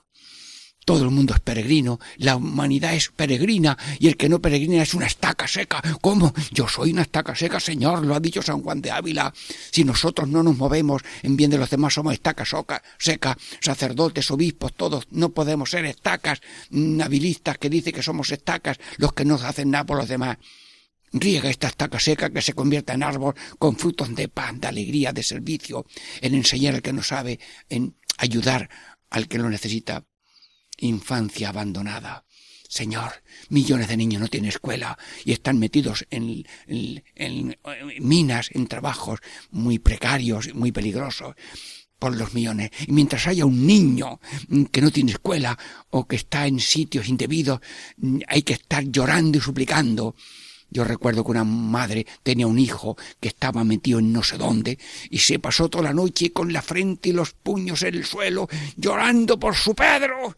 Todo 0.87 1.03
el 1.03 1.11
mundo 1.11 1.33
es 1.33 1.41
peregrino, 1.41 1.99
la 2.15 2.37
humanidad 2.37 2.93
es 2.93 3.09
peregrina 3.09 3.77
y 3.99 4.07
el 4.07 4.15
que 4.15 4.29
no 4.29 4.41
peregrina 4.41 4.81
es 4.81 4.93
una 4.93 5.05
estaca 5.05 5.45
seca. 5.45 5.81
¿Cómo? 5.99 6.33
Yo 6.53 6.69
soy 6.69 6.93
una 6.93 7.01
estaca 7.01 7.35
seca, 7.35 7.59
Señor, 7.59 8.05
lo 8.05 8.15
ha 8.15 8.21
dicho 8.21 8.41
San 8.41 8.61
Juan 8.61 8.81
de 8.81 8.91
Ávila. 8.91 9.33
Si 9.69 9.83
nosotros 9.83 10.29
no 10.29 10.43
nos 10.43 10.55
movemos 10.55 11.01
en 11.23 11.35
bien 11.35 11.51
de 11.51 11.57
los 11.57 11.69
demás, 11.69 11.93
somos 11.93 12.13
estacas 12.13 12.55
seca, 12.99 13.37
sacerdotes, 13.59 14.31
obispos, 14.31 14.75
todos 14.75 15.09
no 15.11 15.31
podemos 15.31 15.71
ser 15.71 15.83
estacas 15.83 16.39
nabilistas 16.69 17.57
que 17.57 17.69
dicen 17.69 17.91
que 17.91 18.01
somos 18.01 18.31
estacas 18.31 18.77
los 18.95 19.11
que 19.11 19.25
no 19.25 19.35
hacen 19.35 19.69
nada 19.69 19.85
por 19.85 19.97
los 19.97 20.07
demás. 20.07 20.37
Riega 21.11 21.49
esta 21.49 21.67
estaca 21.67 21.99
seca 21.99 22.29
que 22.29 22.41
se 22.41 22.53
convierta 22.53 22.93
en 22.93 23.03
árbol 23.03 23.35
con 23.59 23.75
frutos 23.75 24.15
de 24.15 24.29
paz, 24.29 24.53
de 24.57 24.67
alegría, 24.67 25.11
de 25.11 25.23
servicio, 25.23 25.85
en 26.21 26.33
enseñar 26.33 26.75
al 26.75 26.81
que 26.81 26.93
no 26.93 27.03
sabe, 27.03 27.41
en 27.67 27.97
ayudar 28.19 28.69
al 29.09 29.27
que 29.27 29.37
lo 29.37 29.49
necesita 29.49 30.05
infancia 30.77 31.49
abandonada. 31.49 32.25
Señor, 32.67 33.23
millones 33.49 33.87
de 33.87 33.97
niños 33.97 34.21
no 34.21 34.27
tienen 34.27 34.49
escuela 34.49 34.97
y 35.23 35.31
están 35.31 35.57
metidos 35.57 36.05
en, 36.09 36.45
minas, 37.99 38.49
en 38.53 38.67
trabajos 38.67 39.19
muy 39.51 39.79
precarios, 39.79 40.53
muy 40.53 40.71
peligrosos 40.71 41.35
por 41.97 42.15
los 42.15 42.33
millones. 42.33 42.71
Y 42.85 42.91
mientras 42.91 43.25
haya 43.27 43.45
un 43.45 43.65
niño 43.65 44.19
que 44.71 44.81
no 44.81 44.91
tiene 44.91 45.13
escuela 45.13 45.57
o 45.89 46.07
que 46.07 46.17
está 46.17 46.45
en 46.45 46.59
sitios 46.59 47.07
indebidos, 47.07 47.61
hay 48.27 48.43
que 48.43 48.53
estar 48.53 48.83
llorando 48.83 49.37
y 49.37 49.41
suplicando. 49.41 50.15
Yo 50.69 50.83
recuerdo 50.83 51.23
que 51.23 51.31
una 51.31 51.45
madre 51.45 52.05
tenía 52.23 52.45
un 52.45 52.59
hijo 52.59 52.97
que 53.21 53.29
estaba 53.29 53.63
metido 53.63 53.99
en 53.99 54.11
no 54.11 54.21
sé 54.21 54.37
dónde 54.37 54.77
y 55.09 55.19
se 55.19 55.39
pasó 55.39 55.69
toda 55.69 55.85
la 55.85 55.93
noche 55.93 56.33
con 56.33 56.51
la 56.51 56.61
frente 56.61 57.09
y 57.09 57.13
los 57.13 57.31
puños 57.31 57.83
en 57.83 57.95
el 57.95 58.05
suelo 58.05 58.49
llorando 58.75 59.39
por 59.39 59.55
su 59.55 59.73
Pedro 59.73 60.35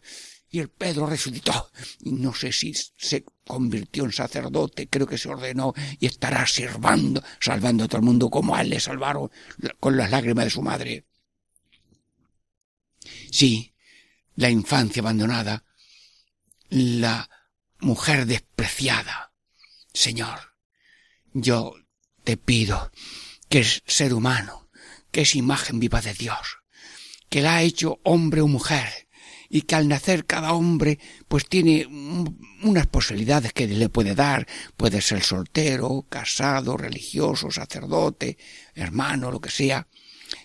y 0.50 0.58
el 0.58 0.68
Pedro 0.68 1.06
resucitó. 1.06 1.70
Y 2.00 2.12
no 2.12 2.34
sé 2.34 2.52
si 2.52 2.74
se 2.74 3.24
convirtió 3.46 4.04
en 4.04 4.12
sacerdote, 4.12 4.88
creo 4.88 5.06
que 5.06 5.18
se 5.18 5.28
ordenó 5.28 5.72
y 5.98 6.06
estará 6.06 6.46
sirvando, 6.46 7.22
salvando 7.40 7.84
a 7.84 7.88
todo 7.88 7.98
el 7.98 8.04
mundo 8.04 8.30
como 8.30 8.54
a 8.54 8.62
él 8.62 8.70
le 8.70 8.80
salvaron 8.80 9.30
con 9.78 9.96
las 9.96 10.10
lágrimas 10.10 10.46
de 10.46 10.50
su 10.50 10.62
madre. 10.62 11.06
Sí, 13.30 13.74
la 14.36 14.50
infancia 14.50 15.00
abandonada, 15.00 15.64
la 16.68 17.28
mujer 17.80 18.26
despreciada. 18.26 19.32
Señor, 19.92 20.54
yo 21.32 21.74
te 22.24 22.36
pido 22.36 22.90
que 23.48 23.60
es 23.60 23.82
ser 23.86 24.14
humano, 24.14 24.68
que 25.10 25.22
es 25.22 25.34
imagen 25.34 25.80
viva 25.80 26.00
de 26.00 26.14
Dios, 26.14 26.58
que 27.28 27.40
la 27.40 27.56
ha 27.56 27.62
hecho 27.62 28.00
hombre 28.04 28.40
o 28.40 28.48
mujer, 28.48 29.08
y 29.52 29.62
que 29.62 29.74
al 29.74 29.88
nacer 29.88 30.24
cada 30.24 30.52
hombre 30.52 31.00
pues 31.28 31.46
tiene 31.46 31.86
unas 32.62 32.86
posibilidades 32.86 33.52
que 33.52 33.66
le 33.66 33.88
puede 33.88 34.14
dar, 34.14 34.46
puede 34.76 35.02
ser 35.02 35.22
soltero, 35.22 36.06
casado, 36.08 36.76
religioso, 36.76 37.50
sacerdote, 37.50 38.38
hermano, 38.74 39.32
lo 39.32 39.40
que 39.40 39.50
sea. 39.50 39.88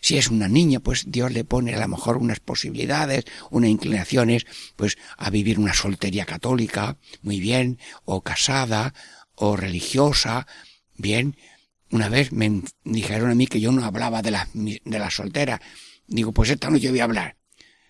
Si 0.01 0.17
es 0.17 0.29
una 0.29 0.47
niña, 0.47 0.79
pues 0.79 1.03
Dios 1.07 1.31
le 1.31 1.43
pone 1.43 1.75
a 1.75 1.79
lo 1.79 1.87
mejor 1.87 2.17
unas 2.17 2.39
posibilidades, 2.39 3.25
unas 3.51 3.69
inclinaciones, 3.69 4.47
pues 4.75 4.97
a 5.15 5.29
vivir 5.29 5.59
una 5.59 5.75
soltería 5.75 6.25
católica, 6.25 6.97
muy 7.21 7.39
bien, 7.39 7.77
o 8.03 8.21
casada, 8.21 8.95
o 9.35 9.55
religiosa, 9.55 10.47
bien. 10.97 11.37
Una 11.91 12.09
vez 12.09 12.31
me 12.31 12.63
dijeron 12.83 13.29
a 13.29 13.35
mí 13.35 13.45
que 13.45 13.59
yo 13.61 13.71
no 13.71 13.85
hablaba 13.85 14.23
de 14.23 14.31
las 14.31 14.49
de 14.53 14.99
la 14.99 15.11
soltera. 15.11 15.61
Digo, 16.07 16.31
pues 16.31 16.49
esta 16.49 16.71
no 16.71 16.77
yo 16.77 16.89
voy 16.89 17.01
a 17.01 17.03
hablar. 17.03 17.37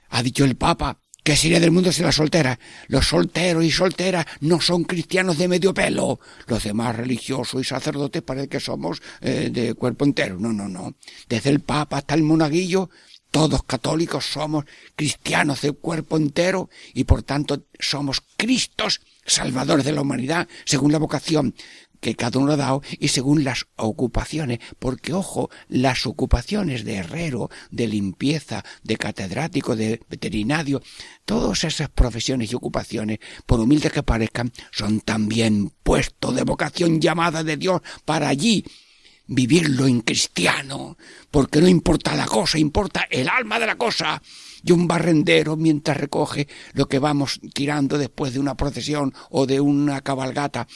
Ha 0.10 0.22
dicho 0.22 0.44
el 0.44 0.58
Papa 0.58 1.00
¿Qué 1.26 1.36
sería 1.36 1.60
del 1.60 1.72
mundo 1.72 1.92
si 1.92 2.04
la 2.04 2.12
soltera? 2.12 2.60
Los 2.88 3.08
solteros 3.08 3.66
y 3.66 3.72
solteras 3.72 4.28
no 4.42 4.62
son 4.62 4.84
cristianos 4.84 5.40
de 5.40 5.48
medio 5.48 5.74
pelo. 5.74 6.20
Los 6.46 6.64
demás 6.64 6.96
religiosos 6.96 7.60
y 7.60 7.64
sacerdotes 7.64 8.22
parece 8.22 8.48
que 8.48 8.60
somos 8.60 9.02
eh, 9.22 9.50
de 9.52 9.74
cuerpo 9.74 10.06
entero. 10.06 10.38
No, 10.40 10.54
no, 10.54 10.70
no. 10.70 10.94
Desde 11.28 11.50
el 11.50 11.62
Papa 11.62 11.98
hasta 11.98 12.14
el 12.14 12.22
monaguillo, 12.22 12.92
todos 13.32 13.64
católicos 13.64 14.24
somos 14.24 14.66
cristianos 14.96 15.62
de 15.62 15.72
cuerpo 15.72 16.18
entero 16.18 16.70
y 16.94 17.06
por 17.06 17.24
tanto 17.24 17.64
somos 17.80 18.22
Cristos 18.38 19.02
salvadores 19.26 19.84
de 19.84 19.94
la 19.94 20.02
humanidad 20.02 20.48
según 20.64 20.92
la 20.92 21.00
vocación 21.00 21.56
que 22.06 22.16
cada 22.16 22.38
uno 22.40 22.52
ha 22.52 22.56
dado 22.56 22.84
y 23.00 23.08
según 23.08 23.44
las 23.44 23.66
ocupaciones, 23.78 24.60
porque 24.78 25.12
ojo, 25.12 25.50
las 25.70 26.06
ocupaciones 26.06 26.86
de 26.86 26.98
herrero, 26.98 27.50
de 27.72 27.88
limpieza, 27.88 28.64
de 28.84 28.96
catedrático, 28.96 29.76
de 29.76 30.00
veterinario, 30.08 30.84
todas 31.26 31.64
esas 31.64 31.90
profesiones 31.90 32.52
y 32.52 32.56
ocupaciones, 32.56 33.18
por 33.48 33.60
humildes 33.60 33.92
que 33.92 34.04
parezcan, 34.04 34.52
son 34.70 35.00
también 35.00 35.72
puesto 35.82 36.32
de 36.32 36.44
vocación 36.44 37.02
llamada 37.02 37.44
de 37.44 37.58
Dios 37.58 37.82
para 38.06 38.30
allí 38.30 38.64
vivirlo 39.28 39.88
en 39.88 40.02
cristiano, 40.02 40.98
porque 41.32 41.62
no 41.62 41.68
importa 41.68 42.16
la 42.16 42.26
cosa, 42.26 42.58
importa 42.58 43.08
el 43.10 43.30
alma 43.30 43.60
de 43.60 43.68
la 43.68 43.76
cosa. 43.76 44.22
Y 44.64 44.72
un 44.72 44.88
barrendero, 44.88 45.56
mientras 45.56 45.98
recoge 45.98 46.48
lo 46.74 46.88
que 46.88 47.00
vamos 47.00 47.40
tirando 47.54 47.98
después 47.98 48.34
de 48.34 48.40
una 48.40 48.56
procesión 48.56 49.14
o 49.30 49.46
de 49.46 49.60
una 49.60 50.02
cabalgata, 50.02 50.68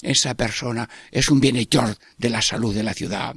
esa 0.00 0.34
persona 0.34 0.88
es 1.10 1.30
un 1.30 1.40
bienhechor 1.40 1.96
de 2.16 2.30
la 2.30 2.42
salud 2.42 2.74
de 2.74 2.82
la 2.82 2.94
ciudad. 2.94 3.36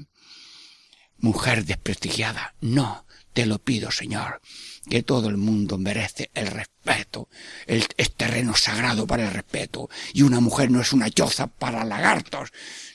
Mujer 1.18 1.66
desprestigiada, 1.66 2.56
no, 2.62 3.06
te 3.34 3.46
lo 3.46 3.60
pido, 3.60 3.92
Señor, 3.92 4.42
que 4.90 5.04
todo 5.04 5.30
el 5.30 5.38
mundo 5.38 5.78
merece 5.78 6.32
el 6.34 6.48
respeto. 6.48 7.30
Es 7.66 7.88
terreno 8.16 8.56
sagrado 8.56 9.06
para 9.08 9.28
el 9.28 9.34
respeto. 9.34 9.90
Y 10.14 10.22
una 10.22 10.40
mujer 10.40 10.72
no 10.72 10.82
es 10.82 10.94
una 10.94 11.10
choza 11.10 11.48
para 11.48 11.84
lagartos, 11.84 12.52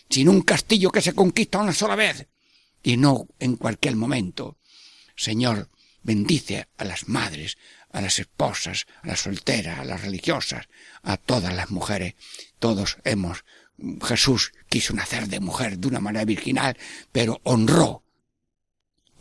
sino 0.08 0.30
un 0.30 0.42
castillo 0.42 0.90
que 0.90 1.02
se 1.02 1.14
conquista 1.14 1.58
una 1.58 1.72
sola 1.72 1.96
vez. 1.96 2.26
Y 2.82 2.96
no 2.96 3.28
en 3.38 3.56
cualquier 3.56 3.96
momento. 3.96 4.58
Señor, 5.16 5.70
bendice 6.02 6.68
a 6.78 6.84
las 6.84 7.08
madres, 7.08 7.58
a 7.90 8.00
las 8.00 8.18
esposas, 8.18 8.86
a 9.02 9.06
las 9.08 9.20
solteras, 9.20 9.78
a 9.78 9.84
las 9.84 10.00
religiosas, 10.00 10.66
a 11.02 11.16
todas 11.16 11.54
las 11.54 11.70
mujeres. 11.70 12.14
Todos 12.58 12.98
hemos 13.04 13.44
Jesús 14.02 14.52
quiso 14.68 14.94
nacer 14.94 15.28
de 15.28 15.40
mujer 15.40 15.78
de 15.78 15.88
una 15.88 16.00
manera 16.00 16.24
virginal, 16.24 16.76
pero 17.10 17.40
honró 17.44 18.01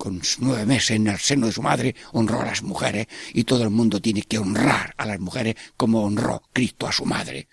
con 0.02 0.20
nueve 0.40 0.66
meses 0.66 0.96
en 0.96 1.06
el 1.06 1.20
seno 1.20 1.46
de 1.46 1.52
su 1.52 1.62
madre, 1.62 1.96
honró 2.12 2.42
a 2.42 2.46
las 2.46 2.64
mujeres 2.64 3.06
y 3.36 3.44
todo 3.44 3.62
el 3.62 3.70
mundo 3.70 4.02
tiene 4.02 4.24
que 4.24 4.40
honrar 4.40 4.96
a 4.98 5.06
las 5.06 5.20
mujeres 5.20 5.54
como 5.78 6.04
honró 6.04 6.42
Cristo 6.54 6.88
a 6.88 6.92
su 6.92 7.06
madre. 7.06 7.48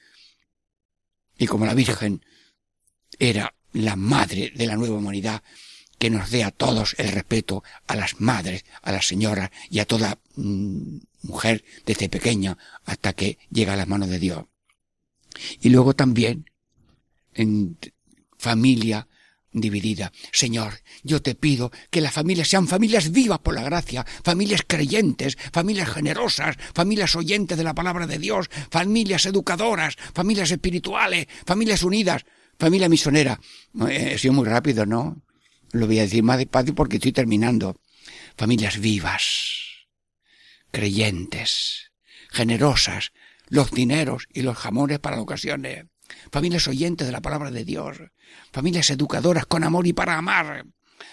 Y 1.37 1.45
como 1.47 1.67
la 1.67 1.75
Virgen 1.75 2.25
era 3.19 3.53
la 3.75 3.97
madre 3.97 4.51
de 4.57 4.67
la 4.67 4.77
nueva 4.77 4.97
humanidad, 4.97 5.43
que 5.99 6.09
nos 6.09 6.31
dé 6.31 6.43
a 6.43 6.51
todos 6.51 6.95
el 6.97 7.11
respeto 7.11 7.65
a 7.87 7.95
las 7.95 8.19
madres, 8.19 8.65
a 8.81 8.93
las 8.93 9.07
señoras 9.07 9.51
y 9.69 9.81
a 9.81 9.85
toda 9.85 10.19
mm, 10.37 11.01
mujer 11.25 11.67
desde 11.85 12.09
pequeña 12.09 12.57
hasta 12.87 13.13
que 13.13 13.37
llega 13.51 13.75
a 13.75 13.77
las 13.77 13.89
manos 13.89 14.09
de 14.09 14.19
Dios. 14.19 14.47
Y 15.61 15.69
luego 15.69 15.95
también 15.95 16.51
en 17.35 17.77
familia 18.39 19.07
dividida. 19.53 20.13
Señor, 20.33 20.81
yo 21.03 21.23
te 21.23 21.35
pido 21.35 21.71
que 21.91 22.01
las 22.01 22.13
familias 22.13 22.49
sean 22.49 22.69
familias 22.69 23.11
vivas 23.11 23.39
por 23.39 23.55
la 23.55 23.63
gracia, 23.63 24.05
familias 24.23 24.63
creyentes, 24.67 25.37
familias 25.53 25.89
generosas, 25.89 26.57
familias 26.75 27.17
oyentes 27.17 27.57
de 27.57 27.65
la 27.65 27.75
palabra 27.75 28.07
de 28.07 28.19
Dios, 28.19 28.51
familias 28.71 29.27
educadoras, 29.27 29.97
familias 30.15 30.51
espirituales, 30.51 31.27
familias 31.47 31.83
unidas, 31.83 32.25
familia 32.59 32.89
misionera. 32.89 33.41
Eh, 33.89 34.13
he 34.15 34.19
sido 34.19 34.35
muy 34.35 34.47
rápido, 34.47 34.87
¿no? 34.87 35.23
Lo 35.73 35.87
voy 35.87 35.99
a 35.99 36.03
decir 36.03 36.23
más 36.23 36.39
despacio 36.39 36.75
porque 36.75 36.97
estoy 36.97 37.13
terminando. 37.13 37.81
Familias 38.37 38.79
vivas, 38.79 39.87
creyentes, 40.71 41.91
generosas, 42.31 43.13
los 43.49 43.71
dineros 43.71 44.29
y 44.33 44.43
los 44.43 44.57
jamones 44.57 44.99
para 44.99 45.21
ocasiones 45.21 45.87
familias 46.31 46.69
oyentes 46.69 47.07
de 47.07 47.13
la 47.13 47.21
palabra 47.21 47.51
de 47.51 47.65
Dios, 47.65 47.99
familias 48.53 48.91
educadoras 48.91 49.47
con 49.47 49.65
amor 49.65 49.87
y 49.87 49.93
para 49.93 50.17
amar, 50.17 50.67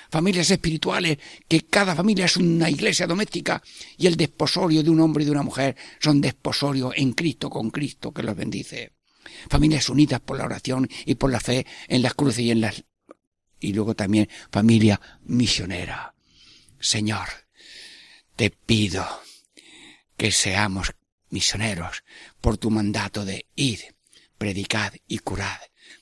familias 0.09 0.49
espirituales, 0.51 1.17
que 1.47 1.61
cada 1.61 1.95
familia 1.95 2.25
es 2.25 2.37
una 2.37 2.69
iglesia 2.69 3.07
doméstica 3.07 3.61
y 3.97 4.07
el 4.07 4.15
desposorio 4.15 4.83
de 4.83 4.89
un 4.89 4.99
hombre 4.99 5.23
y 5.23 5.25
de 5.25 5.31
una 5.31 5.43
mujer 5.43 5.75
son 5.99 6.21
desposorio 6.21 6.91
en 6.95 7.13
Cristo 7.13 7.49
con 7.49 7.69
Cristo 7.69 8.11
que 8.11 8.23
los 8.23 8.35
bendice. 8.35 8.93
Familias 9.49 9.89
unidas 9.89 10.19
por 10.21 10.37
la 10.37 10.45
oración 10.45 10.87
y 11.05 11.15
por 11.15 11.31
la 11.31 11.39
fe 11.39 11.65
en 11.87 12.01
las 12.01 12.13
cruces 12.13 12.39
y 12.39 12.51
en 12.51 12.61
las... 12.61 12.83
Y 13.59 13.73
luego 13.73 13.95
también 13.95 14.29
familia 14.51 14.99
misionera. 15.23 16.13
Señor, 16.79 17.27
te 18.35 18.51
pido 18.51 19.05
que 20.17 20.31
seamos 20.31 20.93
misioneros 21.29 22.03
por 22.41 22.57
tu 22.57 22.69
mandato 22.69 23.25
de 23.25 23.47
id 23.55 23.79
predicad 24.37 24.93
y 25.07 25.19
curad. 25.19 25.57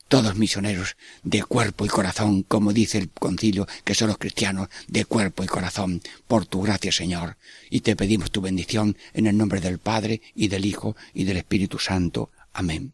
Todos 0.07 0.36
misioneros 0.36 0.95
de 1.23 1.43
cuerpo 1.43 1.86
y 1.86 1.89
corazón, 1.89 2.43
como 2.43 2.71
dice 2.71 2.97
el 2.99 3.09
concilio, 3.09 3.67
que 3.84 3.95
son 3.95 4.09
los 4.09 4.17
cristianos 4.17 4.69
de 4.88 5.05
cuerpo 5.05 5.43
y 5.43 5.47
corazón, 5.47 6.01
por 6.27 6.45
tu 6.45 6.61
gracia, 6.61 6.91
Señor. 6.91 7.38
Y 7.69 7.81
te 7.81 7.95
pedimos 7.95 8.31
tu 8.31 8.41
bendición 8.41 8.95
en 9.13 9.27
el 9.27 9.38
nombre 9.38 9.59
del 9.59 9.79
Padre 9.79 10.21
y 10.36 10.49
del 10.49 10.65
Hijo 10.65 10.95
y 11.13 11.23
del 11.23 11.38
Espíritu 11.38 11.79
Santo. 11.79 12.29
Amén. 12.53 12.93